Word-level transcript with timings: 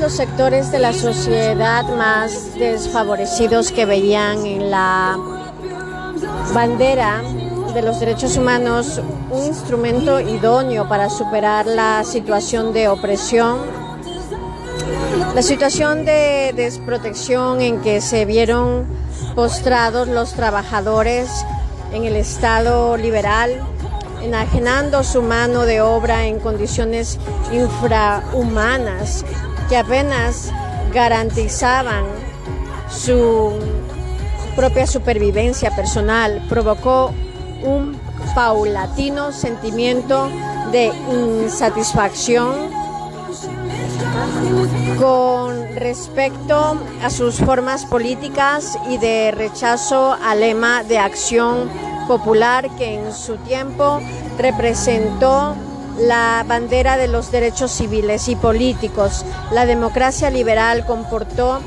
los 0.00 0.12
sectores 0.12 0.72
de 0.72 0.80
la 0.80 0.92
sociedad 0.92 1.84
más 1.96 2.54
desfavorecidos 2.54 3.70
que 3.70 3.86
veían 3.86 4.44
en 4.44 4.72
la 4.72 5.16
bandera 6.52 7.22
de 7.72 7.82
los 7.82 8.00
derechos 8.00 8.36
humanos 8.36 9.00
un 9.30 9.44
instrumento 9.44 10.18
idóneo 10.18 10.88
para 10.88 11.08
superar 11.08 11.66
la 11.66 12.02
situación 12.02 12.72
de 12.72 12.88
opresión, 12.88 13.60
la 15.34 15.42
situación 15.42 16.04
de 16.04 16.52
desprotección 16.56 17.60
en 17.60 17.80
que 17.82 18.00
se 18.00 18.24
vieron 18.24 18.84
postrados 19.36 20.08
los 20.08 20.32
trabajadores 20.32 21.30
en 21.92 22.04
el 22.04 22.16
Estado 22.16 22.96
liberal, 22.96 23.62
enajenando 24.26 25.04
su 25.04 25.22
mano 25.22 25.66
de 25.66 25.80
obra 25.80 26.26
en 26.26 26.40
condiciones 26.40 27.18
infrahumanas 27.52 29.24
que 29.68 29.76
apenas 29.76 30.50
garantizaban 30.92 32.04
su 32.90 33.52
propia 34.56 34.86
supervivencia 34.86 35.70
personal, 35.76 36.44
provocó 36.48 37.12
un 37.62 37.96
paulatino 38.34 39.30
sentimiento 39.30 40.28
de 40.72 40.92
insatisfacción 41.44 42.52
con 44.98 45.74
respecto 45.76 46.80
a 47.00 47.10
sus 47.10 47.36
formas 47.36 47.84
políticas 47.84 48.76
y 48.90 48.98
de 48.98 49.30
rechazo 49.30 50.16
al 50.20 50.40
lema 50.40 50.82
de 50.82 50.98
acción 50.98 51.70
popular 52.06 52.70
que 52.76 52.94
en 52.94 53.12
su 53.12 53.36
tiempo 53.36 54.00
representó 54.38 55.54
la 55.98 56.44
bandera 56.46 56.96
de 56.96 57.08
los 57.08 57.30
derechos 57.30 57.70
civiles 57.70 58.28
y 58.28 58.36
políticos. 58.36 59.26
La 59.50 59.66
democracia 59.66 60.30
liberal 60.30 60.86
comportó 60.86 61.60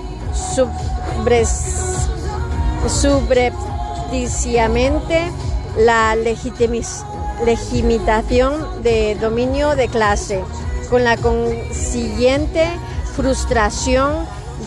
subrepticiamente 2.88 5.31
la 5.78 6.16
legitimación 6.16 8.84
de 8.84 9.16
dominio 9.16 9.76
de 9.76 9.88
clase, 9.88 10.44
con 10.90 11.03
la 11.03 11.18
consiguiente 11.18 12.68
frustración 13.16 14.14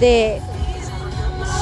de 0.01 0.41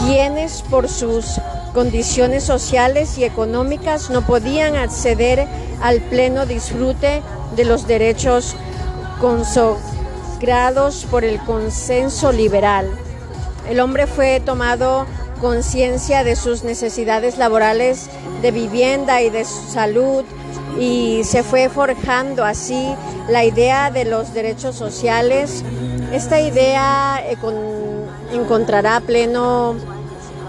quienes 0.05 0.63
por 0.63 0.89
sus 0.89 1.41
condiciones 1.73 2.45
sociales 2.45 3.17
y 3.19 3.25
económicas 3.25 4.11
no 4.11 4.27
podían 4.27 4.77
acceder 4.77 5.47
al 5.83 6.01
pleno 6.01 6.47
disfrute 6.47 7.23
de 7.57 7.65
los 7.65 7.87
derechos 7.87 8.57
consagrados 9.21 11.07
por 11.11 11.25
el 11.25 11.39
consenso 11.41 12.33
liberal. 12.33 12.91
El 13.69 13.81
hombre 13.81 14.07
fue 14.07 14.41
tomado 14.41 15.07
conciencia 15.41 16.25
de 16.25 16.37
sus 16.37 16.65
necesidades 16.65 17.39
laborales 17.39 18.11
de 18.43 18.51
vivienda 18.51 19.23
y 19.23 19.31
de 19.31 19.45
salud 19.45 20.25
y 20.79 21.23
se 21.25 21.43
fue 21.43 21.69
forjando 21.69 22.45
así 22.45 22.95
la 23.29 23.45
idea 23.45 23.91
de 23.91 24.05
los 24.05 24.35
derechos 24.35 24.77
sociales. 24.77 25.65
Esta 26.13 26.41
idea 26.41 27.23
encontrará 28.33 29.01
pleno 29.01 29.77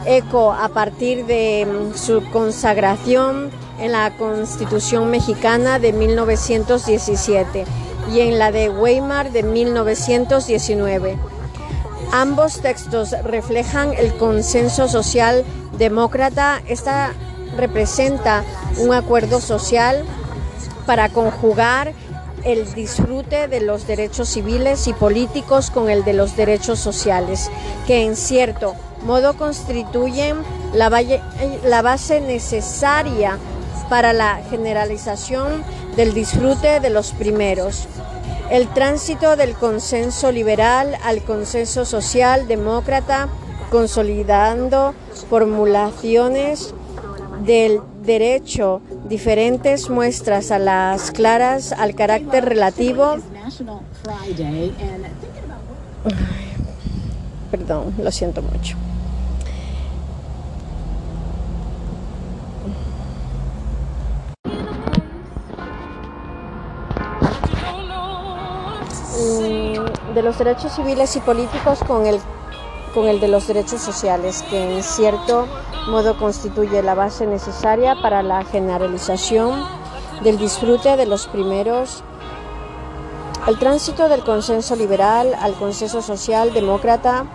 eco 0.05 0.52
a 0.52 0.69
partir 0.69 1.25
de 1.25 1.66
mm, 1.66 1.97
su 1.97 2.23
consagración 2.31 3.50
en 3.79 3.91
la 3.91 4.16
Constitución 4.17 5.09
mexicana 5.09 5.79
de 5.79 5.94
1917 5.94 7.66
y 8.11 8.19
en 8.19 8.40
la 8.40 8.51
de 8.51 8.69
Weimar 8.69 9.31
de 9.31 9.44
1919. 9.44 11.17
Ambos 12.11 12.59
textos 12.61 13.16
reflejan 13.23 13.94
el 13.94 14.13
consenso 14.17 14.88
social 14.88 15.45
demócrata. 15.78 16.61
Esta 16.67 17.13
representa 17.56 18.44
un 18.78 18.94
acuerdo 18.94 19.40
social 19.40 20.06
para 20.85 21.09
conjugar 21.09 21.94
el 22.44 22.73
disfrute 22.73 23.47
de 23.47 23.61
los 23.61 23.88
derechos 23.88 24.29
civiles 24.29 24.88
y 24.88 24.94
políticos 24.94 25.69
con 25.69 25.90
el 25.90 26.03
de 26.03 26.13
los 26.13 26.35
derechos 26.35 26.79
sociales, 26.79 27.50
que 27.88 28.03
en 28.03 28.16
cierto 28.16 28.75
modo 29.03 29.35
constituyen 29.35 30.38
la, 30.73 30.89
base 31.81 32.22
necesaria 32.22 33.38
para 33.89 34.13
la 34.13 34.41
generalización 34.50 35.63
del 35.95 36.13
disfrute 36.13 36.79
de 36.79 36.89
los 36.89 37.11
primeros. 37.11 37.88
El 38.50 38.67
tránsito 38.69 39.35
del 39.35 39.53
consenso 39.53 40.31
liberal 40.31 40.97
al 41.03 41.23
consenso 41.23 41.85
social 41.85 42.47
demócrata, 42.47 43.29
consolidando 43.69 44.94
formulaciones 45.29 46.73
del 47.45 47.81
derecho, 48.03 48.81
diferentes 49.07 49.90
muestras 49.90 50.51
a 50.51 50.59
las 50.59 51.11
claras 51.11 51.72
al 51.72 51.95
carácter 51.95 52.45
relativo. 52.45 53.17
Perdón, 57.51 57.94
lo 58.01 58.11
siento 58.11 58.41
mucho. 58.41 58.78
De 70.13 70.22
los 70.22 70.38
derechos 70.38 70.73
civiles 70.73 71.16
y 71.16 71.19
políticos 71.19 71.79
con 71.88 72.05
el, 72.05 72.19
con 72.94 73.07
el 73.07 73.19
de 73.19 73.27
los 73.27 73.47
derechos 73.47 73.81
sociales, 73.81 74.44
que 74.49 74.77
en 74.77 74.83
cierto 74.83 75.47
modo 75.89 76.17
constituye 76.17 76.81
la 76.83 76.95
base 76.95 77.25
necesaria 77.25 77.95
para 78.01 78.22
la 78.23 78.44
generalización 78.44 79.66
del 80.23 80.38
disfrute 80.38 80.95
de 80.97 81.05
los 81.05 81.27
primeros 81.27 82.03
el 83.47 83.57
tránsito 83.57 84.07
del 84.07 84.23
consenso 84.23 84.75
liberal 84.75 85.35
al 85.39 85.55
consenso 85.55 86.03
social 86.03 86.53
demócrata, 86.53 87.25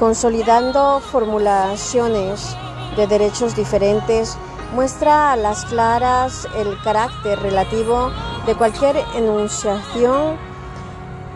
consolidando 0.00 1.00
formulaciones 1.00 2.56
de 2.96 3.06
derechos 3.06 3.54
diferentes, 3.54 4.38
muestra 4.74 5.32
a 5.32 5.36
las 5.36 5.66
claras 5.66 6.48
el 6.56 6.80
carácter 6.82 7.38
relativo 7.40 8.10
de 8.46 8.54
cualquier 8.54 8.96
enunciación 9.14 10.38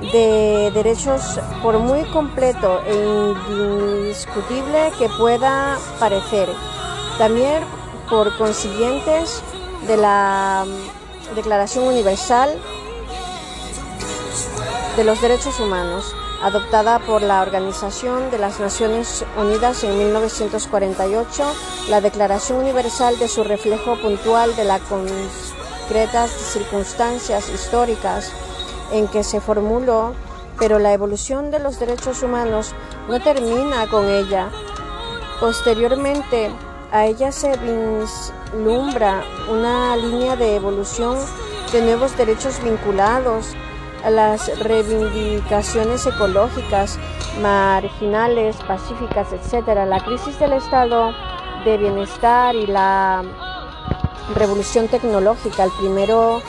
de 0.00 0.70
derechos 0.74 1.40
por 1.62 1.78
muy 1.78 2.04
completo 2.10 2.80
e 2.86 2.94
indiscutible 2.94 4.92
que 4.98 5.08
pueda 5.18 5.78
parecer. 5.98 6.48
También 7.18 7.62
por 8.10 8.36
consiguientes 8.36 9.42
de 9.86 9.96
la 9.96 10.64
Declaración 11.34 11.86
Universal 11.86 12.50
de 14.96 15.04
los 15.04 15.20
Derechos 15.20 15.58
Humanos, 15.60 16.14
adoptada 16.42 16.98
por 17.00 17.22
la 17.22 17.42
Organización 17.42 18.30
de 18.30 18.38
las 18.38 18.60
Naciones 18.60 19.24
Unidas 19.36 19.82
en 19.84 19.96
1948, 19.98 21.44
la 21.88 22.00
Declaración 22.00 22.60
Universal 22.60 23.18
de 23.18 23.28
su 23.28 23.44
reflejo 23.44 23.96
puntual 23.96 24.54
de 24.56 24.64
las 24.64 24.80
concretas 24.82 26.30
circunstancias 26.30 27.48
históricas 27.48 28.32
en 28.92 29.08
que 29.08 29.24
se 29.24 29.40
formuló, 29.40 30.14
pero 30.58 30.78
la 30.78 30.92
evolución 30.92 31.50
de 31.50 31.58
los 31.58 31.78
derechos 31.78 32.22
humanos 32.22 32.74
no 33.08 33.20
termina 33.20 33.86
con 33.88 34.08
ella. 34.08 34.50
Posteriormente 35.40 36.50
a 36.92 37.06
ella 37.06 37.32
se 37.32 37.56
vislumbra 37.58 39.22
una 39.50 39.96
línea 39.96 40.36
de 40.36 40.56
evolución 40.56 41.18
de 41.72 41.82
nuevos 41.82 42.16
derechos 42.16 42.62
vinculados 42.62 43.54
a 44.04 44.10
las 44.10 44.58
reivindicaciones 44.60 46.06
ecológicas, 46.06 46.98
marginales, 47.42 48.56
pacíficas, 48.68 49.28
etc. 49.32 49.66
La 49.86 50.02
crisis 50.04 50.38
del 50.38 50.52
estado 50.52 51.12
de 51.64 51.76
bienestar 51.76 52.54
y 52.54 52.66
la 52.66 53.24
revolución 54.34 54.88
tecnológica, 54.88 55.64
el 55.64 55.72
primero 55.72 56.40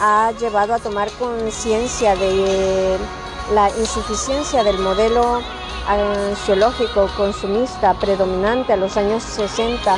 ha 0.00 0.32
llevado 0.32 0.74
a 0.74 0.78
tomar 0.78 1.10
conciencia 1.12 2.14
de 2.16 2.98
la 3.52 3.68
insuficiencia 3.70 4.64
del 4.64 4.78
modelo 4.78 5.40
ansiológico 5.88 7.08
consumista 7.16 7.94
predominante 7.94 8.72
a 8.72 8.76
los 8.76 8.96
años 8.96 9.22
60, 9.22 9.96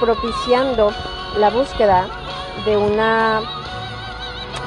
propiciando 0.00 0.92
la 1.38 1.50
búsqueda 1.50 2.08
de 2.64 2.76
una 2.76 3.42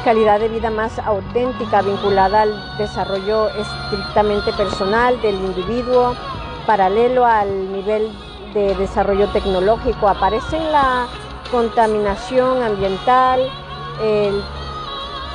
calidad 0.04 0.40
de 0.40 0.50
vida 0.50 0.70
más 0.70 1.00
auténtica 1.00 1.82
vinculada 1.82 2.42
al 2.44 2.78
desarrollo 2.78 3.50
estrictamente 3.50 4.54
personal 4.54 5.22
del 5.22 5.36
individuo, 5.36 6.16
paralelo 6.66 7.26
al 7.26 7.72
nivel 7.72 8.12
de 8.54 8.76
desarrollo 8.76 9.28
tecnológico. 9.30 10.08
Aparece 10.08 10.58
en 10.58 10.72
la 10.72 11.08
contaminación 11.54 12.62
ambiental, 12.64 13.40
el 14.02 14.44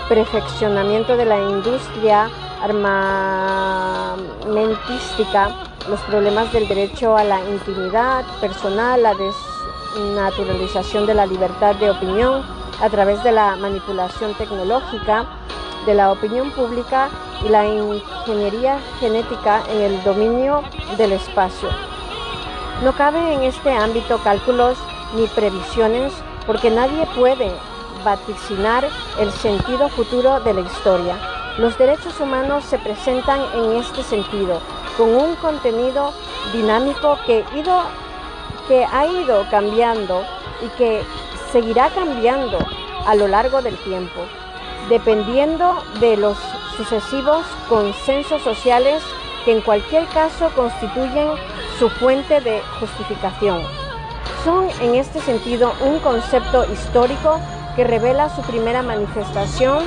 perfeccionamiento 0.09 1.17
de 1.17 1.25
la 1.25 1.39
industria 1.39 2.29
armamentística, 2.61 5.51
los 5.89 6.01
problemas 6.01 6.53
del 6.53 6.67
derecho 6.67 7.17
a 7.17 7.23
la 7.23 7.41
intimidad 7.49 8.25
personal, 8.41 9.01
la 9.01 9.15
desnaturalización 9.95 11.07
de 11.07 11.15
la 11.15 11.25
libertad 11.25 11.77
de 11.77 11.89
opinión 11.89 12.43
a 12.83 12.91
través 12.91 13.23
de 13.23 13.31
la 13.31 13.55
manipulación 13.55 14.35
tecnológica 14.35 15.25
de 15.87 15.95
la 15.95 16.11
opinión 16.11 16.51
pública 16.51 17.11
y 17.47 17.49
la 17.49 17.65
ingeniería 17.65 18.81
genética 18.99 19.63
en 19.71 19.83
el 19.83 20.03
dominio 20.03 20.65
del 20.97 21.13
espacio. 21.13 21.69
No 22.83 22.93
cabe 22.93 23.35
en 23.35 23.45
este 23.45 23.71
ámbito 23.71 24.19
cálculos 24.19 24.77
ni 25.15 25.27
previsiones 25.29 26.13
porque 26.47 26.71
nadie 26.71 27.07
puede 27.17 27.53
vaticinar 28.05 28.89
el 29.19 29.31
sentido 29.33 29.89
futuro 29.89 30.41
de 30.41 30.55
la 30.55 30.61
historia. 30.61 31.17
Los 31.59 31.77
derechos 31.77 32.21
humanos 32.21 32.65
se 32.65 32.79
presentan 32.79 33.41
en 33.55 33.73
este 33.77 34.03
sentido, 34.03 34.61
con 34.97 35.15
un 35.15 35.35
contenido 35.37 36.13
dinámico 36.53 37.19
que, 37.27 37.45
ido, 37.55 37.83
que 38.69 38.85
ha 38.85 39.07
ido 39.07 39.45
cambiando 39.51 40.25
y 40.65 40.69
que 40.77 41.03
seguirá 41.53 41.91
cambiando 41.91 42.59
a 43.07 43.15
lo 43.15 43.27
largo 43.27 43.63
del 43.63 43.77
tiempo, 43.79 44.21
dependiendo 44.89 45.83
de 46.01 46.17
los 46.17 46.37
sucesivos 46.77 47.45
consensos 47.69 48.41
sociales 48.43 49.03
que 49.45 49.53
en 49.53 49.61
cualquier 49.63 50.07
caso 50.07 50.51
constituyen 50.55 51.31
su 51.79 51.89
fuente 51.91 52.41
de 52.41 52.61
justificación. 52.79 53.88
Son 54.45 54.69
en 54.81 54.95
este 54.95 55.21
sentido 55.21 55.73
un 55.85 55.99
concepto 55.99 56.65
histórico 56.73 57.41
que 57.77 57.85
revela 57.85 58.35
su 58.35 58.43
primera 58.43 58.83
manifestación 58.83 59.85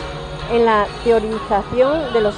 en 0.52 0.66
la 0.66 0.88
teorización 1.04 2.14
de 2.14 2.22
los 2.22 2.36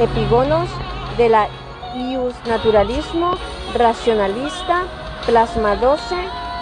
epigonos 0.00 0.68
de 1.16 1.28
la 1.28 1.48
ius 1.94 2.34
naturalismo 2.46 3.32
racionalista 3.74 4.84
plasmadose 5.26 6.16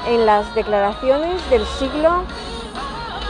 en 0.07 0.25
las 0.25 0.55
declaraciones 0.55 1.39
del 1.51 1.65
siglo 1.79 2.25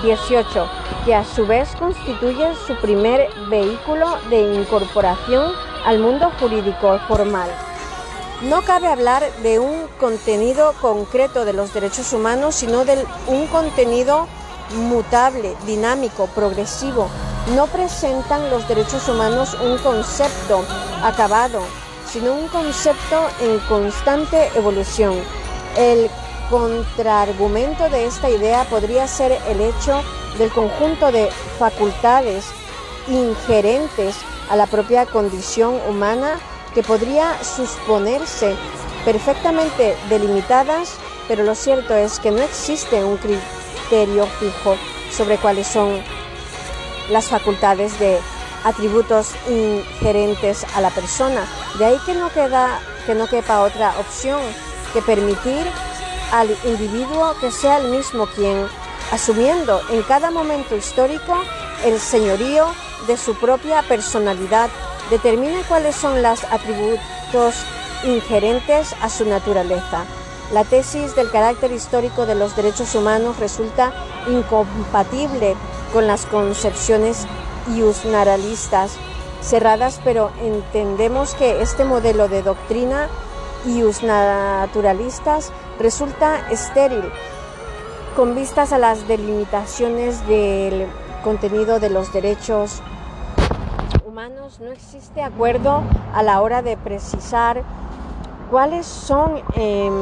XVIII, 0.02 0.62
que 1.04 1.14
a 1.14 1.24
su 1.24 1.46
vez 1.46 1.74
constituye 1.76 2.54
su 2.66 2.74
primer 2.76 3.28
vehículo 3.48 4.06
de 4.30 4.54
incorporación 4.54 5.52
al 5.84 5.98
mundo 5.98 6.30
jurídico 6.38 6.98
formal. 7.08 7.67
No 8.42 8.62
cabe 8.62 8.86
hablar 8.86 9.24
de 9.42 9.58
un 9.58 9.88
contenido 9.98 10.72
concreto 10.80 11.44
de 11.44 11.52
los 11.52 11.74
derechos 11.74 12.12
humanos, 12.12 12.54
sino 12.54 12.84
de 12.84 13.04
un 13.26 13.48
contenido 13.48 14.28
mutable, 14.76 15.56
dinámico, 15.66 16.28
progresivo. 16.28 17.08
No 17.56 17.66
presentan 17.66 18.48
los 18.48 18.68
derechos 18.68 19.08
humanos 19.08 19.56
un 19.60 19.76
concepto 19.78 20.64
acabado, 21.02 21.60
sino 22.08 22.32
un 22.32 22.46
concepto 22.46 23.26
en 23.40 23.58
constante 23.68 24.50
evolución. 24.54 25.16
El 25.76 26.08
contraargumento 26.48 27.88
de 27.90 28.06
esta 28.06 28.30
idea 28.30 28.64
podría 28.70 29.08
ser 29.08 29.36
el 29.48 29.60
hecho 29.60 30.00
del 30.38 30.50
conjunto 30.50 31.10
de 31.10 31.28
facultades 31.58 32.44
ingerentes 33.08 34.14
a 34.48 34.54
la 34.54 34.66
propia 34.66 35.06
condición 35.06 35.80
humana 35.88 36.38
que 36.74 36.82
podría 36.82 37.42
suponerse 37.42 38.56
perfectamente 39.04 39.96
delimitadas, 40.08 40.94
pero 41.26 41.44
lo 41.44 41.54
cierto 41.54 41.94
es 41.94 42.18
que 42.18 42.30
no 42.30 42.42
existe 42.42 43.02
un 43.04 43.16
criterio 43.16 44.26
fijo 44.38 44.76
sobre 45.10 45.38
cuáles 45.38 45.66
son 45.66 46.02
las 47.10 47.28
facultades 47.28 47.98
de 47.98 48.18
atributos 48.64 49.32
inherentes 49.48 50.66
a 50.74 50.80
la 50.80 50.90
persona. 50.90 51.46
De 51.78 51.86
ahí 51.86 51.98
que 52.04 52.14
no 52.14 52.30
queda 52.30 52.80
que 53.06 53.14
no 53.14 53.26
quepa 53.26 53.62
otra 53.62 53.94
opción 53.98 54.38
que 54.92 55.00
permitir 55.00 55.66
al 56.30 56.54
individuo 56.64 57.34
que 57.40 57.50
sea 57.50 57.78
el 57.78 57.88
mismo 57.88 58.26
quien, 58.26 58.66
asumiendo 59.10 59.80
en 59.88 60.02
cada 60.02 60.30
momento 60.30 60.76
histórico 60.76 61.42
el 61.86 61.98
señorío 61.98 62.66
de 63.06 63.16
su 63.16 63.34
propia 63.36 63.82
personalidad 63.82 64.68
determina 65.10 65.62
cuáles 65.68 65.96
son 65.96 66.22
los 66.22 66.44
atributos 66.44 67.54
inherentes 68.04 68.94
a 69.00 69.08
su 69.08 69.24
naturaleza. 69.24 70.04
La 70.52 70.64
tesis 70.64 71.14
del 71.14 71.30
carácter 71.30 71.72
histórico 71.72 72.24
de 72.26 72.34
los 72.34 72.56
derechos 72.56 72.94
humanos 72.94 73.38
resulta 73.38 73.92
incompatible 74.28 75.56
con 75.92 76.06
las 76.06 76.26
concepciones 76.26 77.26
iusnaturalistas 77.74 78.92
cerradas, 79.42 80.00
pero 80.04 80.30
entendemos 80.40 81.34
que 81.34 81.60
este 81.60 81.84
modelo 81.84 82.28
de 82.28 82.42
doctrina 82.42 83.08
iusnaturalistas 83.66 85.52
resulta 85.78 86.48
estéril 86.50 87.04
con 88.16 88.34
vistas 88.34 88.72
a 88.72 88.78
las 88.78 89.06
delimitaciones 89.06 90.26
del 90.26 90.86
contenido 91.22 91.78
de 91.78 91.90
los 91.90 92.12
derechos 92.12 92.82
no 94.18 94.72
existe 94.72 95.22
acuerdo 95.22 95.80
a 96.12 96.24
la 96.24 96.40
hora 96.40 96.60
de 96.60 96.76
precisar 96.76 97.62
cuáles 98.50 98.84
son 98.84 99.40
en 99.54 99.92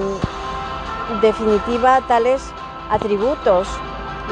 definitiva 1.20 2.00
tales 2.08 2.42
atributos. 2.90 3.68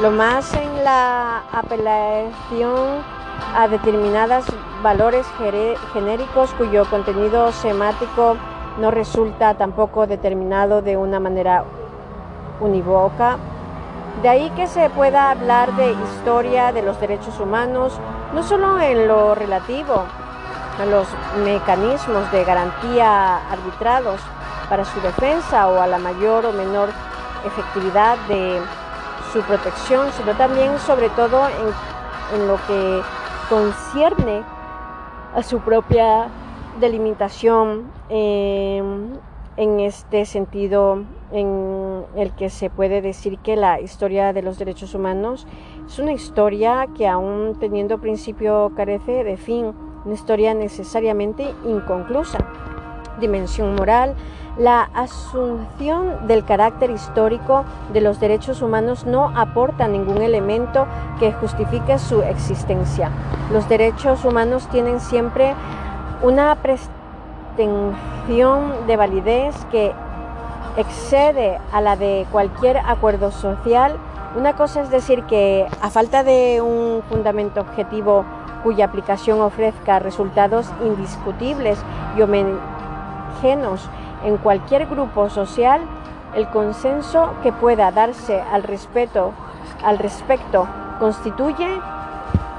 Lo 0.01 0.09
más 0.09 0.55
en 0.55 0.83
la 0.83 1.43
apelación 1.53 3.03
a 3.55 3.67
determinados 3.67 4.45
valores 4.81 5.27
genéricos 5.93 6.51
cuyo 6.55 6.89
contenido 6.89 7.51
semático 7.51 8.37
no 8.79 8.89
resulta 8.89 9.53
tampoco 9.53 10.07
determinado 10.07 10.81
de 10.81 10.97
una 10.97 11.19
manera 11.19 11.63
unívoca. 12.59 13.37
De 14.21 14.29
ahí 14.29 14.49
que 14.51 14.67
se 14.67 14.89
pueda 14.89 15.31
hablar 15.31 15.75
de 15.75 15.91
historia 15.91 16.71
de 16.71 16.81
los 16.81 16.99
derechos 16.99 17.39
humanos 17.39 17.99
no 18.33 18.43
solo 18.43 18.79
en 18.79 19.07
lo 19.07 19.35
relativo 19.35 20.03
a 20.79 20.85
los 20.85 21.07
mecanismos 21.43 22.31
de 22.31 22.43
garantía 22.43 23.37
arbitrados 23.49 24.19
para 24.69 24.83
su 24.83 24.99
defensa 25.01 25.67
o 25.67 25.79
a 25.79 25.87
la 25.87 25.97
mayor 25.97 26.45
o 26.45 26.51
menor 26.51 26.89
efectividad 27.45 28.17
de 28.27 28.59
su 29.31 29.41
protección, 29.41 30.11
sino 30.13 30.33
también 30.33 30.77
sobre 30.79 31.09
todo 31.09 31.47
en, 32.33 32.47
lo 32.47 32.55
que 32.67 33.01
concierne 33.49 34.43
a 35.35 35.43
su 35.43 35.59
propia 35.59 36.27
delimitación 36.79 37.91
en 39.57 39.79
este 39.79 40.25
sentido 40.25 41.03
en 41.31 42.03
el 42.15 42.31
que 42.31 42.49
se 42.49 42.69
puede 42.69 43.01
decir 43.01 43.39
que 43.39 43.55
la 43.55 43.79
historia 43.79 44.33
de 44.33 44.41
los 44.41 44.57
derechos 44.59 44.93
humanos 44.93 45.47
es 45.85 45.99
una 45.99 46.11
historia 46.11 46.87
que 46.95 47.07
aún 47.07 47.57
teniendo 47.59 47.99
principio 47.99 48.71
carece 48.75 49.23
de 49.23 49.37
fin, 49.37 49.73
una 50.03 50.13
historia 50.13 50.53
necesariamente 50.53 51.53
inconclusa. 51.65 52.39
Dimensión 53.19 53.75
moral, 53.75 54.15
la 54.57 54.89
asunción 54.93 56.27
del 56.27 56.45
carácter 56.45 56.89
histórico 56.89 57.63
de 57.93 58.01
los 58.01 58.19
derechos 58.19 58.61
humanos 58.61 59.05
no 59.05 59.31
aporta 59.35 59.87
ningún 59.87 60.21
elemento 60.21 60.85
que 61.19 61.31
justifique 61.33 61.97
su 61.97 62.21
existencia. 62.21 63.11
Los 63.51 63.67
derechos 63.69 64.25
humanos 64.25 64.67
tienen 64.69 64.99
siempre 64.99 65.53
una 66.21 66.51
pretensión 67.55 68.85
de 68.87 68.97
validez 68.97 69.55
que 69.71 69.93
excede 70.77 71.59
a 71.71 71.81
la 71.81 71.95
de 71.95 72.25
cualquier 72.31 72.77
acuerdo 72.77 73.31
social. 73.31 73.95
Una 74.35 74.53
cosa 74.53 74.81
es 74.81 74.89
decir 74.89 75.23
que 75.23 75.65
a 75.81 75.89
falta 75.89 76.23
de 76.23 76.61
un 76.61 77.01
fundamento 77.09 77.61
objetivo 77.61 78.25
cuya 78.63 78.85
aplicación 78.85 79.41
ofrezca 79.41 79.99
resultados 79.99 80.69
indiscutibles 80.83 81.79
y 82.17 82.21
homogeneos 82.21 83.89
en 84.25 84.37
cualquier 84.37 84.87
grupo 84.87 85.29
social, 85.29 85.81
el 86.35 86.47
consenso 86.49 87.29
que 87.43 87.53
pueda 87.53 87.91
darse 87.91 88.41
al, 88.41 88.63
respeto, 88.63 89.31
al 89.83 89.99
respecto 89.99 90.67
constituye 90.99 91.79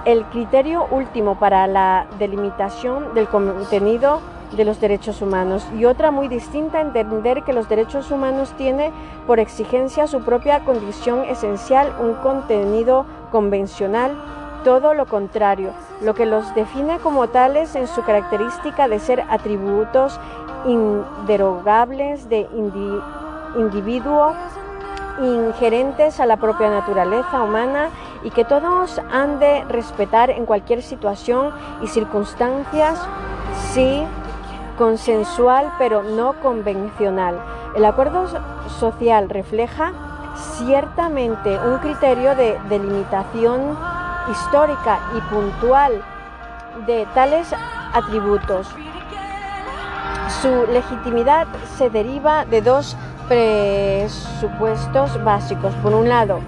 el 0.06 0.24
criterio 0.26 0.86
último 0.90 1.34
para 1.38 1.66
la 1.66 2.06
delimitación 2.18 3.12
del 3.14 3.26
contenido 3.26 4.20
de 4.52 4.64
los 4.64 4.80
derechos 4.80 5.22
humanos. 5.22 5.66
Y 5.78 5.84
otra 5.84 6.10
muy 6.10 6.28
distinta 6.28 6.80
entender 6.80 7.42
que 7.42 7.52
los 7.52 7.68
derechos 7.68 8.10
humanos 8.10 8.52
tiene 8.56 8.92
por 9.26 9.40
exigencia 9.40 10.06
su 10.06 10.22
propia 10.22 10.64
condición 10.64 11.24
esencial, 11.24 11.94
un 12.00 12.14
contenido 12.14 13.06
convencional, 13.30 14.16
todo 14.64 14.94
lo 14.94 15.06
contrario, 15.06 15.70
lo 16.00 16.14
que 16.14 16.26
los 16.26 16.54
define 16.54 16.98
como 16.98 17.28
tales 17.28 17.74
en 17.76 17.86
su 17.86 18.02
característica 18.02 18.88
de 18.88 18.98
ser 18.98 19.24
atributos 19.28 20.18
inderogables 20.66 22.28
de 22.28 22.48
individuo 23.56 24.34
ingerentes 25.22 26.20
a 26.20 26.26
la 26.26 26.36
propia 26.36 26.68
naturaleza 26.68 27.42
humana 27.42 27.88
y 28.22 28.30
que 28.30 28.44
todos 28.44 29.00
han 29.10 29.38
de 29.38 29.64
respetar 29.64 30.30
en 30.30 30.46
cualquier 30.46 30.82
situación 30.82 31.52
y 31.82 31.86
circunstancias, 31.86 33.00
consensual 34.76 35.72
pero 35.78 36.02
no 36.02 36.34
convencional. 36.40 37.40
El 37.74 37.84
acuerdo 37.84 38.26
social 38.78 39.28
refleja 39.28 39.92
ciertamente 40.58 41.58
un 41.58 41.78
criterio 41.78 42.34
de 42.34 42.58
delimitación 42.68 43.76
histórica 44.30 44.98
y 45.16 45.20
puntual 45.32 46.02
de 46.86 47.06
tales 47.14 47.54
atributos. 47.92 48.68
Su 50.42 50.66
legitimidad 50.72 51.46
se 51.76 51.88
deriva 51.90 52.44
de 52.44 52.60
dos 52.60 52.96
presupuestos 53.28 55.22
básicos. 55.24 55.74
Por 55.76 55.94
un 55.94 56.08
lado, 56.08 56.40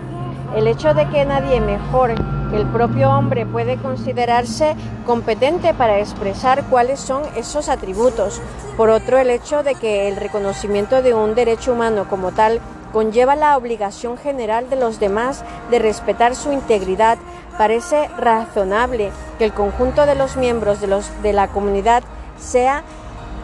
el 0.56 0.66
hecho 0.66 0.94
de 0.94 1.08
que 1.08 1.24
nadie 1.24 1.60
mejor 1.60 2.14
que 2.50 2.56
el 2.56 2.66
propio 2.66 3.10
hombre 3.10 3.44
puede 3.44 3.76
considerarse 3.76 4.74
competente 5.06 5.74
para 5.74 5.98
expresar 5.98 6.64
cuáles 6.64 6.98
son 7.00 7.22
esos 7.36 7.68
atributos. 7.68 8.40
Por 8.76 8.88
otro, 8.88 9.18
el 9.18 9.30
hecho 9.30 9.62
de 9.62 9.74
que 9.74 10.08
el 10.08 10.16
reconocimiento 10.16 11.02
de 11.02 11.14
un 11.14 11.34
derecho 11.34 11.72
humano 11.72 12.06
como 12.08 12.32
tal 12.32 12.60
conlleva 12.92 13.36
la 13.36 13.56
obligación 13.56 14.16
general 14.16 14.70
de 14.70 14.76
los 14.76 14.98
demás 14.98 15.44
de 15.70 15.78
respetar 15.78 16.34
su 16.34 16.52
integridad. 16.52 17.18
Parece 17.58 18.08
razonable 18.16 19.10
que 19.38 19.44
el 19.44 19.52
conjunto 19.52 20.06
de 20.06 20.14
los 20.14 20.36
miembros 20.36 20.80
de, 20.80 20.86
los, 20.86 21.10
de 21.22 21.32
la 21.32 21.48
comunidad 21.48 22.02
sea 22.38 22.82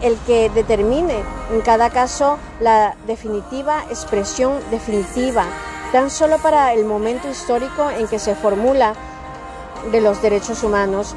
el 0.01 0.17
que 0.25 0.49
determine 0.49 1.15
en 1.51 1.61
cada 1.61 1.89
caso 1.89 2.37
la 2.59 2.95
definitiva 3.07 3.83
expresión 3.89 4.53
definitiva, 4.71 5.45
tan 5.95 6.09
solo 6.09 6.39
para 6.39 6.73
el 6.73 6.83
momento 6.83 7.29
histórico 7.29 7.89
en 7.89 8.09
que 8.09 8.19
se 8.19 8.35
formula 8.35 8.95
de 9.93 10.01
los 10.01 10.21
derechos 10.21 10.61
humanos 10.61 11.15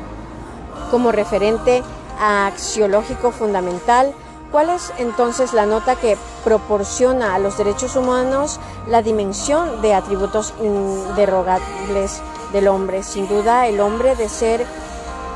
como 0.92 1.10
referente 1.10 1.82
axiológico 2.20 3.32
fundamental 3.32 4.14
¿Cuál 4.52 4.70
es 4.70 4.92
entonces 4.98 5.52
la 5.52 5.66
nota 5.66 5.96
que 5.96 6.16
proporciona 6.44 7.34
a 7.34 7.38
los 7.40 7.58
derechos 7.58 7.96
humanos 7.96 8.60
la 8.86 9.02
dimensión 9.02 9.82
de 9.82 9.94
atributos 9.94 10.54
inderogables 10.62 12.22
del 12.52 12.68
hombre? 12.68 13.02
Sin 13.02 13.28
duda, 13.28 13.66
el 13.66 13.78
hombre 13.80 14.16
de 14.16 14.28
ser 14.30 14.64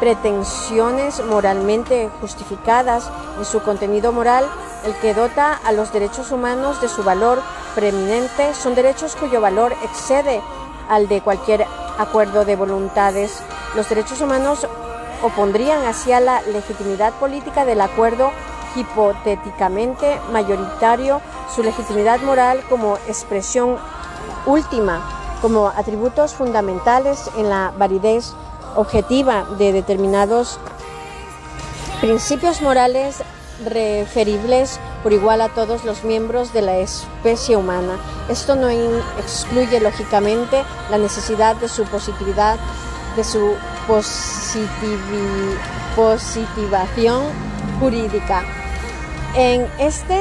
pretensiones 0.01 1.23
moralmente 1.27 2.09
justificadas 2.23 3.11
en 3.37 3.45
su 3.45 3.61
contenido 3.61 4.13
moral, 4.13 4.47
el 4.87 4.95
que 4.95 5.13
dota 5.13 5.61
a 5.63 5.73
los 5.73 5.93
derechos 5.93 6.31
humanos 6.31 6.81
de 6.81 6.89
su 6.89 7.03
valor 7.03 7.43
son 8.55 8.75
derechos 8.75 9.17
cuyo 9.17 9.41
valor 9.41 9.75
excede 9.83 10.43
al 10.88 11.09
de 11.09 11.23
cualquier 11.23 11.64
acuerdo 11.99 12.45
de 12.45 12.57
voluntades. 12.57 13.43
Los 13.75 13.88
derechos 13.88 14.21
humanos 14.21 14.67
opondrían 15.23 15.85
hacia 15.87 16.21
la 16.21 16.43
legitimidad 16.43 17.12
política 17.14 17.64
del 17.64 17.81
acuerdo 17.81 18.31
hipotéticamente 18.76 20.19
mayoritario 20.33 21.21
su 21.55 21.62
legitimidad 21.62 22.21
moral 22.21 22.62
como 22.69 22.97
expresión 23.09 23.76
última, 24.47 25.00
como 25.41 25.69
atributos 25.69 26.35
fundamentales 26.35 27.31
en 27.37 27.49
la 27.49 27.73
validez 27.76 28.33
objetiva 28.76 29.45
de 29.59 29.73
determinados 29.73 30.59
principios 32.00 32.61
morales 32.62 33.23
referibles 33.64 34.81
por 35.03 35.13
igual 35.13 35.41
a 35.41 35.49
todos 35.49 35.85
los 35.85 36.05
miembros 36.05 36.53
de 36.53 36.63
la 36.63 36.77
especie 36.77 37.57
humana. 37.57 37.99
Esto 38.29 38.55
no 38.55 38.69
excluye 38.69 39.81
lógicamente 39.81 40.63
la 40.91 40.99
necesidad 40.99 41.57
de 41.57 41.69
su 41.69 41.85
positividad, 41.85 42.59
de 43.17 43.25
su 43.25 43.55
positivación 45.97 47.25
jurídica. 47.81 48.45
En 49.35 49.67
este, 49.79 50.21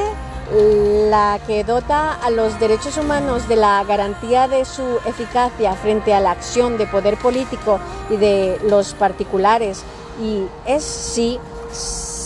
la 1.08 1.38
que 1.46 1.64
dota 1.64 2.14
a 2.14 2.30
los 2.30 2.58
derechos 2.58 2.96
humanos 2.96 3.48
de 3.48 3.56
la 3.56 3.82
garantía 3.84 4.48
de 4.48 4.64
su 4.64 4.98
eficacia 5.06 5.74
frente 5.74 6.12
a 6.12 6.20
la 6.20 6.32
acción 6.32 6.76
de 6.76 6.86
poder 6.86 7.16
político 7.16 7.78
y 8.10 8.16
de 8.16 8.58
los 8.68 8.94
particulares, 8.94 9.82
y 10.20 10.44
es 10.66 10.84
si 10.84 11.38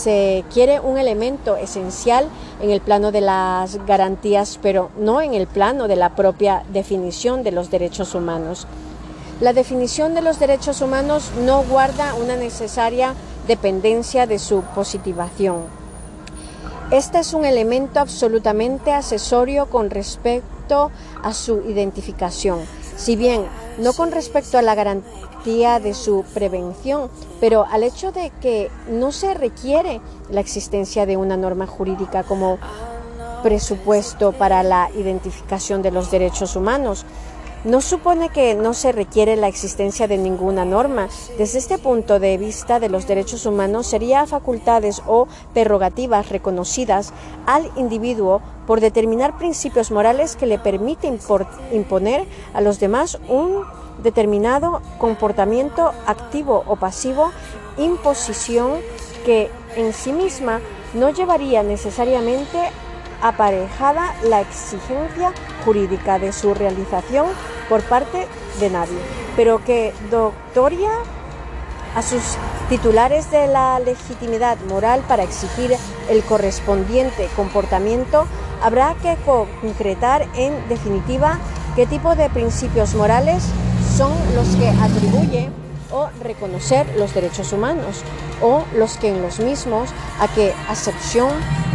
se 0.06 0.44
quiere 0.54 0.78
un 0.78 0.98
elemento 0.98 1.56
esencial 1.56 2.28
en 2.62 2.70
el 2.70 2.80
plano 2.80 3.10
de 3.10 3.20
las 3.20 3.84
garantías, 3.86 4.56
pero 4.62 4.88
no 4.96 5.20
en 5.20 5.34
el 5.34 5.48
plano 5.48 5.88
de 5.88 5.96
la 5.96 6.14
propia 6.14 6.62
definición 6.72 7.42
de 7.42 7.50
los 7.50 7.72
derechos 7.72 8.14
humanos. 8.14 8.68
La 9.40 9.52
definición 9.52 10.14
de 10.14 10.22
los 10.22 10.38
derechos 10.38 10.80
humanos 10.80 11.32
no 11.44 11.64
guarda 11.64 12.14
una 12.14 12.36
necesaria 12.36 13.14
dependencia 13.48 14.28
de 14.28 14.38
su 14.38 14.62
positivación. 14.76 15.64
Este 16.92 17.18
es 17.18 17.34
un 17.34 17.44
elemento 17.44 17.98
absolutamente 17.98 18.92
accesorio 18.92 19.66
con 19.66 19.90
respecto 19.90 20.92
a 21.24 21.34
su 21.34 21.62
identificación, 21.68 22.60
si 22.96 23.16
bien 23.16 23.44
no 23.78 23.92
con 23.92 24.12
respecto 24.12 24.56
a 24.56 24.62
la 24.62 24.76
garantía 24.76 25.25
de 25.46 25.94
su 25.94 26.24
prevención, 26.34 27.08
pero 27.38 27.64
al 27.70 27.84
hecho 27.84 28.10
de 28.10 28.32
que 28.40 28.68
no 28.90 29.12
se 29.12 29.32
requiere 29.32 30.00
la 30.28 30.40
existencia 30.40 31.06
de 31.06 31.16
una 31.16 31.36
norma 31.36 31.68
jurídica 31.68 32.24
como 32.24 32.58
presupuesto 33.44 34.32
para 34.32 34.64
la 34.64 34.90
identificación 34.96 35.82
de 35.82 35.92
los 35.92 36.10
derechos 36.10 36.56
humanos 36.56 37.06
no 37.66 37.80
supone 37.80 38.28
que 38.28 38.54
no 38.54 38.74
se 38.74 38.92
requiere 38.92 39.34
la 39.36 39.48
existencia 39.48 40.06
de 40.06 40.18
ninguna 40.18 40.64
norma. 40.64 41.08
Desde 41.36 41.58
este 41.58 41.78
punto 41.78 42.20
de 42.20 42.38
vista 42.38 42.78
de 42.78 42.88
los 42.88 43.08
derechos 43.08 43.44
humanos 43.44 43.88
sería 43.88 44.26
facultades 44.26 45.02
o 45.06 45.26
prerrogativas 45.52 46.28
reconocidas 46.28 47.12
al 47.44 47.70
individuo 47.76 48.40
por 48.66 48.80
determinar 48.80 49.36
principios 49.36 49.90
morales 49.90 50.36
que 50.36 50.46
le 50.46 50.60
permiten 50.60 51.18
imponer 51.72 52.24
a 52.54 52.60
los 52.60 52.78
demás 52.78 53.18
un 53.28 53.64
determinado 54.02 54.82
comportamiento 54.98 55.92
activo 56.06 56.64
o 56.66 56.76
pasivo, 56.76 57.32
imposición 57.76 58.80
que 59.24 59.50
en 59.76 59.92
sí 59.92 60.12
misma 60.12 60.60
no 60.94 61.10
llevaría 61.10 61.62
necesariamente 61.62 62.58
aparejada 63.22 64.14
la 64.24 64.40
exigencia 64.40 65.32
jurídica 65.64 66.18
de 66.18 66.32
su 66.32 66.54
realización 66.54 67.26
por 67.68 67.82
parte 67.82 68.26
de 68.60 68.70
nadie, 68.70 68.98
pero 69.36 69.62
que 69.64 69.92
doctoria 70.10 70.90
a 71.94 72.02
sus 72.02 72.22
titulares 72.68 73.30
de 73.30 73.46
la 73.46 73.78
legitimidad 73.80 74.58
moral 74.68 75.02
para 75.08 75.22
exigir 75.22 75.74
el 76.10 76.22
correspondiente 76.24 77.28
comportamiento, 77.34 78.26
habrá 78.62 78.94
que 79.02 79.16
concretar 79.24 80.26
en 80.34 80.68
definitiva 80.68 81.38
qué 81.74 81.86
tipo 81.86 82.14
de 82.14 82.28
principios 82.28 82.94
morales 82.94 83.48
son 83.96 84.12
los 84.34 84.46
que 84.56 84.68
atribuye 84.68 85.48
o 85.90 86.08
reconocer 86.22 86.86
los 86.98 87.14
derechos 87.14 87.54
humanos 87.54 88.02
o 88.42 88.62
los 88.74 88.98
que 88.98 89.08
en 89.08 89.22
los 89.22 89.40
mismos 89.40 89.88
a 90.20 90.28
qué 90.28 90.52
acepción 90.68 91.30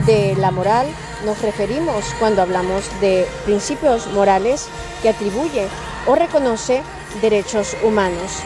de 0.05 0.35
la 0.35 0.51
moral 0.51 0.85
nos 1.25 1.41
referimos 1.41 2.05
cuando 2.19 2.43
hablamos 2.43 2.83
de 3.01 3.25
principios 3.45 4.05
morales 4.13 4.67
que 5.01 5.09
atribuye 5.09 5.67
o 6.05 6.13
reconoce 6.13 6.83
derechos 7.21 7.75
humanos. 7.83 8.43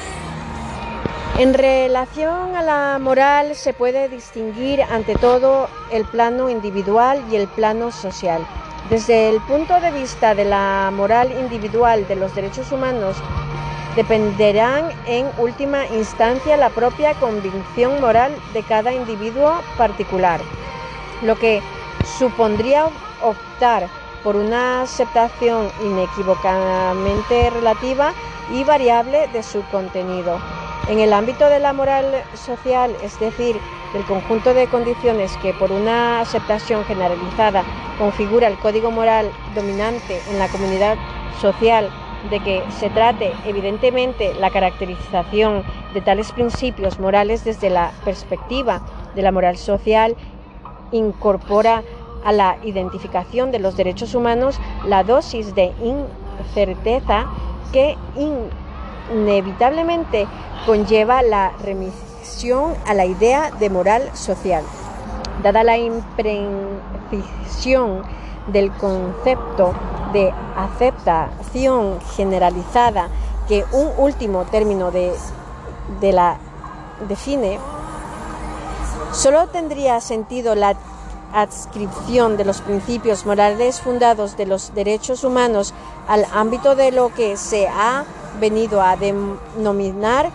En 1.37 1.53
relación 1.53 2.55
a 2.55 2.61
la 2.61 2.97
moral 2.97 3.55
se 3.55 3.73
puede 3.73 4.07
distinguir 4.07 4.83
ante 4.83 5.15
todo 5.15 5.67
el 5.91 6.05
plano 6.05 6.49
individual 6.49 7.21
y 7.29 7.35
el 7.35 7.49
plano 7.49 7.91
social. 7.91 8.47
Desde 8.89 9.29
el 9.29 9.41
punto 9.41 9.81
de 9.81 9.89
vista 9.89 10.35
de 10.35 10.45
la 10.45 10.91
moral 10.93 11.31
individual 11.31 12.07
de 12.07 12.15
los 12.15 12.35
derechos 12.35 12.71
humanos, 12.71 13.17
dependerán 13.95 14.89
en 15.07 15.25
última 15.39 15.87
instancia 15.87 16.55
la 16.55 16.69
propia 16.69 17.15
convicción 17.15 17.99
moral 17.99 18.31
de 18.53 18.61
cada 18.61 18.93
individuo 18.93 19.55
particular, 19.75 20.39
lo 21.23 21.35
que 21.35 21.63
supondría 22.19 22.85
optar 23.23 23.87
por 24.23 24.35
una 24.35 24.83
aceptación 24.83 25.67
inequívocamente 25.83 27.49
relativa 27.49 28.13
y 28.51 28.63
variable 28.65 29.27
de 29.29 29.41
su 29.41 29.63
contenido. 29.71 30.39
En 30.87 30.99
el 30.99 31.13
ámbito 31.13 31.49
de 31.49 31.59
la 31.59 31.73
moral 31.73 32.25
social, 32.33 32.95
es 33.01 33.17
decir, 33.17 33.59
del 33.91 34.05
conjunto 34.05 34.53
de 34.53 34.67
condiciones 34.67 35.35
que 35.37 35.51
por 35.51 35.71
una 35.71 36.19
aceptación 36.19 36.85
generalizada 36.85 37.65
configura 37.97 38.47
el 38.47 38.59
código 38.59 38.91
moral 38.91 39.33
dominante 39.55 40.21
en 40.27 40.37
la 40.37 40.47
comunidad 40.47 40.95
social, 41.39 41.91
de 42.29 42.39
que 42.39 42.65
se 42.69 42.89
trate 42.91 43.35
evidentemente 43.45 44.35
la 44.39 44.51
caracterización 44.51 45.63
de 45.93 46.01
tales 46.01 46.31
principios 46.31 46.99
morales 46.99 47.43
desde 47.43 47.69
la 47.71 47.91
perspectiva 48.03 48.81
de 49.15 49.21
la 49.23 49.31
moral 49.31 49.57
social, 49.57 50.15
incorpora 50.91 51.83
a 52.23 52.31
la 52.31 52.57
identificación 52.63 53.51
de 53.51 53.59
los 53.59 53.75
derechos 53.75 54.13
humanos 54.13 54.59
la 54.85 55.03
dosis 55.03 55.55
de 55.55 55.73
incerteza 55.81 57.25
que 57.71 57.97
inevitablemente 59.11 60.27
conlleva 60.65 61.21
la 61.21 61.51
remisión 61.63 62.73
a 62.85 62.93
la 62.93 63.05
idea 63.05 63.51
de 63.51 63.69
moral 63.69 64.09
social. 64.13 64.63
Dada 65.43 65.63
la 65.63 65.77
imprecisión 65.77 68.03
del 68.47 68.71
concepto 68.71 69.73
de 70.13 70.33
aceptación 70.55 71.99
generalizada 72.15 73.09
que 73.47 73.63
un 73.71 73.91
último 73.97 74.45
término 74.45 74.89
de, 74.91 75.13
de 75.99 76.13
la 76.13 76.37
define, 77.07 77.59
solo 79.11 79.47
tendría 79.47 79.99
sentido 80.01 80.55
la 80.55 80.75
adscripción 81.35 82.37
de 82.37 82.45
los 82.45 82.61
principios 82.61 83.25
morales 83.25 83.81
fundados 83.81 84.37
de 84.37 84.45
los 84.45 84.73
derechos 84.73 85.23
humanos 85.23 85.73
al 86.07 86.25
ámbito 86.33 86.75
de 86.75 86.91
lo 86.91 87.13
que 87.13 87.37
se 87.37 87.67
ha 87.67 88.05
venido 88.39 88.81
a 88.81 88.95
denominar 88.95 90.31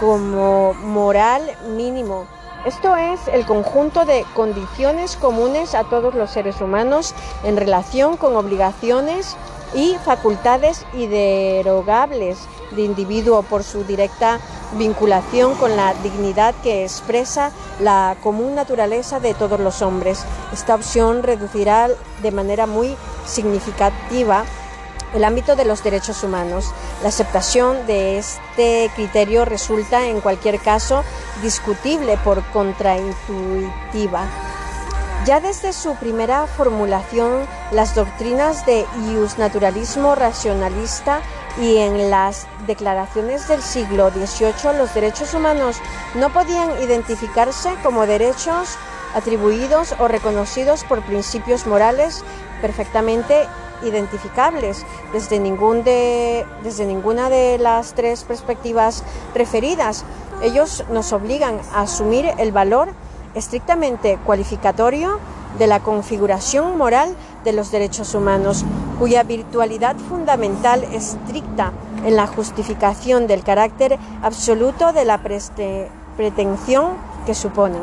como 0.00 0.74
moral 0.74 1.42
mínimo. 1.76 2.26
Esto 2.64 2.96
es 2.96 3.20
el 3.28 3.46
conjunto 3.46 4.04
de 4.04 4.24
condiciones 4.34 5.16
comunes 5.16 5.74
a 5.74 5.84
todos 5.84 6.14
los 6.14 6.30
seres 6.30 6.60
humanos 6.60 7.14
en 7.44 7.56
relación 7.56 8.16
con 8.16 8.36
obligaciones 8.36 9.36
y 9.74 9.96
facultades 10.04 10.84
inderogables 10.92 12.38
de 12.72 12.82
individuo 12.82 13.42
por 13.42 13.62
su 13.62 13.84
directa 13.84 14.40
vinculación 14.78 15.54
con 15.54 15.76
la 15.76 15.94
dignidad 16.02 16.54
que 16.62 16.84
expresa 16.84 17.52
la 17.80 18.16
común 18.22 18.54
naturaleza 18.54 19.20
de 19.20 19.34
todos 19.34 19.60
los 19.60 19.82
hombres. 19.82 20.24
Esta 20.52 20.74
opción 20.74 21.22
reducirá 21.22 21.88
de 22.22 22.30
manera 22.30 22.66
muy 22.66 22.96
significativa 23.26 24.44
el 25.14 25.24
ámbito 25.24 25.56
de 25.56 25.64
los 25.64 25.84
derechos 25.84 26.22
humanos. 26.24 26.72
La 27.02 27.08
aceptación 27.08 27.86
de 27.86 28.18
este 28.18 28.90
criterio 28.94 29.44
resulta 29.44 30.06
en 30.06 30.20
cualquier 30.20 30.58
caso 30.58 31.02
discutible 31.42 32.16
por 32.18 32.42
contraintuitiva. 32.50 34.26
Ya 35.24 35.38
desde 35.38 35.72
su 35.72 35.94
primera 35.94 36.48
formulación, 36.48 37.46
las 37.70 37.94
doctrinas 37.94 38.66
de 38.66 38.84
naturalismo 39.38 40.16
racionalista 40.16 41.20
y 41.60 41.76
en 41.76 42.10
las 42.10 42.48
declaraciones 42.66 43.46
del 43.46 43.62
siglo 43.62 44.10
XVIII 44.10 44.76
los 44.76 44.92
derechos 44.94 45.32
humanos 45.34 45.76
no 46.16 46.32
podían 46.32 46.82
identificarse 46.82 47.72
como 47.84 48.04
derechos 48.04 48.76
atribuidos 49.14 49.94
o 50.00 50.08
reconocidos 50.08 50.82
por 50.82 51.02
principios 51.02 51.68
morales 51.68 52.24
perfectamente 52.60 53.46
identificables 53.84 54.84
desde, 55.12 55.38
ningún 55.38 55.84
de, 55.84 56.44
desde 56.64 56.84
ninguna 56.84 57.30
de 57.30 57.58
las 57.58 57.94
tres 57.94 58.24
perspectivas 58.24 59.04
referidas. 59.36 60.04
Ellos 60.42 60.82
nos 60.90 61.12
obligan 61.12 61.60
a 61.72 61.82
asumir 61.82 62.28
el 62.38 62.50
valor 62.50 62.92
estrictamente 63.34 64.18
cualificatorio 64.24 65.18
de 65.58 65.66
la 65.66 65.80
configuración 65.80 66.78
moral 66.78 67.14
de 67.44 67.52
los 67.52 67.70
derechos 67.70 68.14
humanos, 68.14 68.64
cuya 68.98 69.22
virtualidad 69.22 69.96
fundamental 69.96 70.84
estricta 70.84 71.72
en 72.04 72.16
la 72.16 72.26
justificación 72.26 73.26
del 73.26 73.42
carácter 73.42 73.98
absoluto 74.22 74.92
de 74.92 75.04
la 75.04 75.20
pretensión 76.16 76.92
que 77.26 77.34
suponen. 77.34 77.82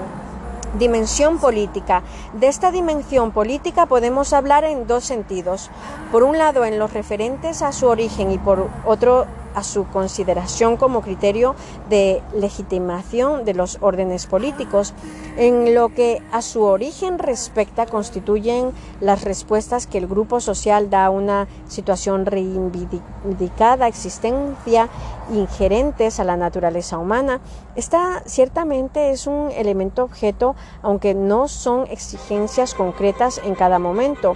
Dimensión 0.78 1.40
política. 1.40 2.04
De 2.34 2.48
esta 2.48 2.70
dimensión 2.72 3.32
política 3.32 3.88
podemos 3.88 4.34
hablar 4.34 4.64
en 4.66 4.86
dos 4.86 5.04
sentidos. 5.04 5.72
Por 6.12 6.22
un 6.22 6.38
lado, 6.38 6.64
en 6.64 6.78
los 6.78 6.94
referentes 6.94 7.64
a 7.64 7.72
su 7.72 7.88
origen 7.88 8.30
y 8.32 8.38
por 8.38 8.70
otro 8.86 9.26
a 9.60 9.64
su 9.64 9.86
consideración 9.88 10.78
como 10.78 11.02
criterio 11.02 11.54
de 11.90 12.22
legitimación 12.34 13.44
de 13.44 13.54
los 13.54 13.78
órdenes 13.82 14.26
políticos. 14.26 14.94
En 15.38 15.76
lo 15.76 15.90
que 15.90 16.22
a 16.32 16.42
su 16.42 16.64
origen 16.64 17.20
respecta, 17.20 17.86
constituyen 17.86 18.72
las 19.02 19.24
respuestas 19.24 19.86
que 19.86 19.98
el 19.98 20.08
grupo 20.08 20.40
social 20.40 20.90
da 20.90 21.06
a 21.06 21.10
una 21.10 21.48
situación 21.68 22.26
reivindicada, 22.26 23.88
existencia 23.88 24.88
ingerentes 25.32 26.20
a 26.20 26.24
la 26.24 26.38
naturaleza 26.38 26.98
humana. 26.98 27.42
Esta 27.76 28.24
ciertamente 28.26 29.12
es 29.12 29.28
un 29.28 29.52
elemento 29.52 30.04
objeto, 30.04 30.56
aunque 30.82 31.14
no 31.14 31.48
son 31.50 31.86
exigencias 31.88 32.74
concretas 32.74 33.42
en 33.44 33.56
cada 33.56 33.78
momento. 33.78 34.34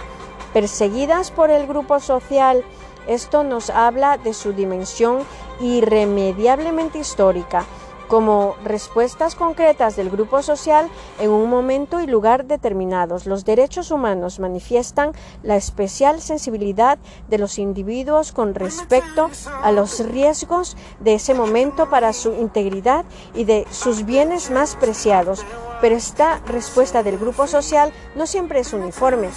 Perseguidas 0.52 1.30
por 1.30 1.50
el 1.50 1.66
grupo 1.66 1.98
social, 1.98 2.62
esto 3.06 3.44
nos 3.44 3.70
habla 3.70 4.18
de 4.18 4.34
su 4.34 4.52
dimensión 4.52 5.24
irremediablemente 5.60 6.98
histórica, 6.98 7.64
como 8.08 8.54
respuestas 8.64 9.34
concretas 9.34 9.96
del 9.96 10.10
grupo 10.10 10.42
social 10.42 10.88
en 11.18 11.30
un 11.30 11.48
momento 11.48 12.00
y 12.00 12.06
lugar 12.06 12.44
determinados. 12.44 13.26
Los 13.26 13.44
derechos 13.44 13.90
humanos 13.90 14.40
manifiestan 14.40 15.12
la 15.42 15.56
especial 15.56 16.20
sensibilidad 16.20 16.98
de 17.28 17.38
los 17.38 17.58
individuos 17.58 18.32
con 18.32 18.54
respecto 18.54 19.30
a 19.62 19.72
los 19.72 20.00
riesgos 20.06 20.76
de 21.00 21.14
ese 21.14 21.34
momento 21.34 21.88
para 21.88 22.12
su 22.12 22.32
integridad 22.34 23.04
y 23.34 23.44
de 23.44 23.66
sus 23.70 24.04
bienes 24.04 24.50
más 24.50 24.76
preciados. 24.76 25.44
Pero 25.80 25.96
esta 25.96 26.40
respuesta 26.46 27.02
del 27.02 27.18
grupo 27.18 27.46
social 27.46 27.92
no 28.14 28.26
siempre 28.26 28.60
es 28.60 28.72
uniforme. 28.72 29.28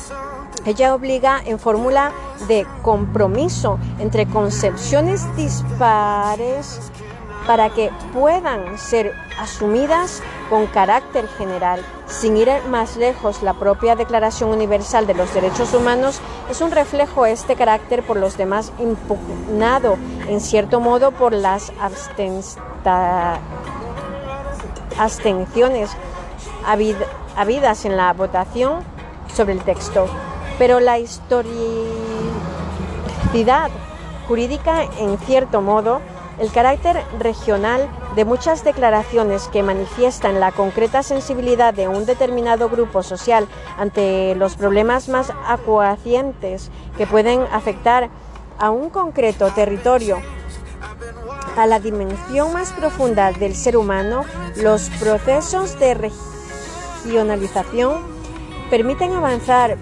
Ella 0.66 0.94
obliga 0.94 1.42
en 1.46 1.60
fórmula 1.60 2.12
de 2.48 2.66
compromiso 2.82 3.80
entre 4.00 4.26
concepciones 4.28 5.26
dispares 5.36 6.80
para 7.46 7.70
que 7.70 7.90
puedan 8.14 8.78
ser 8.78 9.14
asumidas 9.40 10.22
con 10.50 10.68
carácter 10.68 11.28
general. 11.38 11.82
Sin 12.08 12.36
ir 12.36 12.50
más 12.70 12.98
lejos, 12.98 13.42
la 13.42 13.54
propia 13.54 13.96
Declaración 13.96 14.50
Universal 14.50 15.08
de 15.08 15.14
los 15.14 15.34
Derechos 15.34 15.74
Humanos 15.74 16.20
es 16.50 16.60
un 16.60 16.72
reflejo 16.72 17.24
de 17.24 17.32
este 17.32 17.56
carácter 17.56 18.04
por 18.04 18.18
los 18.18 18.38
demás 18.38 18.74
impugnado, 18.80 19.98
en 20.28 20.42
cierto 20.42 20.82
modo, 20.82 21.12
por 21.12 21.32
las 21.32 21.72
abstenciones 24.98 25.96
habidas 27.36 27.86
en 27.86 27.96
la 27.96 28.12
votación 28.12 28.82
sobre 29.34 29.54
el 29.54 29.62
texto 29.62 30.08
pero 30.58 30.80
la 30.80 31.00
historicidad 31.00 31.70
jurídica, 34.28 34.84
en 35.00 35.18
cierto 35.20 35.62
modo, 35.62 36.02
el 36.40 36.52
carácter 36.52 37.02
regional 37.20 37.90
de 38.16 38.26
muchas 38.26 38.64
declaraciones 38.64 39.48
que 39.48 39.64
manifiestan 39.64 40.40
la 40.40 40.52
concreta 40.52 41.02
sensibilidad 41.04 41.74
de 41.74 41.88
un 41.88 42.06
determinado 42.06 42.70
grupo 42.70 43.02
social 43.04 43.48
ante 43.78 44.36
los 44.36 44.56
problemas 44.56 45.10
más 45.10 45.32
acuacientes 45.48 46.70
que 46.98 47.08
pueden 47.08 47.42
afectar 47.52 48.10
a 48.60 48.70
un 48.70 48.90
concreto 48.90 49.52
territorio, 49.52 50.18
a 51.56 51.66
la 51.66 51.80
dimensión 51.80 52.54
más 52.54 52.72
profunda 52.72 53.32
del 53.32 53.56
ser 53.56 53.78
humano, 53.78 54.24
los 54.58 54.90
procesos 55.00 55.80
de 55.80 56.12
regionalización 57.04 58.02
permiten 58.70 59.14
avanzar 59.14 59.78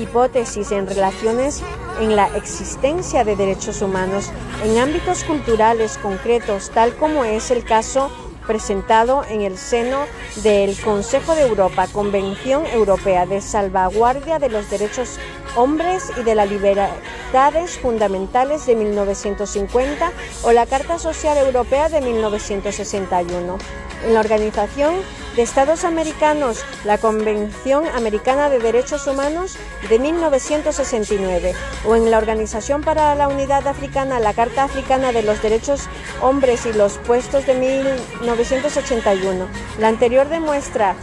hipótesis 0.00 0.72
en 0.72 0.86
relaciones 0.86 1.62
en 2.00 2.16
la 2.16 2.26
existencia 2.36 3.24
de 3.24 3.36
derechos 3.36 3.82
humanos 3.82 4.30
en 4.64 4.78
ámbitos 4.78 5.24
culturales 5.24 5.98
concretos, 5.98 6.70
tal 6.70 6.94
como 6.96 7.24
es 7.24 7.50
el 7.50 7.64
caso 7.64 8.10
presentado 8.46 9.22
en 9.28 9.42
el 9.42 9.56
seno 9.56 9.98
del 10.42 10.76
Consejo 10.80 11.34
de 11.34 11.42
Europa, 11.42 11.86
Convención 11.92 12.66
Europea 12.66 13.26
de 13.26 13.40
Salvaguardia 13.40 14.38
de 14.38 14.48
los 14.48 14.68
Derechos 14.70 15.18
Hombres 15.56 16.10
y 16.18 16.22
de 16.22 16.34
las 16.34 16.48
Libertades 16.48 17.78
Fundamentales 17.78 18.66
de 18.66 18.76
1950 18.76 20.10
o 20.42 20.52
la 20.52 20.66
Carta 20.66 20.98
Social 20.98 21.38
Europea 21.38 21.88
de 21.88 22.00
1961. 22.00 23.58
En 24.04 24.14
la 24.14 24.20
Organización 24.20 24.94
de 25.36 25.42
Estados 25.42 25.84
Americanos, 25.84 26.64
la 26.84 26.98
Convención 26.98 27.86
Americana 27.86 28.48
de 28.48 28.58
Derechos 28.58 29.06
Humanos 29.06 29.56
de 29.88 29.98
1969, 29.98 31.54
o 31.86 31.96
en 31.96 32.10
la 32.10 32.18
Organización 32.18 32.82
para 32.82 33.14
la 33.14 33.28
Unidad 33.28 33.66
Africana, 33.66 34.20
la 34.20 34.32
Carta 34.32 34.64
Africana 34.64 35.12
de 35.12 35.22
los 35.22 35.42
Derechos 35.42 35.88
Hombres 36.22 36.66
y 36.66 36.72
los 36.72 36.98
Puestos 36.98 37.46
de 37.46 37.54
1981. 37.54 39.46
La 39.78 39.88
anterior 39.88 40.28
demuestra 40.28 40.96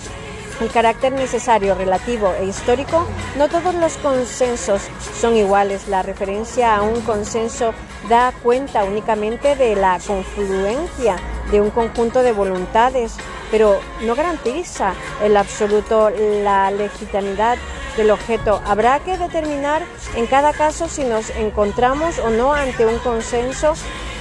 el 0.62 0.72
carácter 0.72 1.14
necesario, 1.14 1.76
relativo 1.76 2.34
e 2.40 2.46
histórico, 2.46 3.06
no 3.38 3.48
todos 3.48 3.76
los 3.76 3.98
consensos 3.98 4.82
son 5.20 5.36
iguales. 5.36 5.88
La 5.88 6.02
referencia 6.02 6.76
a 6.76 6.82
un 6.82 7.02
consenso 7.02 7.74
da 8.10 8.34
cuenta 8.44 8.84
únicamente 8.84 9.56
de 9.56 9.76
la 9.76 10.00
confluencia 10.06 11.18
de 11.52 11.62
un 11.62 11.70
conjunto 11.70 12.24
de 12.24 12.32
voluntades, 12.32 13.16
pero 13.52 13.80
no 14.02 14.16
garantiza 14.16 14.94
el 15.24 15.38
absoluto 15.38 16.10
la 16.10 16.72
legitimidad 16.72 17.58
del 17.96 18.12
objeto. 18.12 18.62
Habrá 18.66 19.00
que 19.00 19.18
determinar 19.18 19.84
en 20.16 20.28
cada 20.28 20.54
caso 20.54 20.88
si 20.88 21.04
nos 21.04 21.30
encontramos 21.32 22.20
o 22.20 22.30
no 22.30 22.54
ante 22.54 22.86
un 22.86 23.00
consenso 23.00 23.74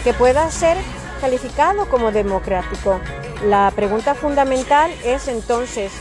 que 0.05 0.15
pueda 0.15 0.51
ser 0.51 0.77
calificado 1.21 1.89
como 1.89 2.13
democrático. 2.13 3.01
La 3.45 3.71
pregunta 3.75 4.15
fundamental 4.15 4.91
es 5.05 5.29
entonces, 5.29 5.93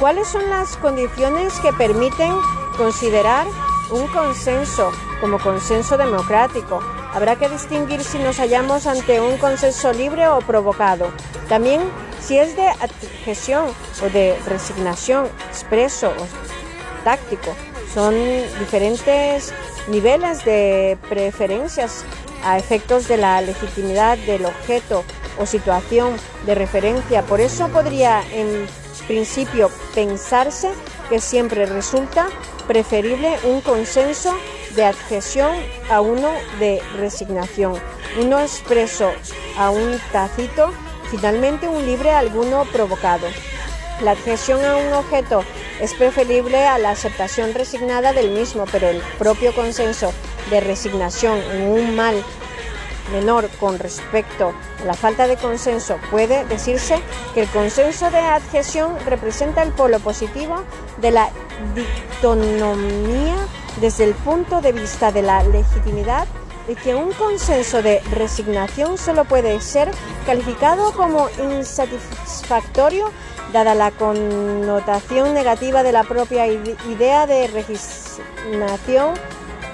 ¿cuáles 0.00 0.28
son 0.28 0.48
las 0.48 0.78
condiciones 0.78 1.52
que 1.60 1.74
permiten 1.74 2.32
considerar 2.76 3.46
un 3.90 4.06
consenso 4.08 4.90
como 5.20 5.38
consenso 5.38 5.98
democrático? 5.98 6.80
Habrá 7.12 7.36
que 7.36 7.50
distinguir 7.50 8.02
si 8.02 8.18
nos 8.18 8.38
hallamos 8.38 8.86
ante 8.86 9.20
un 9.20 9.36
consenso 9.36 9.92
libre 9.92 10.26
o 10.28 10.38
provocado. 10.38 11.10
También 11.48 11.82
si 12.18 12.38
es 12.38 12.56
de 12.56 12.66
adhesión 12.66 13.66
o 14.02 14.08
de 14.08 14.36
resignación, 14.46 15.26
expreso 15.50 16.08
o 16.08 17.04
táctico. 17.04 17.54
Son 17.92 18.14
diferentes 18.58 19.52
niveles 19.88 20.44
de 20.44 20.96
preferencias 21.08 22.04
a 22.44 22.56
efectos 22.56 23.06
de 23.06 23.18
la 23.18 23.42
legitimidad 23.42 24.16
del 24.18 24.46
objeto 24.46 25.04
o 25.38 25.44
situación 25.44 26.16
de 26.46 26.54
referencia. 26.54 27.22
Por 27.22 27.40
eso 27.40 27.68
podría 27.68 28.22
en 28.32 28.66
principio 29.06 29.70
pensarse 29.94 30.70
que 31.08 31.20
siempre 31.20 31.66
resulta 31.66 32.28
preferible 32.66 33.36
un 33.44 33.60
consenso 33.60 34.34
de 34.74 34.84
adhesión 34.84 35.56
a 35.90 36.00
uno 36.00 36.30
de 36.58 36.80
resignación, 36.96 37.74
uno 38.20 38.40
expreso 38.40 39.10
a 39.58 39.70
un 39.70 39.98
tácito, 40.12 40.72
finalmente 41.10 41.68
un 41.68 41.84
libre 41.84 42.10
alguno 42.10 42.64
provocado. 42.72 43.26
La 44.02 44.12
adhesión 44.12 44.64
a 44.64 44.76
un 44.76 44.92
objeto 44.92 45.44
es 45.80 45.94
preferible 45.94 46.64
a 46.66 46.78
la 46.78 46.90
aceptación 46.90 47.54
resignada 47.54 48.12
del 48.12 48.30
mismo, 48.30 48.64
pero 48.70 48.88
el 48.88 49.02
propio 49.18 49.54
consenso 49.54 50.12
de 50.50 50.60
resignación 50.60 51.38
en 51.52 51.62
un 51.68 51.96
mal 51.96 52.14
menor 53.12 53.48
con 53.58 53.78
respecto 53.78 54.52
a 54.82 54.84
la 54.84 54.94
falta 54.94 55.26
de 55.26 55.36
consenso, 55.36 55.98
puede 56.10 56.44
decirse 56.44 57.00
que 57.34 57.42
el 57.42 57.48
consenso 57.48 58.10
de 58.10 58.18
adhesión 58.18 58.94
representa 59.06 59.62
el 59.62 59.72
polo 59.72 59.98
positivo 60.00 60.62
de 61.00 61.10
la 61.10 61.30
dictonomía 61.74 63.36
desde 63.80 64.04
el 64.04 64.14
punto 64.14 64.60
de 64.60 64.72
vista 64.72 65.12
de 65.12 65.22
la 65.22 65.42
legitimidad 65.42 66.26
y 66.68 66.74
que 66.74 66.94
un 66.94 67.12
consenso 67.12 67.82
de 67.82 68.00
resignación 68.12 68.98
solo 68.98 69.24
puede 69.24 69.60
ser 69.60 69.90
calificado 70.26 70.92
como 70.92 71.28
insatisfactorio 71.38 73.10
dada 73.52 73.74
la 73.74 73.90
connotación 73.90 75.34
negativa 75.34 75.82
de 75.82 75.92
la 75.92 76.04
propia 76.04 76.46
idea 76.46 77.26
de 77.26 77.48
resignación, 77.48 79.14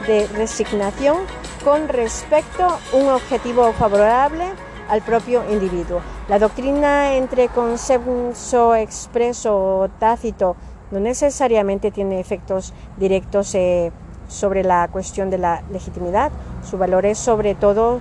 de 0.07 0.27
resignación 0.29 1.19
con 1.67 1.89
respecto 1.89 2.63
a 2.63 2.79
un 2.93 3.09
objetivo 3.09 3.73
favorable 3.73 4.45
al 4.89 5.03
propio 5.03 5.43
individuo. 5.51 6.01
La 6.29 6.39
doctrina 6.39 7.17
entre 7.17 7.49
consenso 7.49 8.77
expreso 8.77 9.81
o 9.81 9.89
tácito 9.89 10.55
no 10.93 11.01
necesariamente 11.01 11.91
tiene 11.91 12.21
efectos 12.21 12.73
directos 12.97 13.53
eh, 13.57 13.91
sobre 14.29 14.63
la 14.63 14.87
cuestión 14.93 15.29
de 15.29 15.39
la 15.39 15.65
legitimidad. 15.73 16.31
Su 16.63 16.79
valor 16.79 17.05
es 17.05 17.19
sobre 17.19 17.57
todo 17.57 18.01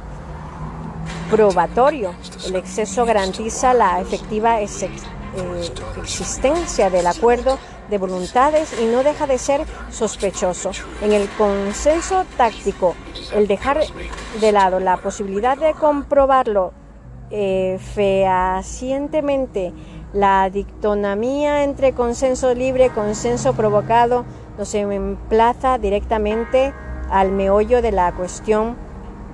probatorio. 1.32 2.13
El 2.45 2.58
exceso 2.58 3.04
garantiza 3.04 3.73
la 3.73 3.99
efectiva 3.99 4.62
eh, 5.35 5.71
existencia 5.97 6.89
del 6.89 7.07
acuerdo 7.07 7.57
de 7.89 7.97
voluntades 7.97 8.73
y 8.79 8.85
no 8.85 9.03
deja 9.03 9.27
de 9.27 9.37
ser 9.37 9.65
sospechoso. 9.91 10.71
En 11.01 11.11
el 11.11 11.27
consenso 11.29 12.25
táctico, 12.37 12.95
el 13.33 13.47
dejar 13.47 13.81
de 14.39 14.51
lado 14.51 14.79
la 14.79 14.97
posibilidad 14.97 15.57
de 15.57 15.73
comprobarlo 15.73 16.73
eh, 17.31 17.79
fehacientemente, 17.79 19.73
la 20.13 20.49
dictonamía 20.49 21.63
entre 21.63 21.93
consenso 21.93 22.53
libre 22.53 22.85
y 22.85 22.89
consenso 22.89 23.53
provocado 23.53 24.25
nos 24.57 24.73
emplaza 24.73 25.77
directamente 25.77 26.73
al 27.09 27.31
meollo 27.31 27.81
de 27.81 27.91
la 27.91 28.11
cuestión 28.13 28.75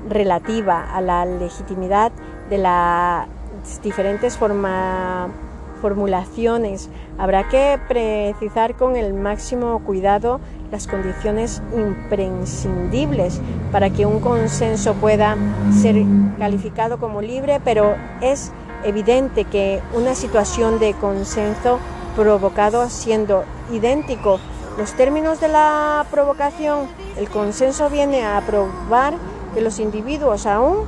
relativa 0.10 0.96
a 0.96 1.02
la 1.02 1.26
legitimidad 1.26 2.12
de 2.50 2.58
las 2.58 3.28
diferentes 3.84 4.38
formas 4.38 5.30
formulaciones. 5.82 6.90
Habrá 7.18 7.50
que 7.50 7.80
precisar 7.88 8.76
con 8.76 8.96
el 8.96 9.14
máximo 9.14 9.82
cuidado 9.86 10.40
las 10.72 10.88
condiciones 10.88 11.62
imprescindibles 11.76 13.42
para 13.72 13.90
que 13.90 14.06
un 14.06 14.20
consenso 14.20 14.94
pueda 14.94 15.36
ser 15.82 16.04
calificado 16.38 17.00
como 17.00 17.22
libre, 17.22 17.60
pero 17.64 17.96
es 18.22 18.52
evidente 18.84 19.44
que 19.46 19.82
una 19.94 20.16
situación 20.16 20.80
de 20.80 20.94
consenso 20.94 21.80
provocado 22.16 22.90
siendo 22.90 23.44
idéntico 23.72 24.40
los 24.78 24.94
términos 24.94 25.42
de 25.42 25.50
la 25.50 26.06
provocación, 26.12 26.88
el 27.18 27.30
consenso 27.30 27.90
viene 27.90 28.24
a 28.24 28.42
probar 28.42 29.16
que 29.54 29.62
los 29.62 29.80
individuos 29.80 30.46
aún 30.46 30.86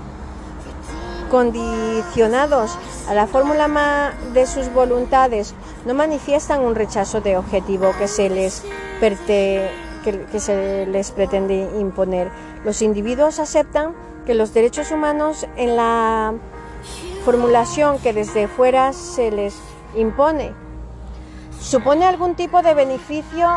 condicionados 1.33 2.77
a 3.09 3.15
la 3.15 3.25
fórmula 3.25 4.13
de 4.33 4.45
sus 4.45 4.71
voluntades 4.71 5.55
no 5.83 5.95
manifiestan 5.95 6.61
un 6.61 6.75
rechazo 6.75 7.21
de 7.21 7.37
objetivo 7.37 7.91
que 7.97 8.07
se 8.07 8.29
les, 8.29 8.61
que, 8.99 10.39
se 10.39 10.85
les 10.85 11.09
pretende 11.09 11.71
imponer. 11.79 12.29
Los 12.63 12.83
individuos 12.83 13.39
aceptan 13.39 13.95
que 14.27 14.35
los 14.35 14.53
derechos 14.53 14.91
humanos 14.91 15.47
en 15.57 15.75
la 15.75 16.35
formulación 17.25 17.97
que 17.97 18.13
desde 18.13 18.47
fuera 18.47 18.93
se 18.93 19.31
les 19.31 19.55
impone 19.95 20.53
supone 21.59 22.05
algún 22.05 22.35
tipo 22.35 22.61
de 22.61 22.75
beneficio 22.75 23.49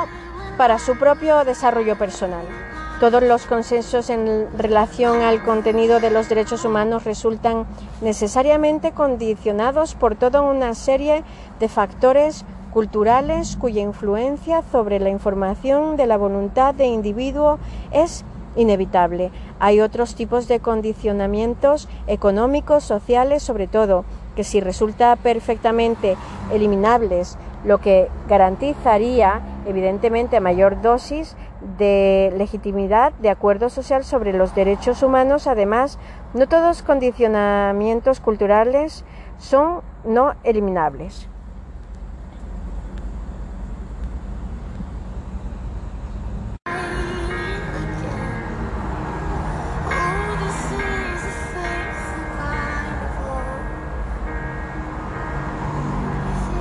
para 0.56 0.78
su 0.78 0.98
propio 0.98 1.44
desarrollo 1.44 1.98
personal. 1.98 2.65
Todos 3.00 3.22
los 3.22 3.44
consensos 3.44 4.08
en 4.08 4.48
relación 4.56 5.20
al 5.20 5.42
contenido 5.42 6.00
de 6.00 6.10
los 6.10 6.30
derechos 6.30 6.64
humanos 6.64 7.04
resultan 7.04 7.66
necesariamente 8.00 8.92
condicionados 8.92 9.94
por 9.94 10.16
toda 10.16 10.40
una 10.40 10.74
serie 10.74 11.22
de 11.60 11.68
factores 11.68 12.46
culturales 12.72 13.58
cuya 13.60 13.82
influencia 13.82 14.62
sobre 14.72 14.98
la 14.98 15.10
información 15.10 15.98
de 15.98 16.06
la 16.06 16.16
voluntad 16.16 16.74
de 16.74 16.86
individuo 16.86 17.58
es 17.90 18.24
inevitable. 18.56 19.30
Hay 19.60 19.82
otros 19.82 20.14
tipos 20.14 20.48
de 20.48 20.60
condicionamientos 20.60 21.90
económicos, 22.06 22.82
sociales, 22.82 23.42
sobre 23.42 23.66
todo, 23.66 24.06
que 24.36 24.44
si 24.44 24.60
resulta 24.60 25.16
perfectamente 25.16 26.16
eliminables, 26.50 27.36
lo 27.64 27.78
que 27.78 28.08
garantizaría 28.28 29.40
evidentemente 29.66 30.40
mayor 30.40 30.80
dosis 30.80 31.36
de 31.78 32.32
legitimidad 32.36 33.12
de 33.14 33.30
acuerdo 33.30 33.70
social 33.70 34.04
sobre 34.04 34.32
los 34.32 34.54
derechos 34.54 35.02
humanos. 35.02 35.46
Además, 35.46 35.98
no 36.34 36.48
todos 36.48 36.82
condicionamientos 36.82 38.20
culturales 38.20 39.04
son 39.38 39.82
no 40.04 40.34
eliminables. 40.44 41.28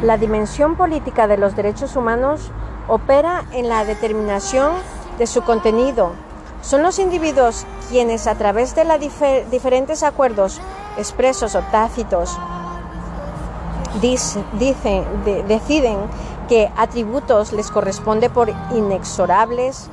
La 0.02 0.18
dimensión 0.18 0.76
política 0.76 1.26
de 1.26 1.38
los 1.38 1.56
derechos 1.56 1.96
humanos 1.96 2.52
opera 2.88 3.46
en 3.52 3.70
la 3.70 3.86
determinación 3.86 4.74
de 5.18 5.28
su 5.28 5.42
contenido. 5.44 6.12
Son 6.62 6.82
los 6.82 7.00
individuos 7.00 7.66
quienes 7.90 8.28
a 8.28 8.36
través 8.36 8.76
de 8.76 8.86
los 8.86 9.00
diferentes 9.52 10.04
acuerdos 10.04 10.60
expresos 10.98 11.56
o 11.56 11.62
tácitos 11.72 12.38
dicen, 14.02 15.06
deciden 15.48 15.98
qué 16.48 16.72
atributos 16.76 17.54
les 17.54 17.72
corresponde 17.72 18.30
por 18.30 18.50
inexorables, 18.74 19.90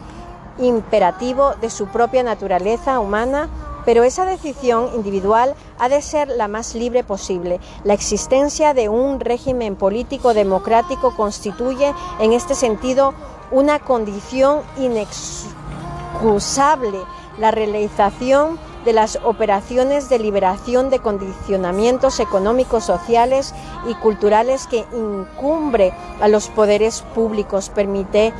imperativo 0.59 1.55
de 1.61 1.71
su 1.71 1.87
propia 1.87 2.23
naturaleza 2.23 3.01
humana 3.01 3.49
pero 3.85 4.05
esa 4.05 4.25
decisión 4.25 4.91
individual 4.95 5.55
ha 5.79 5.89
de 5.89 6.03
ser 6.03 6.29
la 6.29 6.49
más 6.49 6.75
libre 6.75 7.05
posible. 7.05 7.61
La 7.85 7.95
existencia 7.95 8.75
de 8.75 8.89
un 8.89 9.21
régimen 9.21 9.77
político 9.77 10.35
democrático 10.35 11.15
constituye, 11.17 11.95
en 12.21 12.33
este 12.33 12.55
sentido, 12.55 13.15
una 13.51 13.79
condición 13.79 14.61
inexcusable. 14.79 16.99
La 17.39 17.51
realización 17.51 18.59
de 18.85 18.93
las 18.93 19.19
operaciones 19.25 20.09
de 20.09 20.19
liberación 20.19 20.91
de 20.91 20.99
condicionamientos 20.99 22.21
económicos, 22.21 22.85
sociales 22.85 23.55
y 23.89 23.95
culturales 23.95 24.67
que 24.67 24.85
incumbre 24.93 25.95
a 26.21 26.29
los 26.29 26.49
poderes 26.49 27.03
públicos 27.15 27.71
permite 27.71 28.35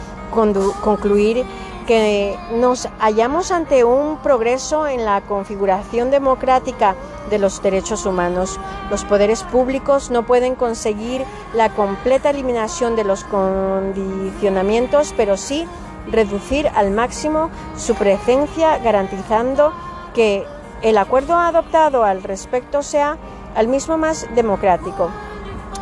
concluir 0.83 1.45
que 1.87 2.37
nos 2.53 2.89
hallamos 2.99 3.51
ante 3.51 3.85
un 3.85 4.19
progreso 4.19 4.87
en 4.87 5.05
la 5.05 5.21
configuración 5.23 6.11
democrática 6.11 6.95
de 7.31 7.39
los 7.39 7.63
derechos 7.63 8.07
humanos. 8.07 8.59
Los 8.91 9.05
poderes 9.05 9.43
públicos 9.45 10.11
no 10.11 10.25
pueden 10.25 10.55
conseguir 10.55 11.25
la 11.55 11.71
completa 11.71 12.31
eliminación 12.31 12.97
de 12.97 13.05
los 13.05 13.25
condicionamientos, 13.25 15.15
pero 15.17 15.37
sí 15.37 15.67
reducir 16.11 16.69
al 16.75 16.91
máximo 16.91 17.51
su 17.77 17.95
presencia 17.95 18.79
garantizando 18.79 19.73
que 20.15 20.45
el 20.83 20.99
acuerdo 20.99 21.35
adoptado 21.35 22.05
al 22.05 22.23
respecto 22.23 22.83
sea 22.83 23.17
al 23.55 23.69
mismo 23.69 23.97
más 23.97 24.27
democrático. 24.35 25.11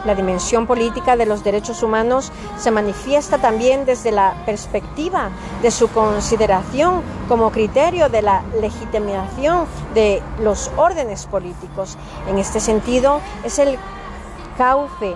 La 0.05 0.15
dimensión 0.15 0.67
política 0.67 1.17
de 1.17 1.27
los 1.27 1.45
derechos 1.45 1.83
humanos 1.83 2.33
se 2.57 2.71
manifiesta 2.71 3.39
también 3.39 3.85
desde 3.85 4.13
la 4.13 4.35
perspectiva 4.47 5.31
de 5.61 5.71
su 5.71 5.89
consideración 5.89 7.03
como 7.29 7.51
criterio 7.51 8.09
de 8.09 8.23
la 8.23 8.43
legitimación 8.61 9.67
de 9.95 10.23
los 10.41 10.71
órdenes 10.77 11.27
políticos. 11.27 11.99
En 12.29 12.39
este 12.39 12.61
sentido, 12.61 13.21
es 13.45 13.59
el 13.59 13.79
cauce 14.57 15.15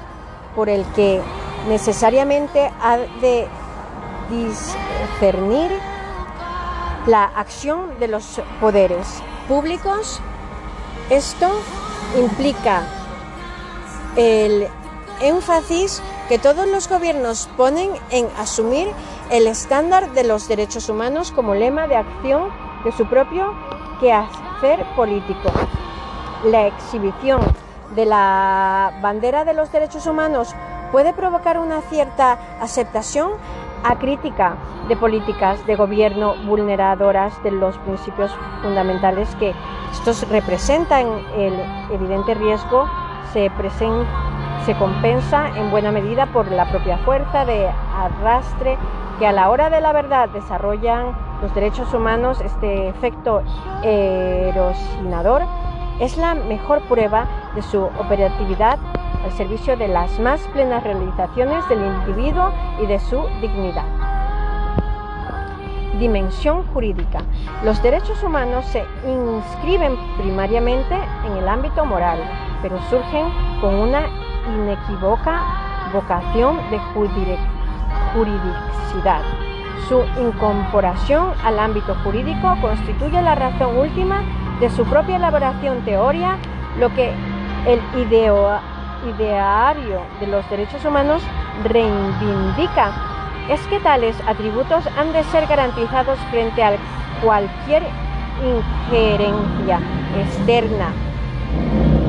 por 0.55 0.69
el 0.69 0.85
que 0.95 1.23
necesariamente 1.69 2.71
ha 2.83 2.99
de 2.99 3.49
discernir 4.31 5.71
la 7.07 7.25
acción 7.25 7.99
de 7.99 8.09
los 8.09 8.41
poderes 8.61 9.23
públicos. 9.49 10.21
Esto 11.11 11.51
implica 12.19 12.83
el 14.17 14.69
énfasis 15.21 16.03
que 16.29 16.39
todos 16.39 16.67
los 16.69 16.89
gobiernos 16.89 17.49
ponen 17.57 17.91
en 18.11 18.29
asumir 18.39 18.89
el 19.31 19.47
estándar 19.47 20.13
de 20.13 20.25
los 20.25 20.49
derechos 20.49 20.89
humanos 20.89 21.33
como 21.33 21.55
lema 21.55 21.87
de 21.87 21.97
acción 21.97 22.49
de 22.85 22.93
su 22.93 23.07
propio 23.07 23.55
quehacer 24.01 24.85
político. 24.97 25.51
La 26.45 26.67
exhibición 26.67 27.41
de 27.95 28.07
la 28.07 28.93
bandera 29.03 29.45
de 29.45 29.55
los 29.55 29.71
derechos 29.73 30.07
humanos 30.07 30.55
puede 30.93 31.13
provocar 31.13 31.59
una 31.59 31.81
cierta 31.83 32.39
aceptación 32.61 33.33
a 33.83 33.99
crítica 33.99 34.57
de 34.89 34.97
políticas 34.97 35.65
de 35.67 35.77
gobierno 35.77 36.35
vulneradoras 36.47 37.43
de 37.43 37.51
los 37.51 37.77
principios 37.79 38.31
fundamentales 38.63 39.35
que 39.37 39.55
estos 39.93 40.29
representan 40.29 41.07
el 41.37 41.55
evidente 41.93 42.35
riesgo 42.35 42.89
se, 43.33 44.75
compensa 44.79 45.49
en 45.57 45.71
buena 45.71 45.91
medida 45.91 46.27
por 46.27 46.51
la 46.51 46.71
propia 46.71 46.99
fuerza 46.99 47.45
de 47.45 47.69
arrastre 47.69 48.79
que 49.19 49.27
a 49.27 49.33
la 49.33 49.51
hora 49.51 49.71
de 49.71 49.81
la 49.81 49.93
verdad 49.93 50.29
desarrollan 50.31 51.17
los 51.43 51.55
derechos 51.55 51.93
humanos, 51.93 52.41
este 52.41 52.89
efecto 52.89 53.43
erosinador 53.83 55.43
es 56.01 56.17
la 56.17 56.35
mejor 56.35 56.81
prueba 56.89 57.27
de 57.55 57.63
su 57.63 57.83
operatividad 57.83 58.79
al 59.25 59.33
servicio 59.33 59.77
de 59.77 59.89
las 59.89 60.19
más 60.19 60.41
plenas 60.53 60.83
realizaciones 60.85 61.69
del 61.69 61.85
individuo 61.85 62.53
y 62.83 62.87
de 62.87 62.99
su 62.99 63.23
dignidad. 63.41 64.04
Dimensión 65.99 66.65
jurídica. 66.73 67.21
Los 67.65 67.83
derechos 67.83 68.23
humanos 68.23 68.65
se 68.67 68.85
inscriben 69.07 69.97
primariamente 70.19 70.95
en 71.27 71.37
el 71.37 71.49
ámbito 71.49 71.85
moral, 71.85 72.19
pero 72.63 72.81
surgen 72.91 73.29
con 73.61 73.75
una 73.75 74.07
inequívoca 74.55 75.41
vocación 75.93 76.59
de 76.71 76.79
juridicidad. 78.13 79.23
Su 79.89 80.03
incorporación 80.21 81.33
al 81.45 81.59
ámbito 81.59 81.95
jurídico 82.03 82.57
constituye 82.61 83.21
la 83.23 83.35
razón 83.35 83.77
última 83.77 84.23
de 84.61 84.71
su 84.71 84.85
propia 84.85 85.17
elaboración 85.17 85.85
teoría, 85.85 86.37
lo 86.79 86.93
que 86.95 87.13
el 87.67 87.81
ideario 89.07 90.01
de 90.21 90.27
los 90.27 90.49
derechos 90.51 90.85
humanos 90.85 91.23
reivindica 91.63 93.14
es 93.49 93.61
que 93.69 93.81
tales 93.81 94.17
atributos 94.27 94.85
han 94.97 95.13
de 95.13 95.23
ser 95.25 95.47
garantizados 95.47 96.19
frente 96.31 96.63
a 96.63 96.77
cualquier 97.23 97.83
injerencia 98.43 99.81
externa 100.19 100.93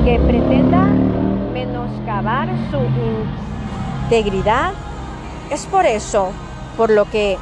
que 0.04 0.18
pretenda 0.18 0.82
menoscabar 1.52 2.48
su 2.70 2.78
integridad. 4.04 4.72
Es 5.50 5.66
por 5.66 5.86
eso 5.86 6.32
por 6.76 6.90
lo 6.90 7.04
que 7.06 7.38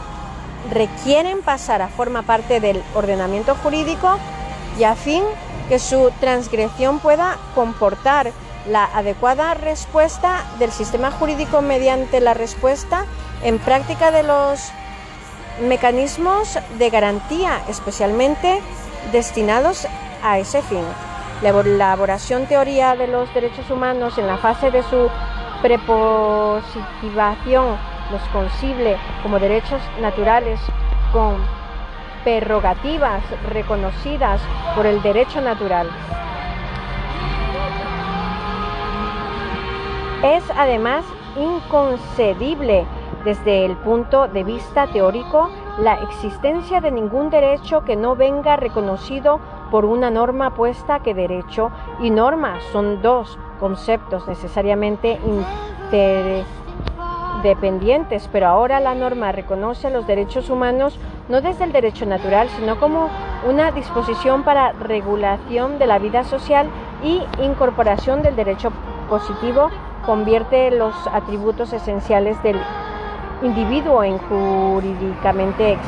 requieren 0.72 1.42
pasar 1.42 1.82
a 1.82 1.88
formar 1.88 2.24
parte 2.24 2.60
del 2.60 2.82
ordenamiento 2.94 3.54
jurídico 3.56 4.16
y 4.78 4.84
a 4.84 4.94
fin 4.94 5.22
que 5.68 5.78
su 5.78 6.10
transgresión 6.20 6.98
pueda 6.98 7.36
comportar 7.54 8.32
la 8.68 8.84
adecuada 8.84 9.54
respuesta 9.54 10.44
del 10.58 10.70
sistema 10.70 11.10
jurídico 11.10 11.62
mediante 11.62 12.20
la 12.20 12.34
respuesta 12.34 13.06
en 13.42 13.58
práctica 13.58 14.10
de 14.10 14.22
los 14.22 14.70
mecanismos 15.62 16.58
de 16.78 16.90
garantía 16.90 17.62
especialmente 17.68 18.60
destinados 19.12 19.86
a 20.22 20.38
ese 20.38 20.62
fin. 20.62 20.84
La 21.42 21.50
elaboración 21.50 22.46
teoría 22.46 22.96
de 22.96 23.06
los 23.06 23.32
derechos 23.34 23.70
humanos 23.70 24.16
en 24.18 24.26
la 24.26 24.38
fase 24.38 24.70
de 24.70 24.82
su 24.84 25.10
prepositivación 25.62 27.76
los 28.10 28.22
concibe 28.32 28.96
como 29.22 29.38
derechos 29.38 29.80
naturales 30.00 30.60
con 31.12 31.36
prerrogativas 32.22 33.22
reconocidas 33.48 34.40
por 34.74 34.86
el 34.86 35.02
derecho 35.02 35.40
natural. 35.40 35.90
Es 40.24 40.42
además 40.56 41.04
inconcebible 41.36 42.86
desde 43.26 43.66
el 43.66 43.76
punto 43.76 44.26
de 44.26 44.42
vista 44.42 44.86
teórico 44.86 45.50
la 45.78 45.96
existencia 45.96 46.80
de 46.80 46.90
ningún 46.90 47.28
derecho 47.28 47.84
que 47.84 47.94
no 47.94 48.16
venga 48.16 48.56
reconocido 48.56 49.38
por 49.70 49.84
una 49.84 50.08
norma 50.08 50.54
puesta 50.54 51.00
que 51.00 51.12
derecho 51.12 51.70
y 52.00 52.08
norma. 52.08 52.56
Son 52.72 53.02
dos 53.02 53.38
conceptos 53.60 54.26
necesariamente 54.26 55.20
interdependientes, 55.92 58.26
pero 58.32 58.46
ahora 58.46 58.80
la 58.80 58.94
norma 58.94 59.30
reconoce 59.30 59.90
los 59.90 60.06
derechos 60.06 60.48
humanos 60.48 60.98
no 61.28 61.42
desde 61.42 61.64
el 61.64 61.72
derecho 61.72 62.06
natural, 62.06 62.48
sino 62.56 62.80
como 62.80 63.10
una 63.46 63.72
disposición 63.72 64.42
para 64.42 64.72
regulación 64.72 65.78
de 65.78 65.86
la 65.86 65.98
vida 65.98 66.24
social 66.24 66.70
y 67.02 67.22
incorporación 67.42 68.22
del 68.22 68.36
derecho 68.36 68.72
positivo 69.10 69.68
convierte 70.06 70.70
los 70.70 70.94
atributos 71.12 71.72
esenciales 71.72 72.42
del 72.42 72.60
individuo 73.42 74.02
en 74.02 74.18
jurídicamente 74.18 75.78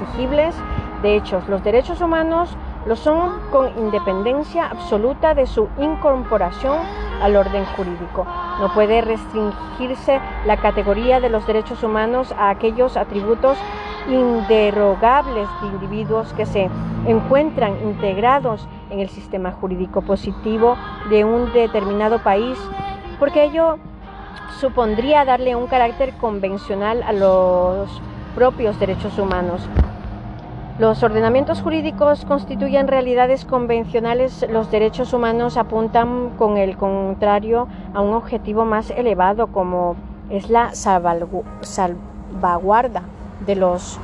exigibles 0.00 0.54
de 1.02 1.16
hechos. 1.16 1.48
Los 1.48 1.62
derechos 1.62 2.00
humanos 2.00 2.56
lo 2.86 2.96
son 2.96 3.40
con 3.50 3.68
independencia 3.78 4.66
absoluta 4.66 5.34
de 5.34 5.46
su 5.46 5.68
incorporación 5.78 6.78
al 7.20 7.36
orden 7.36 7.64
jurídico. 7.76 8.26
No 8.60 8.72
puede 8.74 9.00
restringirse 9.00 10.20
la 10.46 10.56
categoría 10.56 11.20
de 11.20 11.30
los 11.30 11.46
derechos 11.46 11.82
humanos 11.82 12.34
a 12.36 12.50
aquellos 12.50 12.96
atributos 12.96 13.56
inderogables 14.08 15.48
de 15.60 15.68
individuos 15.68 16.32
que 16.32 16.46
se 16.46 16.68
encuentran 17.06 17.76
integrados 17.84 18.68
en 18.90 19.00
el 19.00 19.08
sistema 19.08 19.52
jurídico 19.52 20.02
positivo 20.02 20.76
de 21.08 21.24
un 21.24 21.52
determinado 21.52 22.18
país 22.18 22.58
porque 23.22 23.44
ello 23.44 23.78
supondría 24.58 25.24
darle 25.24 25.54
un 25.54 25.68
carácter 25.68 26.12
convencional 26.14 27.04
a 27.04 27.12
los 27.12 28.02
propios 28.34 28.80
derechos 28.80 29.16
humanos. 29.16 29.62
Los 30.80 31.04
ordenamientos 31.04 31.62
jurídicos 31.62 32.24
constituyen 32.24 32.88
realidades 32.88 33.44
convencionales, 33.44 34.44
los 34.50 34.72
derechos 34.72 35.12
humanos 35.12 35.56
apuntan 35.56 36.30
con 36.36 36.56
el 36.56 36.76
contrario 36.76 37.68
a 37.94 38.00
un 38.00 38.12
objetivo 38.12 38.64
más 38.64 38.90
elevado 38.90 39.46
como 39.46 39.94
es 40.28 40.50
la 40.50 40.74
salvaguarda 40.74 43.02
de 43.46 43.54
los 43.54 44.00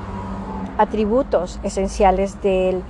atributos 0.76 1.58
esenciales 1.64 2.40
del 2.40 2.84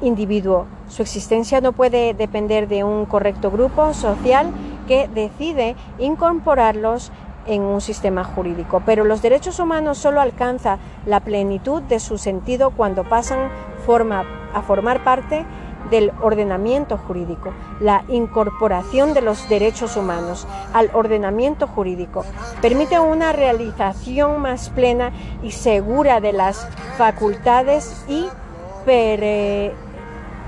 individuo. 0.00 0.64
Su 0.88 1.02
existencia 1.02 1.60
no 1.60 1.72
puede 1.72 2.14
depender 2.14 2.68
de 2.68 2.84
un 2.84 3.04
correcto 3.04 3.50
grupo 3.50 3.92
social 3.92 4.46
que 4.86 5.08
decide 5.08 5.76
incorporarlos 5.98 7.12
en 7.46 7.62
un 7.62 7.80
sistema 7.80 8.24
jurídico. 8.24 8.82
Pero 8.84 9.04
los 9.04 9.22
derechos 9.22 9.58
humanos 9.58 9.98
solo 9.98 10.20
alcanzan 10.20 10.78
la 11.06 11.20
plenitud 11.20 11.82
de 11.82 12.00
su 12.00 12.18
sentido 12.18 12.70
cuando 12.70 13.04
pasan 13.04 13.50
forma, 13.84 14.24
a 14.52 14.62
formar 14.62 15.04
parte 15.04 15.44
del 15.90 16.12
ordenamiento 16.22 16.96
jurídico, 16.96 17.52
la 17.78 18.04
incorporación 18.08 19.12
de 19.12 19.20
los 19.20 19.48
derechos 19.50 19.96
humanos 19.96 20.46
al 20.72 20.90
ordenamiento 20.94 21.66
jurídico 21.66 22.24
permite 22.62 22.98
una 22.98 23.32
realización 23.32 24.40
más 24.40 24.70
plena 24.70 25.12
y 25.42 25.50
segura 25.50 26.20
de 26.20 26.32
las 26.32 26.66
facultades 26.96 28.02
y 28.08 28.26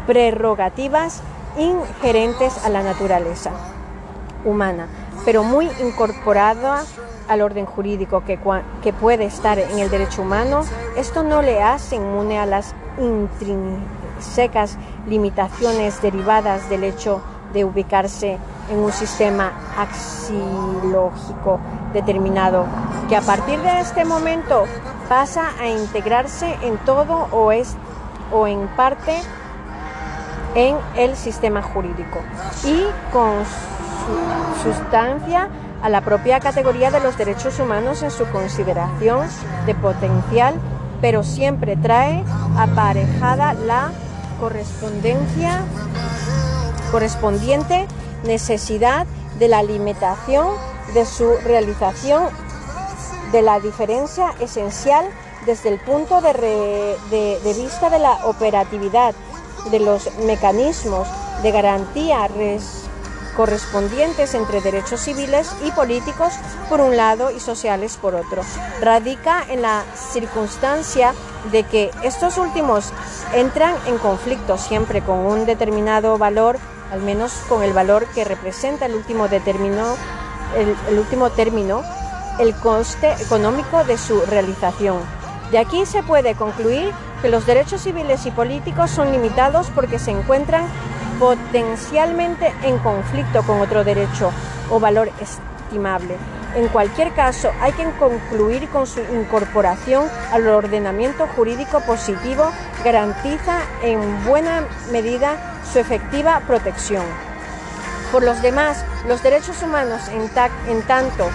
prerrogativas 0.06 1.22
inherentes 1.58 2.64
a 2.64 2.70
la 2.70 2.82
naturaleza 2.82 3.75
humana, 4.46 4.88
pero 5.24 5.42
muy 5.42 5.68
incorporada 5.80 6.84
al 7.28 7.42
orden 7.42 7.66
jurídico 7.66 8.24
que, 8.24 8.38
que, 8.82 8.92
puede 8.92 9.24
estar 9.24 9.58
en 9.58 9.78
el 9.78 9.90
derecho 9.90 10.22
humano, 10.22 10.62
esto 10.96 11.22
no 11.22 11.42
le 11.42 11.62
hace 11.62 11.96
inmune 11.96 12.38
a 12.38 12.46
las 12.46 12.74
intrínsecas 12.98 14.78
limitaciones 15.08 16.00
derivadas 16.00 16.70
del 16.70 16.84
hecho 16.84 17.20
de 17.52 17.64
ubicarse 17.64 18.38
en 18.70 18.78
un 18.78 18.92
sistema 18.92 19.52
axiológico 19.76 21.60
determinado, 21.92 22.66
que 23.08 23.16
a 23.16 23.20
partir 23.20 23.58
de 23.60 23.80
este 23.80 24.04
momento 24.04 24.64
pasa 25.08 25.50
a 25.60 25.68
integrarse 25.68 26.56
en 26.62 26.76
todo 26.78 27.28
o, 27.32 27.52
es, 27.52 27.76
o 28.32 28.46
en 28.46 28.66
parte 28.68 29.20
en 30.54 30.76
el 30.96 31.16
sistema 31.16 31.62
jurídico 31.62 32.18
y 32.64 32.86
con 33.12 33.44
sustancia 34.62 35.48
a 35.82 35.88
la 35.88 36.00
propia 36.00 36.40
categoría 36.40 36.90
de 36.90 37.00
los 37.00 37.16
derechos 37.16 37.58
humanos 37.60 38.02
en 38.02 38.10
su 38.10 38.26
consideración 38.26 39.26
de 39.66 39.74
potencial, 39.74 40.54
pero 41.00 41.22
siempre 41.22 41.76
trae 41.76 42.24
aparejada 42.56 43.54
la 43.54 43.90
correspondencia 44.40 45.62
correspondiente 46.90 47.86
necesidad 48.24 49.06
de 49.38 49.48
la 49.48 49.62
limitación 49.62 50.46
de 50.94 51.04
su 51.04 51.30
realización 51.44 52.24
de 53.32 53.42
la 53.42 53.60
diferencia 53.60 54.32
esencial 54.40 55.06
desde 55.44 55.68
el 55.68 55.78
punto 55.80 56.20
de, 56.20 56.32
de 57.10 57.54
vista 57.54 57.90
de 57.90 57.98
la 57.98 58.26
operatividad 58.26 59.14
de 59.70 59.80
los 59.80 60.10
mecanismos 60.18 61.08
de 61.42 61.50
garantía 61.52 62.28
correspondientes 63.36 64.34
entre 64.34 64.60
derechos 64.60 65.00
civiles 65.00 65.54
y 65.64 65.70
políticos 65.72 66.32
por 66.68 66.80
un 66.80 66.96
lado 66.96 67.30
y 67.30 67.40
sociales 67.40 67.96
por 67.96 68.14
otro. 68.14 68.42
Radica 68.80 69.44
en 69.48 69.62
la 69.62 69.84
circunstancia 69.94 71.14
de 71.52 71.62
que 71.64 71.90
estos 72.02 72.38
últimos 72.38 72.92
entran 73.34 73.74
en 73.86 73.98
conflicto 73.98 74.58
siempre 74.58 75.02
con 75.02 75.18
un 75.18 75.46
determinado 75.46 76.18
valor, 76.18 76.58
al 76.90 77.02
menos 77.02 77.32
con 77.48 77.62
el 77.62 77.72
valor 77.72 78.06
que 78.14 78.24
representa 78.24 78.86
el 78.86 78.94
último, 78.94 79.28
determinó, 79.28 79.94
el 80.88 80.98
último 80.98 81.30
término, 81.30 81.82
el 82.38 82.54
coste 82.54 83.12
económico 83.20 83.84
de 83.84 83.98
su 83.98 84.20
realización. 84.22 84.98
De 85.50 85.58
aquí 85.58 85.86
se 85.86 86.02
puede 86.02 86.34
concluir 86.34 86.92
que 87.22 87.28
los 87.28 87.46
derechos 87.46 87.82
civiles 87.82 88.26
y 88.26 88.30
políticos 88.30 88.90
son 88.90 89.12
limitados 89.12 89.70
porque 89.74 89.98
se 89.98 90.10
encuentran 90.10 90.64
potencialmente 91.18 92.52
en 92.62 92.78
conflicto 92.78 93.42
con 93.42 93.60
otro 93.60 93.84
derecho 93.84 94.30
o 94.70 94.80
valor 94.80 95.10
estimable. 95.20 96.16
En 96.54 96.68
cualquier 96.68 97.12
caso, 97.12 97.52
hay 97.60 97.72
que 97.72 97.84
concluir 97.98 98.68
con 98.70 98.86
su 98.86 99.00
incorporación 99.00 100.08
al 100.32 100.46
ordenamiento 100.48 101.26
jurídico 101.36 101.80
positivo 101.80 102.50
garantiza 102.82 103.60
en 103.82 104.24
buena 104.24 104.64
medida 104.90 105.36
su 105.70 105.78
efectiva 105.78 106.40
protección. 106.46 107.04
Por 108.10 108.22
los 108.22 108.40
demás, 108.40 108.84
los 109.06 109.22
derechos 109.22 109.62
humanos, 109.62 110.00
en, 110.08 110.30
tanto 110.82 111.28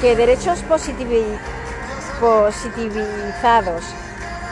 que 0.00 0.16
derechos 0.16 0.62
positivizados, 2.20 3.84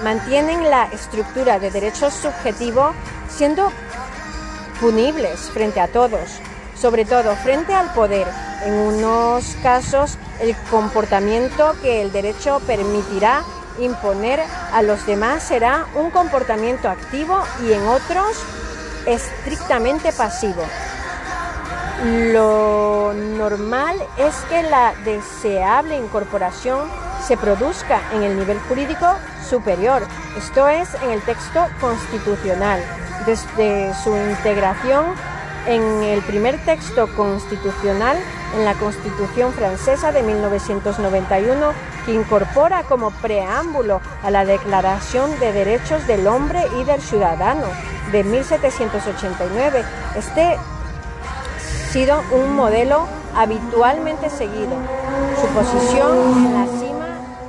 mantienen 0.04 0.68
la 0.68 0.84
estructura 0.92 1.58
de 1.58 1.70
derecho 1.70 2.10
subjetivo 2.10 2.92
siendo 3.28 3.72
punibles 4.80 5.50
frente 5.52 5.80
a 5.80 5.88
todos, 5.88 6.40
sobre 6.78 7.04
todo 7.04 7.34
frente 7.36 7.74
al 7.74 7.92
poder. 7.92 8.26
En 8.64 8.74
unos 8.74 9.56
casos, 9.62 10.18
el 10.40 10.56
comportamiento 10.70 11.74
que 11.82 12.02
el 12.02 12.12
derecho 12.12 12.60
permitirá 12.66 13.42
imponer 13.78 14.40
a 14.72 14.82
los 14.82 15.04
demás 15.06 15.42
será 15.42 15.86
un 15.94 16.10
comportamiento 16.10 16.88
activo 16.88 17.38
y 17.66 17.72
en 17.72 17.86
otros 17.86 18.42
estrictamente 19.06 20.12
pasivo. 20.12 20.62
Lo 22.04 23.12
normal 23.14 23.96
es 24.18 24.34
que 24.48 24.62
la 24.62 24.94
deseable 25.04 25.96
incorporación 25.96 26.88
se 27.26 27.36
produzca 27.36 28.00
en 28.12 28.22
el 28.22 28.38
nivel 28.38 28.58
jurídico 28.60 29.06
superior, 29.48 30.02
esto 30.36 30.68
es, 30.68 30.88
en 31.02 31.10
el 31.10 31.22
texto 31.22 31.66
constitucional 31.80 32.82
desde 33.24 33.94
su 34.02 34.16
integración 34.16 35.06
en 35.66 36.02
el 36.02 36.22
primer 36.22 36.58
texto 36.64 37.08
constitucional 37.16 38.16
en 38.54 38.64
la 38.64 38.74
Constitución 38.74 39.52
francesa 39.52 40.12
de 40.12 40.22
1991, 40.22 41.72
que 42.04 42.14
incorpora 42.14 42.84
como 42.84 43.10
preámbulo 43.10 44.00
a 44.22 44.30
la 44.30 44.44
Declaración 44.44 45.38
de 45.40 45.52
Derechos 45.52 46.06
del 46.06 46.26
Hombre 46.26 46.62
y 46.80 46.84
del 46.84 47.00
Ciudadano 47.00 47.66
de 48.12 48.24
1789. 48.24 49.84
Este 50.16 50.42
ha 50.42 51.92
sido 51.92 52.22
un 52.30 52.54
modelo 52.54 53.06
habitualmente 53.34 54.30
seguido. 54.30 54.76
Su 55.40 55.46
posición 55.48 56.16
en 56.36 56.54
la 56.54 56.66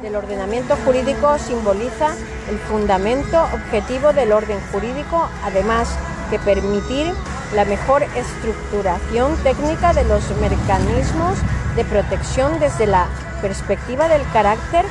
del 0.08 0.15
ordenamiento 0.15 0.78
jurídico 0.86 1.38
simboliza 1.38 2.15
el 2.50 2.58
fundamento 2.60 3.43
objetivo 3.54 4.13
del 4.13 4.32
orden 4.32 4.58
jurídico, 4.72 5.28
además 5.43 5.89
que 6.30 6.39
permitir 6.39 7.13
la 7.54 7.65
mejor 7.65 8.04
estructuración 8.15 9.36
técnica 9.43 9.91
de 9.91 10.06
los 10.06 10.24
mecanismos 10.38 11.38
de 11.76 11.84
protección 11.84 12.58
desde 12.62 12.88
la 12.88 13.08
perspectiva 13.41 14.08
del 14.08 14.22
carácter 14.32 14.86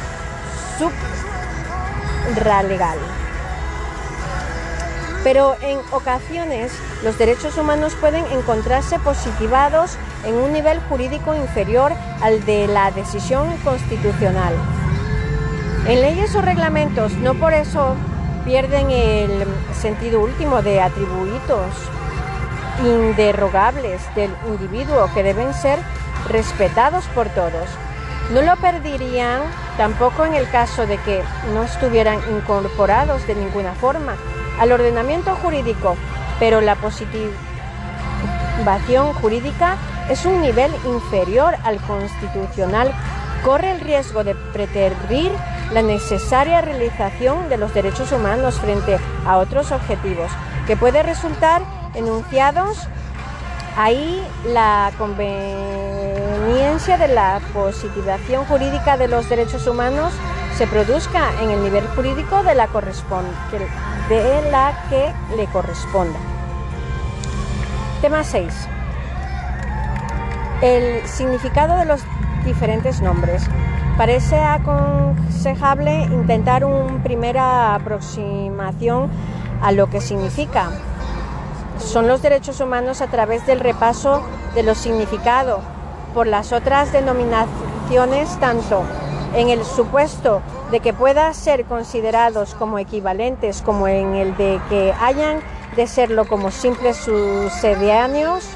supralegal. 2.35 2.99
Pero 5.25 5.57
en 5.63 5.79
ocasiones 5.93 6.73
los 7.03 7.17
derechos 7.17 7.57
humanos 7.57 7.95
pueden 7.99 8.27
encontrarse 8.33 8.99
positivados 8.99 9.97
en 10.27 10.35
un 10.35 10.53
nivel 10.53 10.79
jurídico 10.91 11.35
inferior 11.35 11.93
al 12.21 12.45
de 12.45 12.67
la 12.67 12.91
decisión 12.91 13.57
constitucional. 13.65 14.55
En 15.89 16.03
leyes 16.03 16.35
o 16.35 16.43
reglamentos 16.43 17.13
no 17.13 17.35
por 17.35 17.55
eso 17.55 17.95
pierden 18.45 18.91
el 18.91 19.47
sentido 19.73 20.21
último 20.21 20.61
de 20.61 20.81
atributos 20.81 21.71
inderrogables 22.85 24.03
del 24.17 24.33
individuo 24.49 25.09
que 25.15 25.23
deben 25.23 25.55
ser 25.55 25.79
respetados 26.29 27.05
por 27.15 27.29
todos. 27.29 27.69
No 28.33 28.43
lo 28.43 28.57
perderían 28.57 29.43
tampoco 29.77 30.25
en 30.25 30.35
el 30.35 30.51
caso 30.51 30.89
de 30.89 30.99
que 30.99 31.23
no 31.55 31.63
estuvieran 31.63 32.19
incorporados 32.33 33.25
de 33.29 33.37
ninguna 33.37 33.73
forma 33.75 34.17
al 34.59 34.73
ordenamiento 34.73 35.37
jurídico, 35.37 35.95
pero 36.41 36.61
la 36.61 36.75
positivación 36.75 37.37
jurídica 39.21 39.77
es 40.11 40.27
un 40.27 40.43
nivel 40.43 40.73
inferior 40.85 41.55
al 41.63 41.81
constitucional, 41.83 42.93
corre 43.45 43.71
el 43.71 43.79
riesgo 43.79 44.25
de 44.25 44.35
preterir 44.35 45.31
la 45.73 45.83
necesaria 45.83 46.61
realización 46.61 47.49
de 47.49 47.57
los 47.57 47.75
derechos 47.75 48.13
humanos 48.13 48.59
frente 48.61 48.99
a 49.27 49.39
otros 49.39 49.73
objetivos, 49.73 50.31
que 50.67 50.77
puede 50.77 51.03
resultar 51.03 51.63
enunciados 51.95 52.89
ahí 53.77 54.27
la 54.47 54.91
conveniencia 54.99 56.97
de 56.99 57.09
la 57.09 57.41
positivación 57.53 58.45
jurídica 58.47 58.97
de 58.97 59.09
los 59.09 59.29
derechos 59.29 59.67
humanos 59.67 60.13
se 60.57 60.67
produzca 60.67 61.31
en 61.43 61.51
el 61.51 61.63
nivel 61.63 61.87
jurídico 61.89 62.43
de 62.43 62.55
la, 62.55 62.67
de 64.09 64.51
la 64.51 64.87
que 64.89 65.13
le 65.37 65.47
corresponda. 65.49 66.19
Tema 68.01 68.25
6. 68.25 68.69
El 70.63 71.07
significado 71.07 71.77
de 71.77 71.85
los 71.85 72.01
diferentes 72.47 73.03
nombres. 73.03 73.43
Parece 73.97 74.37
aconsejable 74.39 76.03
intentar 76.03 76.67
una 76.67 77.03
primera 77.03 77.75
aproximación 77.75 79.09
a 79.63 79.73
lo 79.73 79.89
que 79.89 80.03
significa. 80.03 80.71
Son 81.79 82.07
los 82.07 82.21
derechos 82.21 82.61
humanos 82.61 83.01
a 83.01 83.07
través 83.07 83.47
del 83.47 83.61
repaso 83.61 84.23
de 84.55 84.63
los 84.63 84.77
significados 84.77 85.61
por 86.13 86.27
las 86.27 86.53
otras 86.53 86.93
denominaciones, 86.93 88.39
tanto 88.39 88.83
en 89.35 89.49
el 89.49 89.65
supuesto 89.65 90.43
de 90.71 90.81
que 90.81 90.93
puedan 90.93 91.35
ser 91.35 91.65
considerados 91.65 92.55
como 92.55 92.79
equivalentes 92.79 93.63
como 93.63 93.89
en 93.89 94.15
el 94.15 94.37
de 94.37 94.61
que 94.69 94.93
hayan 95.01 95.41
de 95.75 95.87
serlo 95.87 96.27
como 96.27 96.51
simples 96.51 96.99
sucedáneos, 96.99 98.49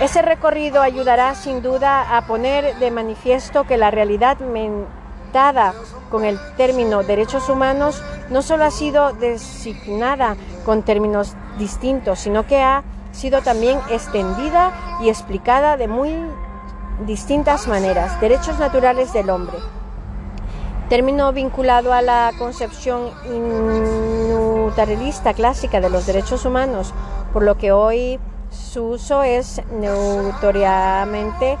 ese 0.00 0.20
recorrido 0.20 0.82
ayudará 0.82 1.34
sin 1.34 1.62
duda 1.62 2.16
a 2.16 2.26
poner 2.26 2.76
de 2.76 2.90
manifiesto 2.90 3.64
que 3.64 3.78
la 3.78 3.90
realidad 3.90 4.38
mentada 4.40 5.72
con 6.10 6.24
el 6.24 6.38
término 6.56 7.02
derechos 7.02 7.48
humanos 7.48 8.02
no 8.28 8.42
solo 8.42 8.64
ha 8.64 8.70
sido 8.70 9.14
designada 9.14 10.36
con 10.66 10.82
términos 10.82 11.34
distintos, 11.58 12.18
sino 12.18 12.46
que 12.46 12.60
ha 12.60 12.84
sido 13.12 13.40
también 13.40 13.78
extendida 13.90 14.98
y 15.00 15.08
explicada 15.08 15.78
de 15.78 15.88
muy 15.88 16.14
distintas 17.06 17.66
maneras. 17.66 18.20
Derechos 18.20 18.58
naturales 18.58 19.14
del 19.14 19.30
hombre. 19.30 19.56
Término 20.90 21.32
vinculado 21.32 21.94
a 21.94 22.02
la 22.02 22.32
concepción 22.38 23.10
inutarelista 23.24 25.32
clásica 25.32 25.80
de 25.80 25.88
los 25.88 26.06
derechos 26.06 26.44
humanos, 26.44 26.92
por 27.32 27.42
lo 27.42 27.56
que 27.56 27.72
hoy 27.72 28.20
su 28.56 28.84
uso 28.84 29.22
es 29.22 29.62
notoriamente 29.70 31.58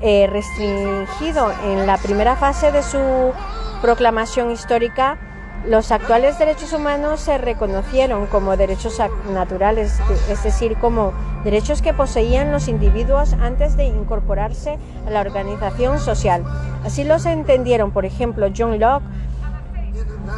eh, 0.00 0.26
restringido. 0.30 1.52
En 1.64 1.86
la 1.86 1.96
primera 1.98 2.36
fase 2.36 2.72
de 2.72 2.82
su 2.82 3.32
proclamación 3.80 4.50
histórica, 4.50 5.18
los 5.66 5.92
actuales 5.92 6.38
derechos 6.38 6.72
humanos 6.72 7.20
se 7.20 7.38
reconocieron 7.38 8.26
como 8.26 8.56
derechos 8.56 9.00
naturales, 9.32 10.00
es 10.28 10.42
decir, 10.42 10.76
como 10.76 11.12
derechos 11.44 11.82
que 11.82 11.94
poseían 11.94 12.50
los 12.50 12.66
individuos 12.66 13.34
antes 13.34 13.76
de 13.76 13.84
incorporarse 13.84 14.78
a 15.06 15.10
la 15.10 15.20
organización 15.20 16.00
social. 16.00 16.42
Así 16.84 17.04
los 17.04 17.26
entendieron, 17.26 17.92
por 17.92 18.04
ejemplo, 18.04 18.48
John 18.56 18.80
Locke, 18.80 19.04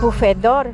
Buffedor, 0.03 0.73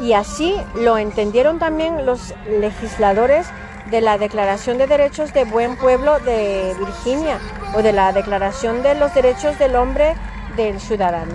y 0.00 0.12
así 0.12 0.54
lo 0.76 0.96
entendieron 0.96 1.58
también 1.58 2.06
los 2.06 2.34
legisladores 2.48 3.48
de 3.90 4.00
la 4.00 4.18
Declaración 4.18 4.78
de 4.78 4.86
Derechos 4.86 5.32
de 5.32 5.44
Buen 5.44 5.76
Pueblo 5.76 6.18
de 6.20 6.74
Virginia 6.78 7.38
o 7.74 7.82
de 7.82 7.92
la 7.92 8.12
Declaración 8.12 8.82
de 8.82 8.94
los 8.94 9.12
Derechos 9.14 9.58
del 9.58 9.74
Hombre 9.76 10.14
del 10.56 10.80
Ciudadano. 10.80 11.34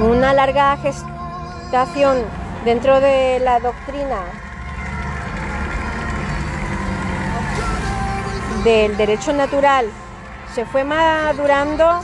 Una 0.00 0.32
larga 0.32 0.76
gestación 0.76 2.18
dentro 2.64 3.00
de 3.00 3.40
la 3.40 3.60
doctrina 3.60 4.20
del 8.62 8.96
derecho 8.96 9.32
natural 9.32 9.86
se 10.54 10.64
fue 10.64 10.84
madurando 10.84 12.00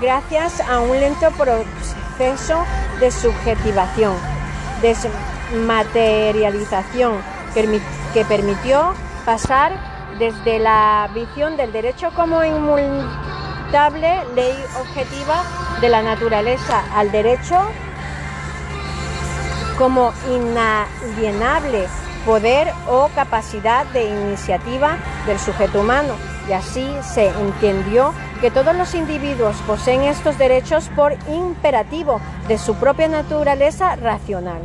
gracias 0.00 0.60
a 0.60 0.80
un 0.80 0.98
lento 0.98 1.30
proceso 1.32 2.64
de 3.00 3.10
subjetivación, 3.10 4.14
desmaterialización 4.82 7.14
que 8.12 8.24
permitió 8.24 8.94
pasar 9.24 9.72
desde 10.18 10.58
la 10.58 11.08
visión 11.14 11.56
del 11.56 11.72
derecho 11.72 12.10
como 12.14 12.44
inmutable 12.44 14.24
ley 14.34 14.54
objetiva 14.78 15.42
de 15.80 15.88
la 15.88 16.02
naturaleza 16.02 16.82
al 16.94 17.10
derecho 17.10 17.58
como 19.78 20.12
inalienable 20.30 21.86
poder 22.26 22.72
o 22.88 23.08
capacidad 23.14 23.86
de 23.86 24.04
iniciativa 24.04 24.96
del 25.26 25.38
sujeto 25.38 25.80
humano. 25.80 26.14
Y 26.48 26.52
así 26.52 26.86
se 27.02 27.28
entendió 27.28 28.12
que 28.40 28.50
todos 28.50 28.76
los 28.76 28.94
individuos 28.94 29.56
poseen 29.66 30.02
estos 30.02 30.38
derechos 30.38 30.88
por 30.94 31.16
imperativo 31.28 32.20
de 32.48 32.58
su 32.58 32.74
propia 32.74 33.08
naturaleza 33.08 33.96
racional 33.96 34.62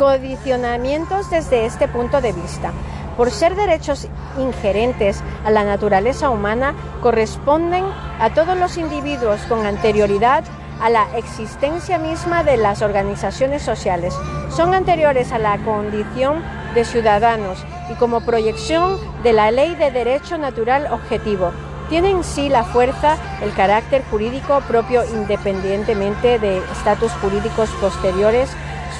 condicionamientos 0.00 1.28
desde 1.28 1.66
este 1.66 1.86
punto 1.86 2.22
de 2.22 2.32
vista. 2.32 2.72
Por 3.18 3.30
ser 3.30 3.54
derechos 3.54 4.08
ingerentes 4.38 5.22
a 5.44 5.50
la 5.50 5.62
naturaleza 5.62 6.30
humana, 6.30 6.74
corresponden 7.02 7.84
a 8.18 8.30
todos 8.30 8.56
los 8.56 8.78
individuos 8.78 9.42
con 9.42 9.66
anterioridad 9.66 10.42
a 10.80 10.88
la 10.88 11.06
existencia 11.18 11.98
misma 11.98 12.42
de 12.44 12.56
las 12.56 12.80
organizaciones 12.80 13.60
sociales. 13.60 14.14
Son 14.48 14.72
anteriores 14.72 15.32
a 15.32 15.38
la 15.38 15.58
condición 15.58 16.42
de 16.74 16.86
ciudadanos 16.86 17.62
y 17.90 17.94
como 17.96 18.22
proyección 18.22 18.96
de 19.22 19.34
la 19.34 19.50
ley 19.50 19.74
de 19.74 19.90
derecho 19.90 20.38
natural 20.38 20.88
objetivo. 20.90 21.50
Tienen 21.90 22.18
en 22.18 22.24
sí 22.24 22.48
la 22.48 22.64
fuerza, 22.64 23.18
el 23.42 23.52
carácter 23.52 24.02
jurídico 24.10 24.62
propio 24.66 25.04
independientemente 25.04 26.38
de 26.38 26.56
estatus 26.72 27.12
jurídicos 27.20 27.68
posteriores 27.82 28.48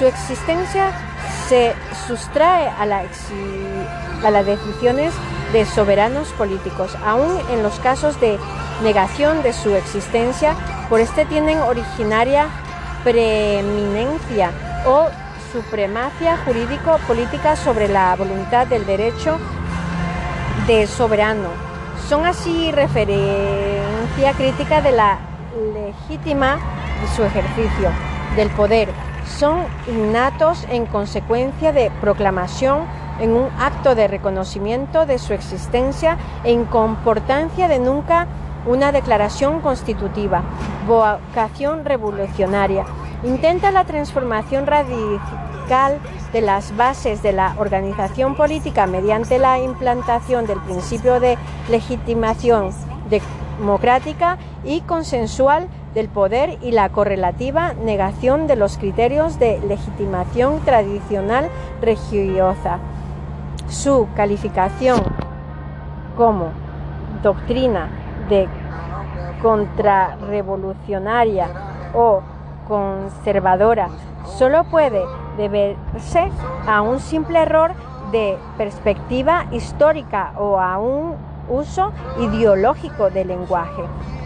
su 0.01 0.07
existencia 0.07 0.91
se 1.47 1.75
sustrae 2.07 2.69
a, 2.69 2.87
las 2.87 4.45
decisiones 4.47 5.13
de 5.53 5.63
soberanos 5.63 6.29
políticos, 6.29 6.97
aun 7.05 7.37
en 7.51 7.61
los 7.61 7.79
casos 7.79 8.19
de 8.19 8.39
negación 8.81 9.43
de 9.43 9.53
su 9.53 9.75
existencia, 9.75 10.55
por 10.89 11.01
este 11.01 11.25
tienen 11.25 11.59
originaria 11.59 12.47
preeminencia 13.03 14.49
o 14.87 15.05
supremacia 15.53 16.35
jurídico-política 16.45 17.55
sobre 17.55 17.87
la 17.87 18.15
voluntad 18.15 18.65
del 18.65 18.87
derecho 18.87 19.37
de 20.65 20.87
soberano. 20.87 21.49
Son 22.09 22.25
así 22.25 22.71
referencia 22.71 24.33
crítica 24.35 24.81
de 24.81 24.93
la 24.93 25.19
legítima 25.75 26.57
de 26.99 27.15
su 27.15 27.23
ejercicio 27.23 27.91
del 28.35 28.49
poder 28.49 28.89
son 29.31 29.65
innatos 29.87 30.65
en 30.69 30.85
consecuencia 30.85 31.71
de 31.71 31.91
proclamación 32.01 32.85
en 33.19 33.33
un 33.35 33.49
acto 33.59 33.95
de 33.95 34.07
reconocimiento 34.07 35.05
de 35.05 35.19
su 35.19 35.33
existencia 35.33 36.17
en 36.43 36.65
comportancia 36.65 37.67
de 37.67 37.79
nunca 37.79 38.27
una 38.65 38.91
declaración 38.91 39.61
constitutiva, 39.61 40.43
vocación 40.87 41.85
revolucionaria. 41.85 42.85
Intenta 43.23 43.71
la 43.71 43.85
transformación 43.85 44.67
radical 44.67 45.99
de 46.33 46.41
las 46.41 46.75
bases 46.75 47.21
de 47.21 47.33
la 47.33 47.55
organización 47.57 48.35
política 48.35 48.87
mediante 48.87 49.39
la 49.39 49.59
implantación 49.59 50.45
del 50.45 50.59
principio 50.59 51.19
de 51.19 51.37
legitimación 51.69 52.71
democrática 53.59 54.37
y 54.63 54.81
consensual 54.81 55.67
del 55.93 56.07
poder 56.07 56.57
y 56.61 56.71
la 56.71 56.87
correlativa 56.89 57.73
negación 57.73 58.47
de 58.47 58.55
los 58.55 58.77
criterios 58.77 59.37
de 59.39 59.59
legitimación 59.67 60.61
tradicional 60.61 61.49
religiosa. 61.81 62.79
Su 63.67 64.07
calificación 64.15 65.01
como 66.15 66.51
doctrina 67.23 67.89
de 68.29 68.47
contrarrevolucionaria 69.41 71.49
o 71.93 72.21
conservadora 72.67 73.89
solo 74.25 74.63
puede 74.65 75.01
deberse 75.37 76.29
a 76.67 76.81
un 76.81 76.99
simple 76.99 77.39
error 77.39 77.71
de 78.11 78.37
perspectiva 78.57 79.45
histórica 79.51 80.33
o 80.37 80.59
a 80.59 80.77
un 80.77 81.15
uso 81.49 81.93
ideológico 82.19 83.09
del 83.09 83.29
lenguaje. 83.29 83.81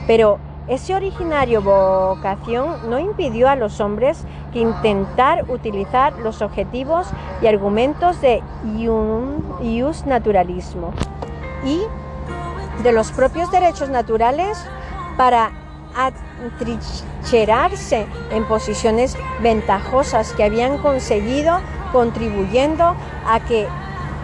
Pero 0.07 0.39
ese 0.67 0.95
originario 0.95 1.61
vocación 1.61 2.89
no 2.89 2.99
impidió 2.99 3.49
a 3.49 3.55
los 3.55 3.79
hombres 3.79 4.25
que 4.51 4.59
intentar 4.59 5.45
utilizar 5.47 6.13
los 6.19 6.41
objetivos 6.41 7.07
y 7.41 7.47
argumentos 7.47 8.19
de 8.21 8.43
ius 9.61 10.05
naturalismo 10.05 10.93
y 11.63 11.81
de 12.83 12.91
los 12.91 13.11
propios 13.11 13.51
derechos 13.51 13.89
naturales 13.89 14.57
para 15.17 15.51
atrincherarse 15.95 18.05
en 18.31 18.45
posiciones 18.45 19.17
ventajosas 19.39 20.33
que 20.33 20.43
habían 20.43 20.77
conseguido 20.79 21.59
contribuyendo 21.91 22.95
a 23.27 23.39
que 23.39 23.67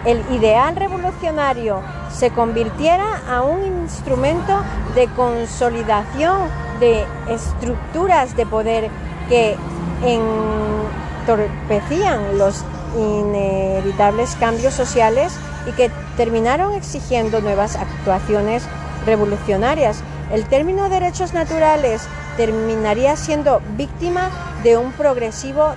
el 0.04 0.20
ideal 0.32 0.74
revolucionario 0.76 1.80
se 2.12 2.30
convirtiera 2.30 3.22
a 3.28 3.42
un 3.42 3.64
instrumento 3.64 4.62
de 4.94 5.08
consolidación 5.08 6.48
de 6.80 7.04
estructuras 7.28 8.36
de 8.36 8.46
poder 8.46 8.90
que 9.28 9.56
entorpecían 11.24 12.38
los 12.38 12.64
inevitables 12.96 14.36
cambios 14.36 14.74
sociales 14.74 15.32
y 15.66 15.72
que 15.72 15.90
terminaron 16.16 16.74
exigiendo 16.74 17.40
nuevas 17.40 17.76
actuaciones 17.76 18.64
revolucionarias. 19.06 20.02
El 20.32 20.44
término 20.46 20.88
derechos 20.88 21.32
naturales 21.34 22.02
terminaría 22.36 23.16
siendo 23.16 23.60
víctima 23.76 24.30
de 24.62 24.76
un 24.76 24.92
progresivo 24.92 25.74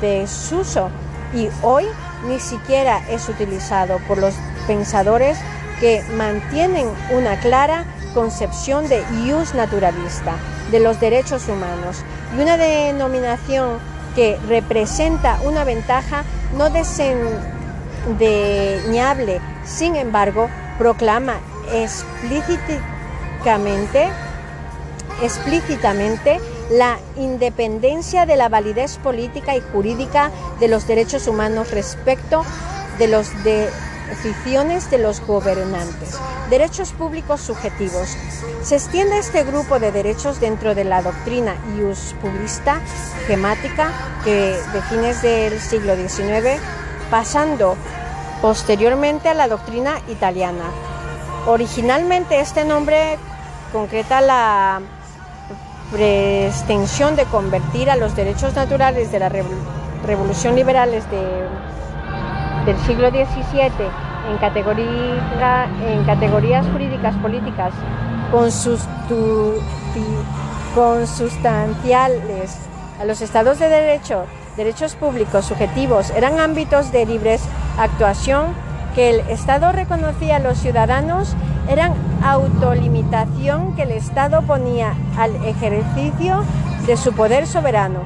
desuso 0.00 0.90
y 1.34 1.48
hoy 1.62 1.86
ni 2.26 2.38
siquiera 2.40 3.02
es 3.10 3.28
utilizado 3.28 3.98
por 4.06 4.18
los 4.18 4.34
pensadores 4.66 5.38
que 5.80 6.02
mantienen 6.16 6.88
una 7.10 7.38
clara 7.38 7.84
concepción 8.14 8.88
de 8.88 9.04
ius 9.26 9.54
naturalista 9.54 10.36
de 10.70 10.80
los 10.80 10.98
derechos 11.00 11.48
humanos 11.48 12.02
y 12.36 12.40
una 12.40 12.56
denominación 12.56 13.78
que 14.14 14.38
representa 14.48 15.38
una 15.44 15.64
ventaja 15.64 16.24
no 16.56 16.70
desdeñable. 16.70 19.40
Sin 19.64 19.96
embargo, 19.96 20.48
proclama 20.78 21.34
explícitamente, 21.72 24.08
explícitamente 25.22 26.40
la 26.70 26.98
independencia 27.16 28.24
de 28.26 28.36
la 28.36 28.48
validez 28.48 28.98
política 28.98 29.56
y 29.56 29.60
jurídica 29.60 30.30
de 30.58 30.68
los 30.68 30.86
derechos 30.86 31.26
humanos 31.28 31.70
respecto 31.70 32.44
de 32.98 33.08
los 33.08 33.28
decisiones 34.08 34.90
de 34.90 34.98
los 34.98 35.20
gobernantes. 35.20 36.18
Derechos 36.50 36.92
públicos 36.92 37.40
subjetivos. 37.40 38.16
Se 38.62 38.76
extiende 38.76 39.18
este 39.18 39.44
grupo 39.44 39.78
de 39.78 39.92
derechos 39.92 40.40
dentro 40.40 40.74
de 40.74 40.84
la 40.84 41.02
doctrina 41.02 41.56
ius 41.76 42.14
publista 42.20 42.80
gemática 43.26 43.92
que 44.24 44.56
de 44.72 44.82
fines 44.82 45.22
del 45.22 45.58
siglo 45.60 45.96
XIX, 45.96 46.60
pasando 47.10 47.76
posteriormente 48.40 49.28
a 49.28 49.34
la 49.34 49.48
doctrina 49.48 50.00
italiana. 50.08 50.64
Originalmente 51.46 52.40
este 52.40 52.64
nombre 52.64 53.18
concreta 53.72 54.20
la 54.20 54.80
pretensión 55.90 57.16
de 57.16 57.24
convertir 57.24 57.90
a 57.90 57.96
los 57.96 58.16
derechos 58.16 58.54
naturales 58.54 59.12
de 59.12 59.18
la 59.20 59.30
revolución 60.04 60.56
liberales 60.56 61.08
de, 61.10 61.46
del 62.66 62.76
siglo 62.80 63.08
XVII 63.10 63.70
en, 64.30 64.36
categoría, 64.38 65.68
en 65.86 66.04
categorías 66.04 66.66
jurídicas 66.72 67.14
políticas 67.16 67.72
consustanciales 70.74 72.58
a 73.00 73.04
los 73.04 73.20
estados 73.22 73.58
de 73.58 73.68
derecho, 73.68 74.24
derechos 74.56 74.96
públicos 74.96 75.44
subjetivos, 75.44 76.10
eran 76.10 76.40
ámbitos 76.40 76.90
de 76.92 77.06
libre 77.06 77.38
actuación 77.78 78.54
que 78.94 79.10
el 79.10 79.20
Estado 79.28 79.72
reconocía 79.72 80.36
a 80.36 80.40
los 80.40 80.58
ciudadanos 80.58 81.36
eran 81.68 81.94
autolimitación 82.24 83.74
que 83.74 83.82
el 83.82 83.92
Estado 83.92 84.42
ponía 84.42 84.94
al 85.18 85.36
ejercicio 85.44 86.44
de 86.86 86.96
su 86.96 87.12
poder 87.12 87.46
soberano. 87.46 88.00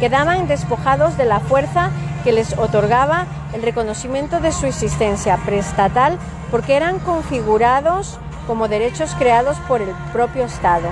Quedaban 0.00 0.48
despojados 0.48 1.16
de 1.16 1.24
la 1.24 1.40
fuerza 1.40 1.90
que 2.24 2.32
les 2.32 2.56
otorgaba 2.58 3.26
el 3.52 3.62
reconocimiento 3.62 4.40
de 4.40 4.52
su 4.52 4.66
existencia 4.66 5.36
preestatal 5.44 6.18
porque 6.50 6.76
eran 6.76 6.98
configurados 6.98 8.18
como 8.46 8.68
derechos 8.68 9.14
creados 9.18 9.58
por 9.68 9.82
el 9.82 9.90
propio 10.12 10.44
Estado. 10.44 10.88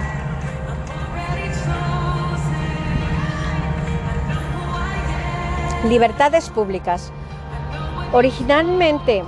Libertades 5.85 6.51
públicas. 6.51 7.13
Originalmente 8.13 9.23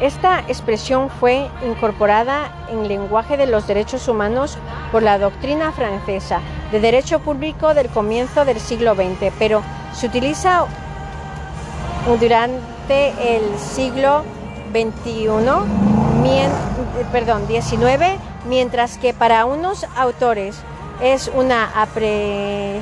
esta 0.00 0.40
expresión 0.48 1.10
fue 1.10 1.50
incorporada 1.62 2.50
en 2.70 2.88
lenguaje 2.88 3.36
de 3.36 3.46
los 3.46 3.66
derechos 3.66 4.08
humanos 4.08 4.56
por 4.90 5.02
la 5.02 5.18
doctrina 5.18 5.72
francesa 5.72 6.40
de 6.72 6.80
derecho 6.80 7.20
público 7.20 7.74
del 7.74 7.88
comienzo 7.88 8.46
del 8.46 8.58
siglo 8.60 8.94
XX, 8.94 9.30
pero 9.38 9.62
se 9.92 10.06
utiliza 10.06 10.64
durante 12.18 13.12
el 13.36 13.58
siglo 13.58 14.24
XXI, 14.72 15.28
perdón, 17.12 17.46
XIX, 17.46 18.18
mientras 18.46 18.98
que 18.98 19.14
para 19.14 19.44
unos 19.44 19.86
autores 19.96 20.56
es 21.00 21.30
una 21.34 21.70
apreciación 21.80 22.80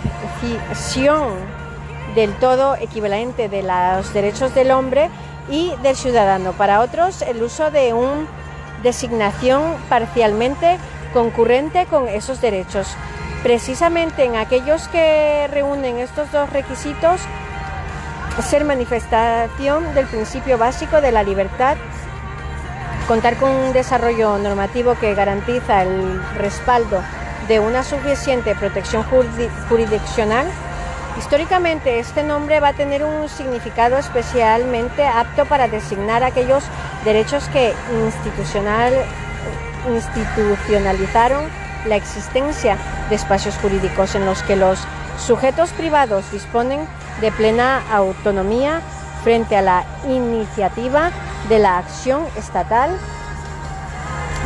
del 2.14 2.34
todo 2.36 2.74
equivalente 2.76 3.48
de 3.48 3.62
los 3.62 4.12
derechos 4.12 4.54
del 4.54 4.70
hombre 4.70 5.10
y 5.50 5.72
del 5.82 5.96
ciudadano. 5.96 6.52
Para 6.52 6.80
otros, 6.80 7.22
el 7.22 7.42
uso 7.42 7.70
de 7.70 7.92
una 7.94 8.26
designación 8.82 9.62
parcialmente 9.88 10.78
concurrente 11.12 11.86
con 11.86 12.08
esos 12.08 12.40
derechos. 12.40 12.88
Precisamente 13.42 14.24
en 14.24 14.36
aquellos 14.36 14.88
que 14.88 15.48
reúnen 15.48 15.98
estos 15.98 16.30
dos 16.32 16.50
requisitos, 16.50 17.20
ser 18.43 18.64
manifestación 18.64 19.95
del 19.95 20.07
principio 20.07 20.59
básico 20.59 21.01
de 21.01 21.12
la 21.12 21.22
libertad, 21.22 21.76
contar 23.07 23.36
con 23.36 23.51
un 23.51 23.72
desarrollo 23.72 24.39
normativo 24.39 24.95
que 24.95 25.14
garantiza 25.14 25.82
el 25.82 26.22
respaldo 26.36 27.03
de 27.49 27.61
una 27.61 27.82
suficiente 27.82 28.55
protección 28.55 29.05
jurisdiccional. 29.68 30.47
Históricamente 31.18 31.99
este 31.99 32.22
nombre 32.22 32.61
va 32.61 32.68
a 32.68 32.72
tener 32.74 33.05
un 33.05 33.28
significado 33.28 33.97
especialmente 33.97 35.05
apto 35.05 35.47
para 35.47 35.66
designar 35.66 36.22
aquellos 36.22 36.62
derechos 37.05 37.49
que 37.49 37.74
institucional, 38.05 38.93
institucionalizaron 39.89 41.45
la 41.86 41.97
existencia 41.97 42.76
de 43.09 43.16
espacios 43.16 43.57
jurídicos 43.57 44.14
en 44.14 44.26
los 44.26 44.43
que 44.43 44.57
los 44.57 44.78
sujetos 45.18 45.70
privados 45.70 46.30
disponen 46.30 46.86
de 47.20 47.32
plena 47.32 47.82
autonomía 47.92 48.80
frente 49.22 49.56
a 49.56 49.62
la 49.62 49.84
iniciativa 50.06 51.10
de 51.48 51.58
la 51.58 51.78
acción 51.78 52.24
estatal, 52.36 52.96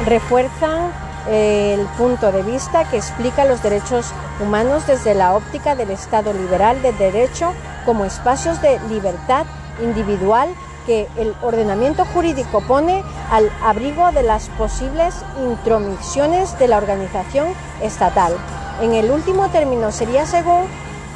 refuerzan 0.06 0.90
el 1.28 1.80
punto 1.98 2.32
de 2.32 2.42
vista 2.42 2.84
que 2.84 2.96
explica 2.96 3.44
los 3.44 3.62
derechos 3.62 4.12
humanos 4.40 4.86
desde 4.86 5.14
la 5.14 5.34
óptica 5.34 5.76
del 5.76 5.90
Estado 5.90 6.32
liberal 6.32 6.82
de 6.82 6.92
derecho 6.92 7.52
como 7.84 8.04
espacios 8.04 8.60
de 8.60 8.80
libertad 8.88 9.46
individual 9.82 10.48
que 10.86 11.08
el 11.16 11.34
ordenamiento 11.42 12.04
jurídico 12.06 12.60
pone 12.62 13.04
al 13.30 13.50
abrigo 13.62 14.10
de 14.10 14.24
las 14.24 14.48
posibles 14.50 15.14
intromisiones 15.40 16.58
de 16.58 16.68
la 16.68 16.78
organización 16.78 17.48
estatal. 17.80 18.34
En 18.80 18.94
el 18.94 19.10
último 19.10 19.48
término 19.48 19.92
sería, 19.92 20.26
según 20.26 20.66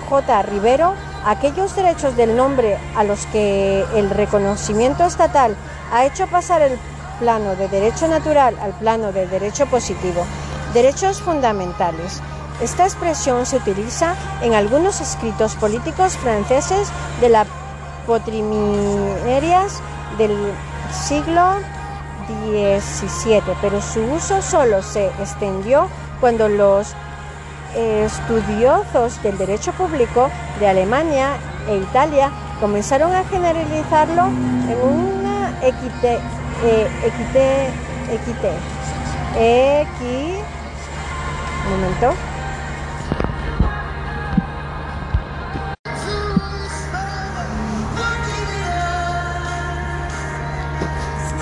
J. 0.08 0.42
Rivero, 0.42 0.94
aquellos 1.26 1.74
derechos 1.74 2.16
del 2.16 2.36
nombre 2.36 2.78
a 2.94 3.02
los 3.02 3.26
que 3.26 3.84
el 3.94 4.08
reconocimiento 4.10 5.04
estatal 5.04 5.56
ha 5.92 6.06
hecho 6.06 6.26
pasar 6.28 6.62
el 6.62 6.78
plano 7.18 7.56
de 7.56 7.68
derecho 7.68 8.06
natural 8.06 8.56
al 8.60 8.72
plano 8.74 9.12
de 9.12 9.26
derecho 9.26 9.66
positivo. 9.66 10.24
Derechos 10.72 11.20
fundamentales. 11.20 12.22
Esta 12.62 12.84
expresión 12.84 13.44
se 13.44 13.56
utiliza 13.56 14.14
en 14.40 14.54
algunos 14.54 15.00
escritos 15.00 15.56
políticos 15.56 16.16
franceses 16.16 16.88
de 17.20 17.28
la 17.28 17.44
potrimerias 18.06 19.82
del 20.16 20.36
siglo 20.92 21.56
XVII, 22.28 23.42
pero 23.60 23.82
su 23.82 24.00
uso 24.04 24.40
solo 24.40 24.80
se 24.82 25.06
extendió 25.20 25.88
cuando 26.20 26.48
los 26.48 26.94
estudiosos 27.74 29.22
del 29.22 29.36
derecho 29.38 29.72
público 29.72 30.30
de 30.60 30.68
Alemania 30.68 31.36
e 31.68 31.76
Italia 31.76 32.30
comenzaron 32.60 33.12
a 33.14 33.24
generalizarlo 33.24 34.26
en 34.26 34.78
una 34.82 35.50
equite, 35.62 36.18
eh, 36.64 36.88
equite, 37.04 37.66
equite, 38.12 38.52
equi, 39.36 40.38
un 41.66 41.80
momento. 41.80 42.14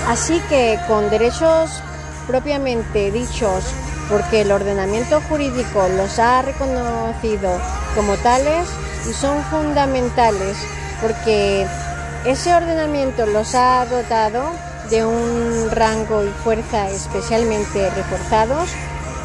Así 0.08 0.38
que 0.48 0.78
con 0.86 1.08
derechos 1.10 1.82
propiamente 2.26 3.10
dichos, 3.10 3.64
porque 4.08 4.42
el 4.42 4.52
ordenamiento 4.52 5.20
jurídico 5.22 5.88
los 5.88 6.18
ha 6.18 6.42
reconocido 6.42 7.58
como 7.94 8.16
tales 8.16 8.68
y 9.08 9.12
son 9.12 9.42
fundamentales, 9.44 10.56
porque 11.00 11.66
ese 12.24 12.54
ordenamiento 12.54 13.26
los 13.26 13.54
ha 13.54 13.86
dotado 13.86 14.52
de 14.90 15.04
un 15.04 15.70
rango 15.70 16.24
y 16.24 16.28
fuerza 16.42 16.88
especialmente 16.90 17.90
reforzados, 17.90 18.68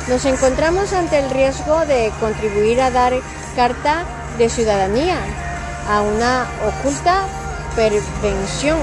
nos 0.07 0.25
encontramos 0.25 0.93
ante 0.93 1.19
el 1.19 1.29
riesgo 1.29 1.85
de 1.85 2.11
contribuir 2.19 2.81
a 2.81 2.91
dar 2.91 3.13
carta 3.55 4.03
de 4.37 4.49
ciudadanía 4.49 5.17
a 5.89 6.01
una 6.01 6.47
oculta 6.65 7.25
pervención 7.75 8.79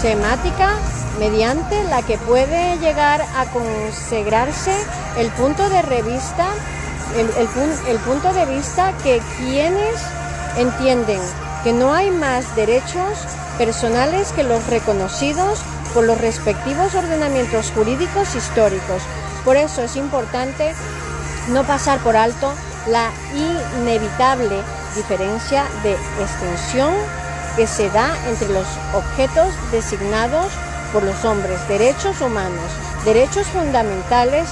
semática 0.00 0.76
mediante 1.18 1.82
la 1.84 2.02
que 2.02 2.18
puede 2.18 2.78
llegar 2.78 3.22
a 3.22 3.46
consagrarse 3.46 4.72
el 5.18 5.30
punto 5.30 5.68
de 5.68 5.78
el, 7.88 7.98
punto 7.98 8.32
de 8.32 8.46
vista 8.46 8.92
que 9.02 9.22
quienes 9.38 10.00
entienden 10.56 11.20
que 11.62 11.72
no 11.72 11.92
hay 11.92 12.10
más 12.10 12.54
derechos 12.56 13.18
personales 13.58 14.32
que 14.32 14.42
los 14.42 14.66
reconocidos 14.66 15.60
por 15.94 16.04
los 16.04 16.20
respectivos 16.20 16.94
ordenamientos 16.94 17.72
jurídicos 17.72 18.34
históricos. 18.34 19.02
Por 19.44 19.56
eso 19.56 19.82
es 19.82 19.96
importante 19.96 20.74
no 21.48 21.64
pasar 21.64 21.98
por 22.00 22.16
alto 22.16 22.52
la 22.88 23.10
inevitable 23.80 24.60
diferencia 24.94 25.64
de 25.82 25.92
extensión 26.22 26.92
que 27.56 27.66
se 27.66 27.88
da 27.90 28.14
entre 28.28 28.48
los 28.50 28.66
objetos 28.94 29.54
designados 29.72 30.52
por 30.92 31.02
los 31.02 31.24
hombres, 31.24 31.66
derechos 31.68 32.20
humanos, 32.20 32.70
derechos 33.04 33.46
fundamentales, 33.48 34.48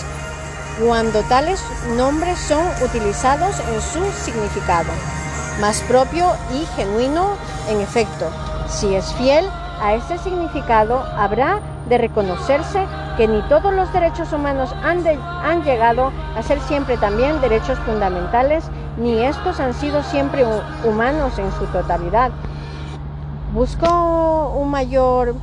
cuando 0.85 1.23
tales 1.23 1.63
nombres 1.97 2.39
son 2.39 2.67
utilizados 2.83 3.61
en 3.61 3.81
su 3.81 4.05
significado 4.25 4.91
más 5.61 5.81
propio 5.83 6.27
y 6.53 6.67
genuino 6.77 7.37
en 7.69 7.81
efecto. 7.81 8.27
Si 8.69 8.95
es 8.95 9.13
fiel 9.15 9.49
a 9.81 9.95
este 9.95 10.19
significado, 10.19 11.05
habrá 11.17 11.61
de 11.89 11.99
reconocerse 11.99 12.87
que 13.17 13.29
ni 13.29 13.41
todos 13.49 13.73
los 13.73 13.93
derechos 13.93 14.33
humanos 14.33 14.75
han, 14.83 15.05
han 15.07 15.63
llegado 15.63 16.13
a 16.37 16.43
ser 16.43 16.61
siempre 16.63 16.97
también 16.97 17.41
derechos 17.41 17.79
fundamentales, 17.81 18.65
ni 18.97 19.23
estos 19.25 19.61
han 19.61 19.75
sido 19.75 20.03
siempre 20.03 20.45
humanos 20.85 21.39
en 21.39 21.53
su 21.53 21.67
totalidad. 21.67 22.31
Busco 23.53 24.49
un 24.57 24.71
mayor 24.71 25.35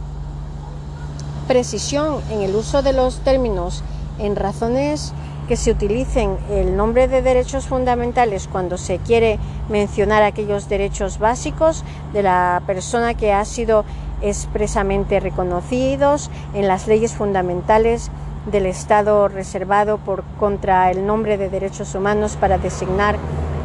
precisión 1.52 2.22
en 2.30 2.44
el 2.44 2.56
uso 2.56 2.82
de 2.82 2.94
los 2.94 3.20
términos 3.26 3.84
en 4.20 4.38
razones 4.38 5.12
que 5.50 5.58
se 5.58 5.72
utilicen. 5.72 6.38
El 6.50 6.78
nombre 6.78 7.10
de 7.10 7.22
derechos 7.22 7.66
fundamentales 7.66 8.48
cuando 8.50 8.78
se 8.78 9.00
quiere 9.00 9.38
mencionar 9.68 10.24
aquellos 10.24 10.70
derechos 10.70 11.20
básicos 11.20 11.84
de 12.14 12.24
la 12.24 12.62
persona 12.66 13.16
que 13.16 13.34
ha 13.34 13.44
sido 13.44 13.84
expresamente 14.22 15.20
reconocidos 15.20 16.30
en 16.54 16.70
las 16.70 16.88
leyes 16.88 17.12
fundamentales 17.16 18.12
del 18.50 18.66
Estado 18.66 19.28
reservado 19.28 19.98
por 19.98 20.24
contra 20.40 20.90
el 20.90 21.06
nombre 21.06 21.38
de 21.38 21.50
derechos 21.50 21.94
humanos 21.96 22.38
para 22.40 22.60
designar 22.60 23.18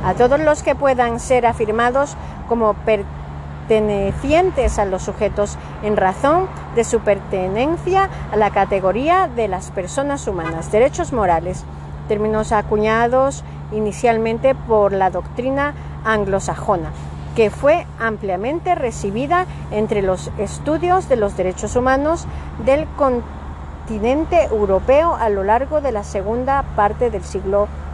a 0.05 0.14
todos 0.14 0.41
los 0.41 0.64
que 0.64 0.74
puedan 0.74 1.20
ser 1.20 1.47
afirmados 1.47 2.16
como 2.49 2.74
pertenecientes 2.74 3.26
a 3.69 4.85
los 4.85 5.03
sujetos 5.03 5.59
en 5.83 5.97
razón 5.97 6.49
de 6.77 6.85
su 6.85 7.01
pertenencia 7.01 8.09
a 8.33 8.37
la 8.37 8.51
categoría 8.51 9.29
de 9.29 9.49
las 9.49 9.73
personas 9.73 10.29
humanas, 10.29 10.71
derechos 10.71 11.12
morales, 11.12 11.64
términos 12.07 12.53
acuñados 12.53 13.43
inicialmente 13.73 14.55
por 14.55 14.93
la 14.93 15.11
doctrina 15.11 15.75
anglosajona 16.05 16.93
que 17.35 17.51
fue 17.51 17.87
ampliamente 17.99 18.75
recibida 18.75 19.47
entre 19.71 20.01
los 20.01 20.31
estudios 20.39 21.09
de 21.09 21.17
los 21.17 21.37
derechos 21.37 21.77
humanos 21.77 22.27
del 22.64 22.87
continente 22.97 24.45
europeo 24.45 25.14
a 25.14 25.29
lo 25.29 25.45
largo 25.45 25.83
de 25.83 25.93
la 25.93 26.03
segunda 26.03 26.64
parte 26.75 27.11
del 27.11 27.25
siglo 27.25 27.67
XX. 27.67 27.86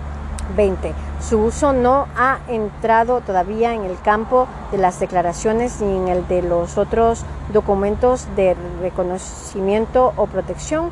Su 1.20 1.38
uso 1.38 1.72
no 1.72 2.06
ha 2.16 2.40
entrado 2.48 3.20
todavía 3.20 3.74
en 3.74 3.84
el 3.84 3.98
campo 4.00 4.46
de 4.70 4.78
las 4.78 5.00
declaraciones 5.00 5.80
ni 5.80 5.96
en 5.96 6.08
el 6.08 6.28
de 6.28 6.42
los 6.42 6.76
otros 6.76 7.24
documentos 7.52 8.26
de 8.36 8.54
reconocimiento 8.80 10.12
o 10.16 10.26
protección. 10.26 10.90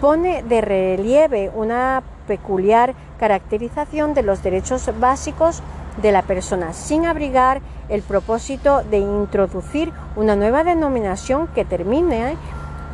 Pone 0.00 0.42
de 0.42 0.60
relieve 0.60 1.50
una 1.54 2.02
peculiar 2.26 2.94
caracterización 3.18 4.14
de 4.14 4.22
los 4.22 4.42
derechos 4.42 4.90
básicos 4.98 5.62
de 6.00 6.12
la 6.12 6.22
persona 6.22 6.72
sin 6.72 7.06
abrigar 7.06 7.60
el 7.88 8.02
propósito 8.02 8.82
de 8.82 8.98
introducir 8.98 9.92
una 10.16 10.36
nueva 10.36 10.64
denominación 10.64 11.48
que 11.48 11.64
termine 11.64 12.36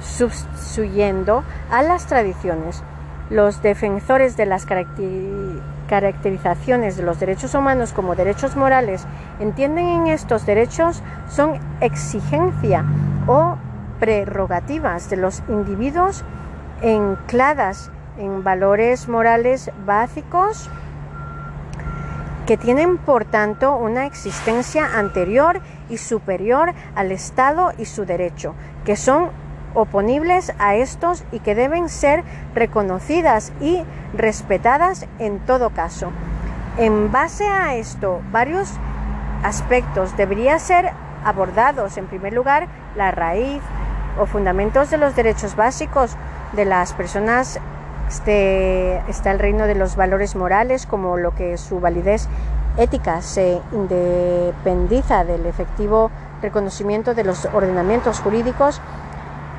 sustituyendo 0.00 1.44
a 1.70 1.82
las 1.82 2.06
tradiciones. 2.06 2.82
Los 3.30 3.62
defensores 3.62 4.36
de 4.36 4.46
las 4.46 4.66
caracterizaciones 5.92 6.96
de 6.96 7.02
los 7.02 7.20
derechos 7.20 7.54
humanos 7.54 7.92
como 7.92 8.14
derechos 8.14 8.56
morales 8.56 9.04
entienden 9.40 9.88
en 9.88 10.06
estos 10.06 10.46
derechos 10.46 11.02
son 11.28 11.60
exigencia 11.82 12.82
o 13.26 13.56
prerrogativas 14.00 15.10
de 15.10 15.18
los 15.18 15.42
individuos 15.50 16.24
encladas 16.80 17.90
en 18.16 18.42
valores 18.42 19.06
morales 19.06 19.70
básicos 19.84 20.70
que 22.46 22.56
tienen 22.56 22.96
por 22.96 23.26
tanto 23.26 23.76
una 23.76 24.06
existencia 24.06 24.98
anterior 24.98 25.60
y 25.90 25.98
superior 25.98 26.72
al 26.94 27.12
Estado 27.12 27.70
y 27.76 27.84
su 27.84 28.06
derecho, 28.06 28.54
que 28.86 28.96
son 28.96 29.28
oponibles 29.74 30.52
a 30.58 30.74
estos 30.74 31.24
y 31.32 31.40
que 31.40 31.54
deben 31.54 31.88
ser 31.88 32.24
reconocidas 32.54 33.52
y 33.60 33.82
respetadas 34.14 35.06
en 35.18 35.38
todo 35.40 35.70
caso. 35.70 36.10
En 36.78 37.12
base 37.12 37.46
a 37.46 37.74
esto, 37.74 38.20
varios 38.30 38.70
aspectos 39.42 40.16
deberían 40.16 40.60
ser 40.60 40.90
abordados. 41.24 41.96
En 41.96 42.06
primer 42.06 42.32
lugar, 42.32 42.68
la 42.96 43.10
raíz 43.10 43.62
o 44.18 44.26
fundamentos 44.26 44.90
de 44.90 44.98
los 44.98 45.16
derechos 45.16 45.56
básicos 45.56 46.16
de 46.52 46.64
las 46.64 46.92
personas 46.92 47.58
este, 48.08 48.98
está 49.08 49.30
el 49.30 49.38
reino 49.38 49.66
de 49.66 49.74
los 49.74 49.96
valores 49.96 50.36
morales, 50.36 50.86
como 50.86 51.16
lo 51.16 51.34
que 51.34 51.56
su 51.56 51.80
validez 51.80 52.28
ética 52.76 53.22
se 53.22 53.60
independiza 53.72 55.24
del 55.24 55.46
efectivo 55.46 56.10
reconocimiento 56.42 57.14
de 57.14 57.24
los 57.24 57.46
ordenamientos 57.54 58.20
jurídicos. 58.20 58.80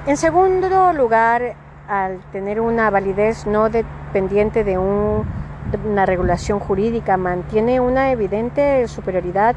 En 0.06 0.18
segundo 0.18 0.92
lugar, 0.92 1.56
al 1.88 2.20
tener 2.34 2.60
una 2.60 2.90
validez 2.90 3.48
no 3.48 3.70
dependiente 3.70 4.66
de, 4.66 4.78
una 4.78 6.06
regulación 6.06 6.60
jurídica, 6.60 7.16
mantiene 7.16 7.80
una 7.80 8.12
evidente 8.12 8.86
superioridad, 8.90 9.56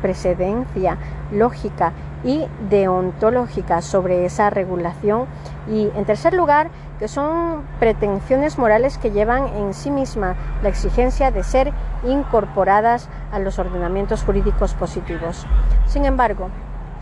precedencia 0.00 0.96
lógica 1.30 1.92
y 2.24 2.46
deontológica 2.70 3.82
sobre 3.82 4.24
esa 4.24 4.48
regulación 4.48 5.26
y 5.70 5.90
en 5.94 6.06
tercer 6.06 6.32
lugar 6.32 6.70
que 6.98 7.06
son 7.06 7.64
pretensiones 7.78 8.56
morales 8.56 8.96
que 8.96 9.10
llevan 9.10 9.46
en 9.46 9.74
sí 9.74 9.90
misma 9.90 10.36
la 10.62 10.70
exigencia 10.70 11.30
de 11.30 11.44
ser 11.44 11.74
incorporadas 12.02 13.10
a 13.30 13.38
los 13.38 13.58
ordenamientos 13.58 14.22
jurídicos 14.22 14.72
positivos. 14.72 15.46
Sin 15.86 16.06
embargo, 16.06 16.48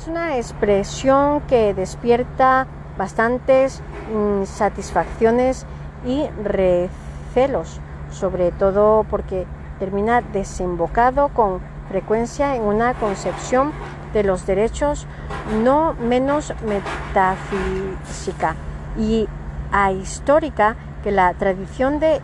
es 0.07 0.11
una 0.11 0.37
expresión 0.37 1.41
que 1.49 1.75
despierta 1.75 2.69
bastantes 2.97 3.83
insatisfacciones 4.13 5.67
y 6.07 6.29
recelos, 6.45 7.81
sobre 8.13 8.53
todo 8.53 9.05
porque 9.11 9.47
termina 9.81 10.21
desembocado 10.21 11.31
con 11.31 11.61
frecuencia 11.89 12.55
en 12.55 12.63
una 12.63 12.95
concepción 12.95 13.73
de 14.13 14.23
los 14.23 14.47
derechos 14.47 15.09
no 15.65 15.95
menos 15.95 16.55
metafísica 16.65 18.55
y 18.97 19.29
ahistórica 19.73 20.77
que 21.03 21.11
la 21.11 21.35
tradición 21.35 21.99
de 21.99 22.21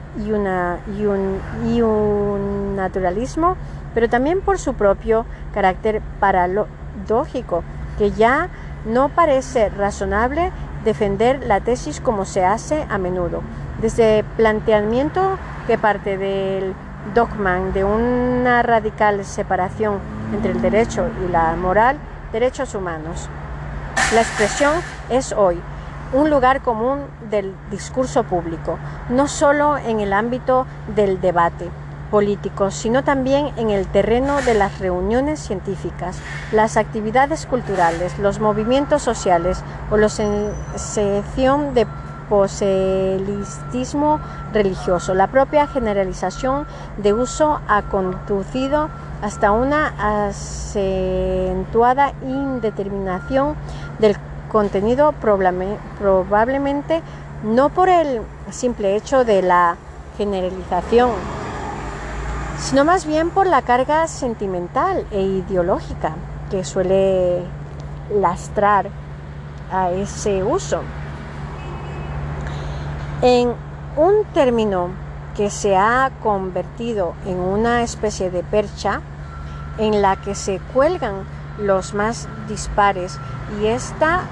un, 1.04 2.76
naturalismo, 2.76 3.56
pero 3.92 4.08
también 4.08 4.40
por 4.40 4.58
su 4.58 4.74
propio 4.74 5.26
carácter 5.52 6.00
paradójico, 7.02 7.62
que 7.98 8.10
ya 8.12 8.48
no 8.84 9.08
parece 9.08 9.68
razonable 9.68 10.50
defender 10.84 11.44
la 11.46 11.60
tesis 11.60 12.00
como 12.00 12.24
se 12.24 12.44
hace 12.44 12.86
a 12.88 12.98
menudo, 12.98 13.42
desde 13.80 14.24
planteamiento 14.36 15.38
que 15.66 15.78
parte 15.78 16.18
del 16.18 16.74
dogma 17.14 17.58
de 17.72 17.84
una 17.84 18.62
radical 18.62 19.24
separación 19.24 19.98
entre 20.32 20.52
el 20.52 20.60
derecho 20.60 21.08
y 21.24 21.30
la 21.30 21.54
moral, 21.56 21.98
derechos 22.32 22.74
humanos. 22.74 23.28
La 24.14 24.22
expresión 24.22 24.72
es 25.10 25.32
hoy 25.32 25.60
un 26.12 26.30
lugar 26.30 26.60
común 26.60 27.00
del 27.30 27.54
discurso 27.70 28.24
público, 28.24 28.78
no 29.08 29.28
solo 29.28 29.78
en 29.78 30.00
el 30.00 30.12
ámbito 30.12 30.66
del 30.94 31.20
debate 31.20 31.70
político, 32.12 32.70
sino 32.70 33.02
también 33.02 33.48
en 33.56 33.70
el 33.70 33.86
terreno 33.86 34.40
de 34.42 34.52
las 34.52 34.78
reuniones 34.78 35.40
científicas, 35.40 36.18
las 36.52 36.76
actividades 36.76 37.46
culturales, 37.46 38.18
los 38.18 38.38
movimientos 38.38 39.00
sociales 39.00 39.64
o 39.90 39.96
la 39.96 40.10
sección 40.10 41.72
de 41.72 41.86
poselitismo 42.28 44.20
religioso. 44.52 45.14
La 45.14 45.28
propia 45.28 45.66
generalización 45.66 46.66
de 46.98 47.14
uso 47.14 47.60
ha 47.66 47.80
conducido 47.82 48.90
hasta 49.22 49.50
una 49.50 50.26
acentuada 50.28 52.12
indeterminación 52.22 53.56
del 53.98 54.16
contenido 54.50 55.14
probablemente 55.20 57.02
no 57.42 57.70
por 57.70 57.88
el 57.88 58.20
simple 58.50 58.96
hecho 58.96 59.24
de 59.24 59.40
la 59.40 59.76
generalización, 60.18 61.10
sino 62.62 62.84
más 62.84 63.06
bien 63.06 63.30
por 63.30 63.46
la 63.46 63.62
carga 63.62 64.06
sentimental 64.06 65.04
e 65.10 65.20
ideológica 65.20 66.14
que 66.50 66.64
suele 66.64 67.42
lastrar 68.14 68.88
a 69.70 69.90
ese 69.90 70.44
uso. 70.44 70.80
En 73.20 73.52
un 73.96 74.24
término 74.32 74.90
que 75.36 75.50
se 75.50 75.76
ha 75.76 76.10
convertido 76.22 77.14
en 77.26 77.40
una 77.40 77.82
especie 77.82 78.30
de 78.30 78.42
percha, 78.42 79.00
en 79.78 80.00
la 80.00 80.16
que 80.16 80.34
se 80.34 80.60
cuelgan 80.72 81.24
los 81.58 81.94
más 81.94 82.28
dispares 82.48 83.18
y 83.60 83.66
esta 83.66 84.22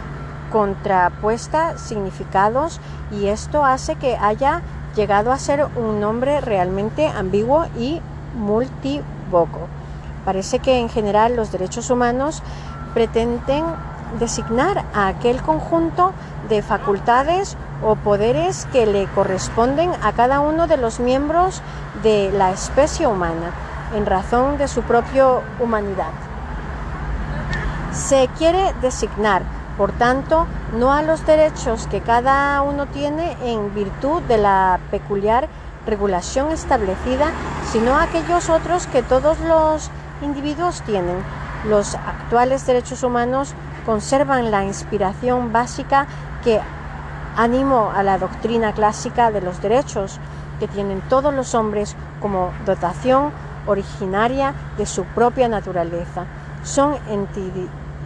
contrapuesta 0.52 1.78
significados 1.78 2.80
y 3.10 3.26
esto 3.26 3.64
hace 3.64 3.96
que 3.96 4.16
haya 4.16 4.62
llegado 4.94 5.32
a 5.32 5.38
ser 5.38 5.66
un 5.76 6.00
nombre 6.00 6.40
realmente 6.40 7.08
ambiguo 7.08 7.66
y 7.78 8.00
multivoco. 8.34 9.68
Parece 10.24 10.58
que 10.58 10.78
en 10.78 10.88
general 10.88 11.36
los 11.36 11.52
derechos 11.52 11.90
humanos 11.90 12.42
pretenden 12.94 13.64
designar 14.18 14.84
a 14.94 15.08
aquel 15.08 15.40
conjunto 15.42 16.12
de 16.48 16.62
facultades 16.62 17.56
o 17.82 17.94
poderes 17.96 18.66
que 18.72 18.86
le 18.86 19.06
corresponden 19.06 19.90
a 20.02 20.12
cada 20.12 20.40
uno 20.40 20.66
de 20.66 20.76
los 20.76 21.00
miembros 21.00 21.62
de 22.02 22.30
la 22.32 22.50
especie 22.50 23.06
humana 23.06 23.52
en 23.94 24.06
razón 24.06 24.58
de 24.58 24.68
su 24.68 24.82
propia 24.82 25.26
humanidad. 25.58 26.12
Se 27.92 28.28
quiere 28.38 28.72
designar, 28.82 29.42
por 29.76 29.92
tanto, 29.92 30.46
no 30.76 30.92
a 30.92 31.02
los 31.02 31.24
derechos 31.26 31.86
que 31.86 32.00
cada 32.00 32.62
uno 32.62 32.86
tiene 32.86 33.36
en 33.42 33.74
virtud 33.74 34.22
de 34.22 34.38
la 34.38 34.78
peculiar 34.90 35.48
regulación 35.90 36.52
establecida, 36.52 37.32
sino 37.70 37.96
aquellos 37.96 38.48
otros 38.48 38.86
que 38.86 39.02
todos 39.02 39.38
los 39.40 39.90
individuos 40.22 40.82
tienen. 40.82 41.16
Los 41.68 41.94
actuales 41.94 42.64
derechos 42.66 43.02
humanos 43.02 43.54
conservan 43.84 44.50
la 44.50 44.64
inspiración 44.64 45.52
básica 45.52 46.06
que 46.42 46.60
animó 47.36 47.92
a 47.94 48.02
la 48.02 48.18
doctrina 48.18 48.72
clásica 48.72 49.30
de 49.30 49.40
los 49.40 49.60
derechos 49.60 50.18
que 50.58 50.68
tienen 50.68 51.00
todos 51.08 51.34
los 51.34 51.54
hombres 51.54 51.96
como 52.20 52.50
dotación 52.64 53.32
originaria 53.66 54.54
de 54.76 54.86
su 54.86 55.04
propia 55.04 55.48
naturaleza. 55.48 56.24
Son 56.62 56.96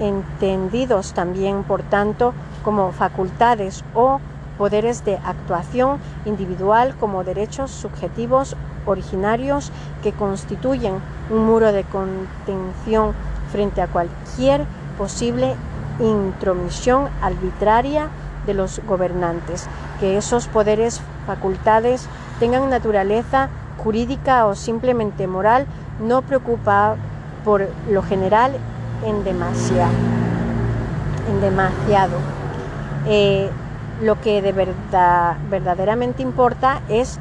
entendidos 0.01 1.13
también, 1.13 1.65
por 1.65 1.83
tanto, 1.83 2.33
como 2.63 2.93
facultades 2.93 3.85
o 3.95 4.21
poderes 4.59 5.05
de 5.05 5.17
actuación 5.25 5.99
individual 6.25 6.95
como 6.99 7.25
derechos 7.25 7.71
subjetivos 7.71 8.57
originarios 8.87 9.73
que 10.03 10.13
constituyen 10.13 10.95
un 11.31 11.47
muro 11.47 11.73
de 11.73 11.85
contención 11.85 13.13
frente 13.51 13.81
a 13.81 13.87
cualquier 13.87 14.65
posible 14.99 15.55
intromisión 16.01 17.09
arbitraria 17.23 18.09
de 18.47 18.55
los 18.55 18.81
gobernantes, 18.87 19.67
que 20.01 20.17
esos 20.17 20.49
poderes, 20.49 21.01
facultades 21.27 22.09
tengan 22.41 22.69
naturaleza 22.69 23.49
jurídica 23.79 24.47
o 24.47 24.55
simplemente 24.55 25.27
moral, 25.27 25.67
no 26.01 26.23
preocupa 26.23 26.97
por 27.45 27.69
lo 27.91 28.03
general 28.03 28.53
en 29.05 29.25
demasiado. 29.25 29.93
En 31.31 31.41
demasiado. 31.41 32.19
Eh, 33.07 33.51
lo 34.01 34.21
que 34.21 34.43
de 34.43 34.53
verdad, 34.53 35.37
verdaderamente 35.51 36.23
importa 36.23 36.81
es 36.89 37.19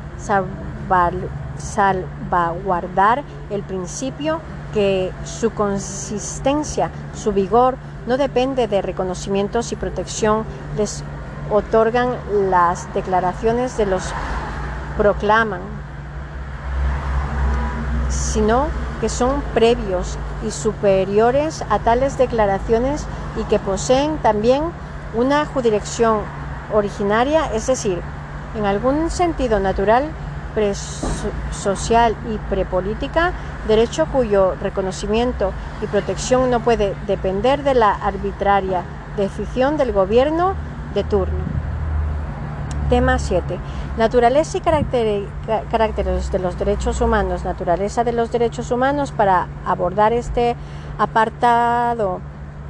salvaguardar 1.58 3.24
el 3.50 3.64
principio 3.64 4.42
que 4.74 5.12
su 5.24 5.52
consistencia, 5.52 6.90
su 7.14 7.32
vigor, 7.32 7.78
no 8.08 8.18
depende 8.18 8.68
de 8.68 8.82
reconocimientos 8.82 9.72
y 9.72 9.76
protección 9.76 10.44
les 10.76 11.04
otorgan 11.52 12.16
las 12.50 12.92
declaraciones 12.94 13.78
de 13.78 13.86
los 13.86 14.12
proclaman, 14.98 15.62
sino 18.10 18.68
que 19.00 19.10
son 19.10 19.42
previos 19.54 20.18
y 20.46 20.52
superiores 20.52 21.64
a 21.70 21.80
tales 21.80 22.18
declaraciones 22.18 23.06
y 23.40 23.44
que 23.44 23.60
poseen 23.60 24.18
también 24.18 24.64
una 25.14 25.46
jurisdicción 25.46 26.22
originaria, 26.72 27.52
es 27.54 27.68
decir, 27.68 28.02
en 28.56 28.66
algún 28.66 29.10
sentido 29.10 29.60
natural, 29.60 30.06
social 31.52 32.16
y 32.32 32.38
prepolítica, 32.50 33.32
derecho 33.68 34.06
cuyo 34.06 34.56
reconocimiento 34.62 35.52
y 35.82 35.88
protección 35.88 36.52
no 36.52 36.60
puede 36.60 36.94
depender 37.08 37.64
de 37.64 37.74
la 37.74 37.92
arbitraria 37.92 38.84
decisión 39.18 39.78
del 39.78 39.92
gobierno 39.94 40.54
de 40.94 41.04
turno. 41.04 41.44
Tema 42.90 43.18
7. 43.18 43.58
Naturaleza 43.98 44.58
y 44.58 44.62
caracteres 44.62 46.32
de 46.32 46.40
los 46.40 46.60
derechos 46.60 47.02
humanos. 47.02 47.44
Naturaleza 47.44 48.04
de 48.04 48.12
los 48.12 48.32
derechos 48.32 48.70
humanos. 48.70 49.12
Para 49.12 49.48
abordar 49.66 50.14
este 50.14 50.56
apartado 51.00 52.22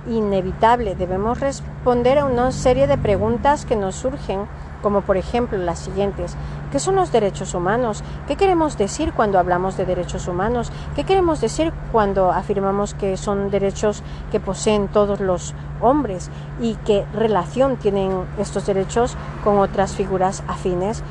inevitable 0.08 0.96
debemos 0.96 1.40
responder 1.40 2.20
a 2.20 2.26
una 2.26 2.52
serie 2.52 2.88
de 2.88 2.98
preguntas 2.98 3.66
que 3.66 3.76
nos 3.76 3.96
surgen 3.96 4.48
como 4.84 5.02
por 5.02 5.18
ejemplo 5.18 5.58
las 5.58 5.80
siguientes. 5.80 6.36
¿Qué 6.72 6.80
son 6.80 6.96
los 6.96 7.12
derechos 7.12 7.56
humanos? 7.56 8.04
¿Qué 8.28 8.36
queremos 8.36 8.78
decir 8.78 9.14
cuando 9.14 9.40
hablamos 9.40 9.78
de 9.78 9.86
derechos 9.86 10.28
humanos? 10.28 10.72
¿Qué 10.96 11.06
queremos 11.06 11.40
decir 11.40 11.72
cuando 11.92 12.32
afirmamos 12.32 12.94
que 12.94 13.16
son 13.16 13.50
derechos 13.50 14.04
que 14.32 14.40
poseen 14.40 14.90
todos 14.90 15.20
los 15.22 15.56
hombres? 15.82 16.30
¿Y 16.60 16.76
qué 16.86 17.06
relación 17.14 17.78
tienen 17.78 18.12
estos 18.38 18.66
derechos 18.66 19.16
con 19.44 19.58
otras 19.58 19.94
figuras 19.94 20.44
afines? 20.48 21.02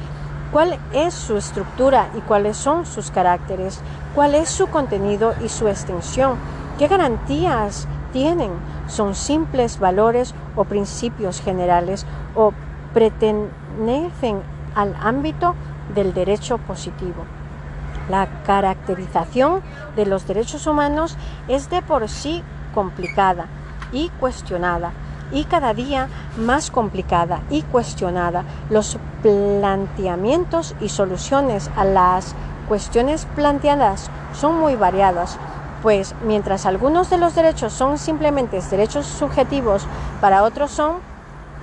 ¿Cuál 0.53 0.78
es 0.93 1.14
su 1.14 1.38
estructura 1.38 2.11
y 2.14 2.20
cuáles 2.20 2.59
son 2.59 2.84
sus 2.84 3.11
caracteres? 3.11 3.80
¿Cuál 4.14 4.34
es 4.34 4.51
su 4.51 4.66
contenido 4.66 5.34
y 5.43 5.49
su 5.49 5.66
extensión? 5.66 6.36
¿Qué 6.78 6.88
garantías 6.88 7.88
tienen? 8.12 8.52
¿Son 8.86 9.14
simples 9.14 9.78
valores 9.78 10.34
o 10.56 10.64
principios 10.64 11.40
generales 11.40 12.06
o 12.34 12.52
pertenecen 12.92 14.40
al 14.74 14.94
ámbito 15.00 15.54
del 15.94 16.14
derecho 16.14 16.58
positivo. 16.58 17.24
La 18.08 18.26
caracterización 18.44 19.60
de 19.96 20.06
los 20.06 20.26
derechos 20.26 20.66
humanos 20.66 21.16
es 21.48 21.70
de 21.70 21.82
por 21.82 22.08
sí 22.08 22.42
complicada 22.74 23.46
y 23.92 24.08
cuestionada 24.20 24.92
y 25.30 25.44
cada 25.44 25.72
día 25.72 26.08
más 26.36 26.70
complicada 26.70 27.40
y 27.48 27.62
cuestionada. 27.62 28.44
Los 28.70 28.98
planteamientos 29.22 30.74
y 30.80 30.88
soluciones 30.88 31.70
a 31.76 31.84
las 31.84 32.34
cuestiones 32.68 33.26
planteadas 33.34 34.10
son 34.34 34.58
muy 34.58 34.76
variadas, 34.76 35.38
pues 35.82 36.14
mientras 36.24 36.64
algunos 36.64 37.10
de 37.10 37.18
los 37.18 37.34
derechos 37.34 37.72
son 37.72 37.98
simplemente 37.98 38.60
derechos 38.70 39.04
subjetivos, 39.06 39.86
para 40.20 40.44
otros 40.44 40.70
son 40.70 40.96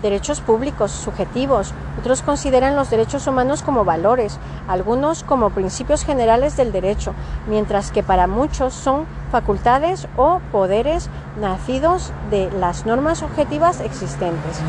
derechos 0.01 0.41
públicos 0.41 0.91
subjetivos, 0.91 1.73
otros 1.99 2.21
consideran 2.21 2.75
los 2.75 2.89
derechos 2.89 3.27
humanos 3.27 3.63
como 3.63 3.83
valores, 3.85 4.37
algunos 4.67 5.23
como 5.23 5.49
principios 5.49 6.03
generales 6.03 6.55
del 6.57 6.71
derecho, 6.71 7.13
mientras 7.47 7.91
que 7.91 8.03
para 8.03 8.27
muchos 8.27 8.73
son 8.73 9.05
facultades 9.31 10.07
o 10.15 10.39
poderes 10.51 11.09
nacidos 11.39 12.11
de 12.29 12.49
las 12.51 12.85
normas 12.85 13.23
objetivas 13.23 13.81
existentes. 13.81 14.61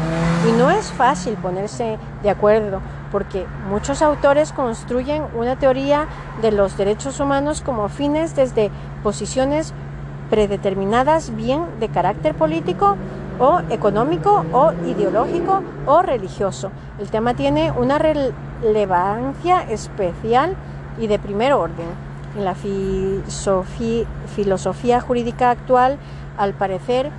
Y 0.48 0.52
no 0.52 0.70
es 0.70 0.90
fácil 0.92 1.34
ponerse 1.34 1.98
de 2.22 2.30
acuerdo 2.30 2.80
porque 3.10 3.46
muchos 3.68 4.02
autores 4.02 4.52
construyen 4.52 5.24
una 5.34 5.56
teoría 5.56 6.06
de 6.42 6.52
los 6.52 6.76
derechos 6.76 7.18
humanos 7.20 7.60
como 7.60 7.88
fines 7.88 8.36
desde 8.36 8.70
posiciones 9.02 9.74
predeterminadas 10.30 11.34
bien 11.34 11.64
de 11.80 11.88
carácter 11.88 12.34
político 12.34 12.96
o 13.40 13.60
económico 13.70 14.44
o 14.52 14.72
ideológico 14.86 15.62
o 15.86 16.02
religioso. 16.02 16.70
El 16.98 17.08
tema 17.08 17.34
tiene 17.34 17.72
una 17.72 17.98
relevancia 17.98 19.62
especial 19.62 20.54
y 20.98 21.08
de 21.08 21.18
primer 21.18 21.52
orden. 21.52 21.86
En 22.36 22.44
la 22.44 22.54
filosofía 22.54 24.06
jurídica 25.00 25.50
actual, 25.50 25.98
al 26.38 26.52
parecer, 26.52 27.10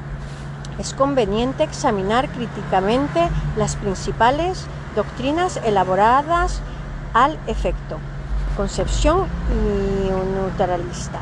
es 0.79 0.93
conveniente 0.93 1.63
examinar 1.63 2.29
críticamente 2.29 3.27
las 3.57 3.75
principales 3.75 4.65
doctrinas 4.95 5.59
elaboradas 5.63 6.61
al 7.13 7.37
efecto. 7.47 7.97
Concepción 8.57 9.27
neutralista. 10.35 11.19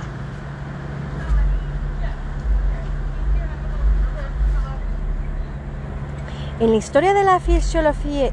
En 6.59 6.71
la 6.71 6.75
historia 6.75 7.13
de 7.13 7.23
la 7.23 7.39
fisiología, 7.39 8.31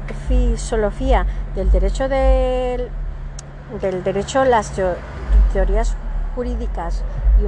del 1.55 1.71
derecho 1.71 2.09
del, 2.09 2.89
derecho, 4.03 4.43
las 4.43 4.73
teorías 5.53 5.95
jurídicas 6.35 7.03
y, 7.39 7.43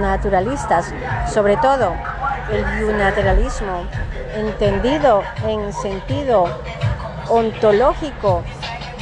naturalistas, 0.00 0.92
sobre 1.32 1.56
todo 1.56 1.94
el 2.50 2.84
unilateralismo, 2.84 3.84
entendido 4.34 5.22
en 5.46 5.72
sentido 5.72 6.46
ontológico 7.28 8.42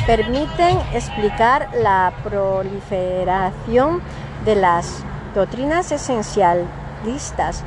permiten 0.06 0.78
explicar 0.92 1.68
la 1.74 2.12
proliferación 2.24 4.00
de 4.44 4.56
las 4.56 5.04
doctrinas 5.34 5.92
esencialistas 5.92 7.62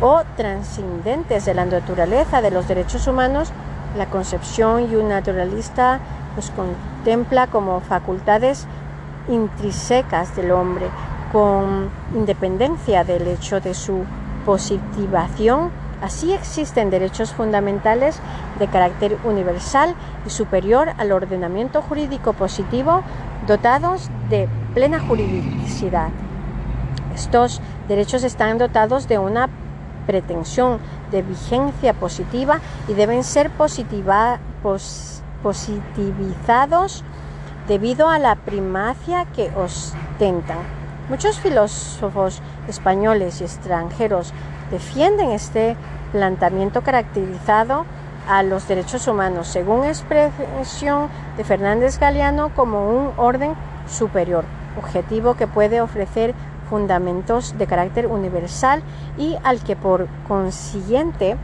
o 0.00 0.22
trascendentes 0.36 1.44
de 1.44 1.54
la 1.54 1.64
naturaleza 1.64 2.40
de 2.40 2.50
los 2.50 2.68
derechos 2.68 3.06
humanos, 3.06 3.52
la 3.96 4.06
concepción 4.06 4.90
y 4.90 4.96
un 4.96 5.08
naturalista 5.08 6.00
los 6.36 6.50
contempla 6.50 7.48
como 7.48 7.80
facultades 7.80 8.66
intrínsecas 9.28 10.34
del 10.36 10.52
hombre, 10.52 10.86
con 11.32 11.90
independencia 12.14 13.04
del 13.04 13.26
hecho 13.26 13.60
de 13.60 13.74
su 13.74 14.04
positivación. 14.44 15.70
Así 16.02 16.32
existen 16.32 16.90
derechos 16.90 17.32
fundamentales 17.32 18.20
de 18.58 18.68
carácter 18.68 19.18
universal 19.24 19.94
y 20.26 20.30
superior 20.30 20.90
al 20.96 21.12
ordenamiento 21.12 21.82
jurídico 21.82 22.32
positivo 22.32 23.02
dotados 23.46 24.08
de 24.30 24.48
plena 24.74 25.00
juridicidad. 25.00 26.08
Estos 27.14 27.60
derechos 27.88 28.24
están 28.24 28.56
dotados 28.58 29.08
de 29.08 29.18
una 29.18 29.48
pretensión 30.06 30.78
de 31.10 31.22
vigencia 31.22 31.92
positiva 31.92 32.60
y 32.88 32.94
deben 32.94 33.24
ser 33.24 33.50
positivizados 35.42 37.04
debido 37.68 38.08
a 38.08 38.18
la 38.18 38.36
primacia 38.36 39.26
que 39.26 39.50
ostentan. 39.54 40.79
Muchos 41.10 41.40
filósofos 41.40 42.40
españoles 42.68 43.40
y 43.40 43.44
extranjeros 43.44 44.32
defienden 44.70 45.32
este 45.32 45.76
planteamiento 46.12 46.82
caracterizado 46.82 47.84
a 48.28 48.44
los 48.44 48.68
derechos 48.68 49.08
humanos, 49.08 49.48
según 49.48 49.84
expresión 49.84 51.08
de 51.36 51.42
Fernández 51.42 51.98
Galeano, 51.98 52.54
como 52.54 52.88
un 52.88 53.10
orden 53.16 53.54
superior, 53.88 54.44
objetivo 54.78 55.34
que 55.34 55.48
puede 55.48 55.80
ofrecer 55.80 56.32
fundamentos 56.68 57.58
de 57.58 57.66
carácter 57.66 58.06
universal 58.06 58.80
y 59.18 59.36
al 59.42 59.64
que 59.64 59.74
por 59.74 60.06
consiguiente 60.28 61.36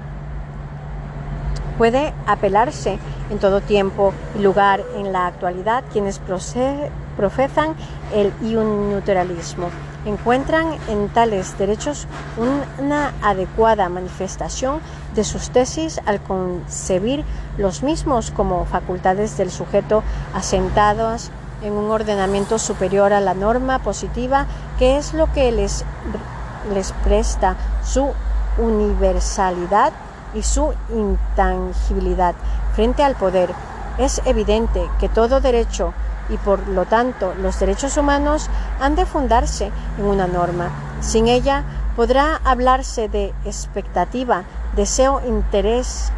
puede 1.77 2.15
apelarse 2.29 3.01
en 3.31 3.41
todo 3.41 3.61
tiempo 3.61 4.15
y 4.39 4.43
lugar 4.43 4.85
en 4.95 5.13
la 5.13 5.27
actualidad 5.27 5.83
quienes 5.93 6.21
profesan 7.17 7.75
el 8.15 8.33
unilateralismo. 8.41 9.69
Encuentran 10.05 10.69
en 10.89 11.09
tales 11.09 11.59
derechos 11.59 12.07
una 12.79 13.13
adecuada 13.23 13.89
manifestación 13.89 14.81
de 15.15 15.25
sus 15.25 15.51
tesis 15.51 16.01
al 16.07 16.21
concebir 16.21 17.25
los 17.59 17.83
mismos 17.83 18.31
como 18.31 18.65
facultades 18.67 19.37
del 19.37 19.51
sujeto 19.51 20.05
asentadas 20.33 21.31
en 21.63 21.73
un 21.73 21.91
ordenamiento 21.91 22.59
superior 22.59 23.13
a 23.13 23.21
la 23.21 23.35
norma 23.35 23.81
positiva, 23.81 24.47
que 24.79 24.97
es 24.97 25.15
lo 25.15 25.33
que 25.33 25.51
les, 25.51 25.85
les 26.73 26.93
presta 26.93 27.57
su 27.83 28.13
universalidad 28.59 29.93
y 30.35 30.43
su 30.43 30.73
intangibilidad 30.95 32.35
frente 32.75 33.03
al 33.03 33.17
poder. 33.17 33.51
Es 33.99 34.21
evidente 34.27 34.89
que 35.01 35.09
todo 35.09 35.41
derecho 35.41 35.95
y 36.29 36.37
por 36.39 36.67
lo 36.69 36.85
tanto 36.87 37.35
los 37.41 37.59
derechos 37.59 37.97
humanos 37.97 38.49
han 38.81 38.95
de 38.95 39.07
fundarse 39.07 39.71
en 39.99 40.05
una 40.05 40.27
norma. 40.27 40.71
Sin 41.01 41.29
ella 41.29 41.65
podrá 41.95 42.41
hablarse 42.45 43.09
de 43.09 43.35
expectativa, 43.45 44.45
deseo, 44.75 45.23
interés, 45.27 46.13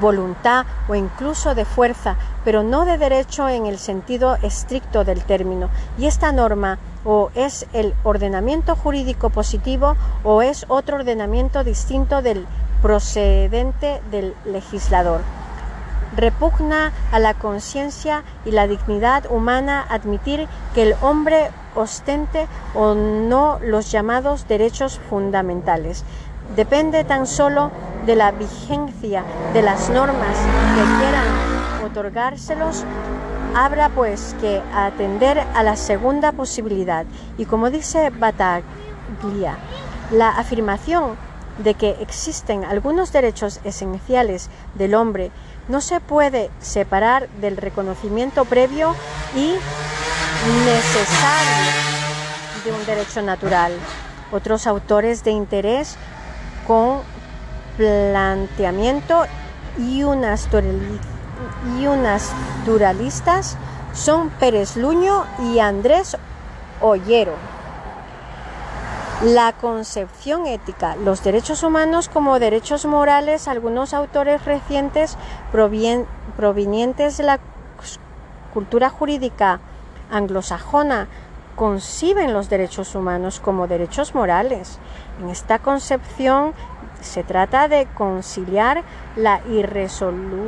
voluntad 0.00 0.66
o 0.88 0.94
incluso 0.94 1.54
de 1.54 1.64
fuerza, 1.64 2.16
pero 2.44 2.62
no 2.62 2.84
de 2.84 2.98
derecho 2.98 3.48
en 3.48 3.66
el 3.66 3.78
sentido 3.78 4.36
estricto 4.42 5.04
del 5.04 5.22
término. 5.22 5.68
Y 5.98 6.06
esta 6.06 6.32
norma 6.32 6.78
o 7.04 7.30
es 7.34 7.66
el 7.72 7.94
ordenamiento 8.04 8.76
jurídico 8.76 9.30
positivo 9.30 9.96
o 10.24 10.42
es 10.42 10.66
otro 10.68 10.96
ordenamiento 10.96 11.64
distinto 11.64 12.22
del 12.22 12.46
procedente 12.82 14.00
del 14.10 14.34
legislador. 14.44 15.20
Repugna 16.18 16.92
a 17.12 17.20
la 17.20 17.34
conciencia 17.34 18.24
y 18.44 18.50
la 18.50 18.66
dignidad 18.66 19.30
humana 19.30 19.86
admitir 19.88 20.48
que 20.74 20.82
el 20.82 20.96
hombre 21.00 21.48
ostente 21.76 22.48
o 22.74 22.96
no 22.96 23.60
los 23.62 23.92
llamados 23.92 24.48
derechos 24.48 24.98
fundamentales. 25.08 26.04
Depende 26.56 27.04
tan 27.04 27.28
solo 27.28 27.70
de 28.04 28.16
la 28.16 28.32
vigencia 28.32 29.22
de 29.52 29.62
las 29.62 29.90
normas 29.90 30.36
que 30.74 30.82
quieran 30.98 31.88
otorgárselos, 31.88 32.84
habrá 33.54 33.88
pues 33.88 34.34
que 34.40 34.60
atender 34.74 35.38
a 35.54 35.62
la 35.62 35.76
segunda 35.76 36.32
posibilidad. 36.32 37.06
Y 37.36 37.44
como 37.44 37.70
dice 37.70 38.10
Bataglia, 38.10 39.56
la 40.10 40.30
afirmación 40.30 41.16
de 41.58 41.74
que 41.74 41.90
existen 42.00 42.64
algunos 42.64 43.12
derechos 43.12 43.60
esenciales 43.62 44.50
del 44.74 44.96
hombre 44.96 45.30
no 45.68 45.80
se 45.80 46.00
puede 46.00 46.50
separar 46.60 47.28
del 47.40 47.56
reconocimiento 47.56 48.44
previo 48.44 48.94
y 49.34 49.54
necesario 50.64 51.72
de 52.64 52.72
un 52.72 52.86
derecho 52.86 53.22
natural. 53.22 53.72
Otros 54.32 54.66
autores 54.66 55.24
de 55.24 55.30
interés 55.30 55.96
con 56.66 57.00
planteamiento 57.76 59.26
y 59.78 60.02
unas, 60.02 60.48
y 61.78 61.86
unas 61.86 62.32
duralistas 62.66 63.56
son 63.94 64.30
Pérez 64.30 64.76
Luño 64.76 65.24
y 65.40 65.60
Andrés 65.60 66.16
Ollero. 66.80 67.57
La 69.24 69.52
concepción 69.52 70.46
ética, 70.46 70.94
los 70.94 71.24
derechos 71.24 71.64
humanos 71.64 72.08
como 72.08 72.38
derechos 72.38 72.86
morales, 72.86 73.48
algunos 73.48 73.92
autores 73.92 74.44
recientes 74.44 75.18
provenientes 76.36 77.16
de 77.16 77.24
la 77.24 77.40
cultura 78.54 78.90
jurídica 78.90 79.58
anglosajona 80.08 81.08
conciben 81.56 82.32
los 82.32 82.48
derechos 82.48 82.94
humanos 82.94 83.40
como 83.40 83.66
derechos 83.66 84.14
morales. 84.14 84.78
En 85.20 85.30
esta 85.30 85.58
concepción 85.58 86.54
se 87.00 87.24
trata 87.24 87.66
de 87.66 87.88
conciliar 87.96 88.84
la 89.16 89.40
irresoluble 89.48 90.46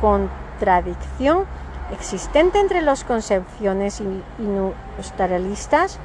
contradicción 0.00 1.46
existente 1.90 2.60
entre 2.60 2.80
las 2.80 3.02
concepciones 3.02 4.00
industrialistas 4.38 5.98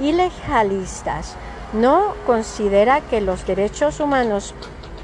y 0.00 0.12
legalistas. 0.12 1.36
No 1.72 2.14
considera 2.26 3.00
que 3.00 3.20
los 3.20 3.46
derechos 3.46 4.00
humanos 4.00 4.54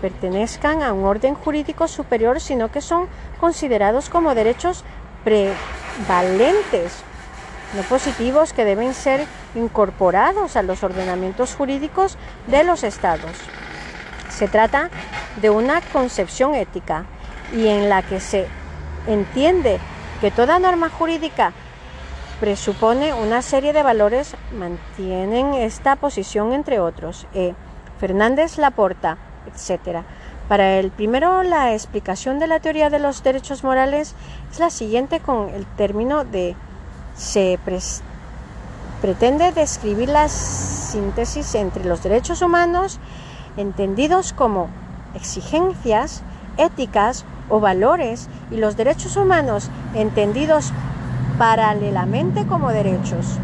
pertenezcan 0.01 0.82
a 0.82 0.93
un 0.93 1.05
orden 1.05 1.34
jurídico 1.34 1.88
superior, 1.88 2.40
sino 2.40 2.70
que 2.70 2.80
son 2.80 3.07
considerados 3.40 4.09
como 4.09 4.34
derechos 4.34 4.84
prevalentes 5.24 7.05
no 7.74 7.82
positivos 7.84 8.53
que 8.53 8.64
deben 8.64 8.93
ser 8.95 9.24
incorporados 9.55 10.57
a 10.57 10.62
los 10.62 10.82
ordenamientos 10.82 11.55
jurídicos 11.55 12.18
de 12.47 12.64
los 12.64 12.84
estados. 12.84 13.32
Se 14.28 14.49
trata 14.49 14.90
de 15.40 15.51
una 15.51 15.80
concepción 15.80 16.55
ética 16.55 17.05
y 17.55 17.68
en 17.68 17.88
la 17.88 18.03
que 18.03 18.20
se 18.20 18.47
entiende 19.07 19.78
que 20.20 20.30
toda 20.30 20.59
norma 20.59 20.90
jurídica 20.90 21.53
presupone 22.43 23.14
una 23.14 23.40
serie 23.40 23.72
de 23.72 23.84
valores, 23.84 24.34
mantienen 24.59 25.55
esta 25.55 25.95
posición 25.95 26.53
entre 26.53 26.80
otros. 26.80 27.28
E. 27.34 27.55
Fernández 28.01 28.59
Laporta, 28.59 29.16
etc. 29.47 29.99
Para 30.49 30.80
el 30.80 30.90
primero, 30.90 31.45
la 31.45 31.72
explicación 31.72 32.40
de 32.40 32.49
la 32.49 32.59
teoría 32.59 32.90
de 32.90 32.99
los 32.99 33.22
derechos 33.22 33.62
morales 33.62 34.16
es 34.51 34.59
la 34.59 34.70
siguiente 34.70 35.20
con 35.20 35.51
el 35.51 35.64
término 35.76 36.24
de 36.24 36.57
se 37.14 37.61
pretende 39.01 39.53
describir 39.53 40.09
la 40.09 40.28
síntesis 40.28 41.55
entre 41.55 41.84
los 41.84 42.03
derechos 42.03 42.43
humanos 42.43 42.99
entendidos 43.57 44.32
como 44.32 44.68
exigencias 45.14 46.24
éticas 46.57 47.24
o 47.49 47.61
valores 47.61 48.28
y 48.51 48.57
los 48.57 48.76
derechos 48.76 49.16
humanos 49.16 49.70
entendidos 49.95 50.72
paralelamente 51.39 52.47
como 52.47 52.70
derechos. 52.70 53.39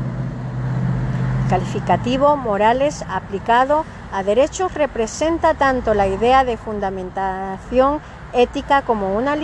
Calificativo 1.49 2.37
morales 2.37 3.05
aplicado 3.09 3.85
a 4.13 4.23
derechos 4.23 4.75
representa 4.75 5.55
tanto 5.55 5.95
la 5.95 6.07
idea 6.07 6.45
de 6.45 6.57
fundamentación 6.57 8.01
ética 8.33 8.83
como 8.83 9.17
una, 9.17 9.35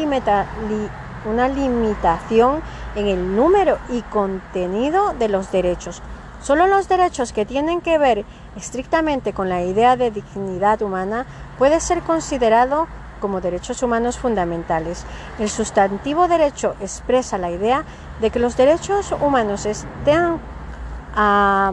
una 1.31 1.49
limitación 1.49 2.61
en 2.95 3.07
el 3.07 3.35
número 3.35 3.79
y 3.89 4.03
contenido 4.03 5.15
de 5.19 5.29
los 5.29 5.51
derechos. 5.51 6.03
Solo 6.43 6.67
los 6.67 6.89
derechos 6.89 7.33
que 7.33 7.47
tienen 7.47 7.81
que 7.81 7.97
ver 7.97 8.27
estrictamente 8.55 9.33
con 9.33 9.49
la 9.49 9.63
idea 9.63 9.97
de 9.97 10.11
dignidad 10.11 10.83
humana 10.83 11.25
puede 11.57 11.81
ser 11.81 12.03
considerado 12.03 12.87
como 13.25 13.41
derechos 13.41 13.83
humanos 13.83 14.19
fundamentales. 14.19 15.03
El 15.39 15.49
sustantivo 15.49 16.29
derecho 16.29 16.75
expresa 16.83 17.39
la 17.39 17.51
idea 17.51 17.83
de 18.21 18.29
que 18.29 18.39
los 18.39 18.55
derechos 18.55 19.13
humanos 19.19 19.65
estén 19.65 20.37
a 21.17 21.73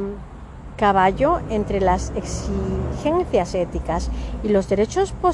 caballo 0.77 1.41
entre 1.49 1.81
las 1.81 2.13
exigencias 2.15 3.53
éticas 3.53 4.09
y 4.43 4.47
los 4.47 4.69
derechos 4.69 5.11
posibles 5.11 5.31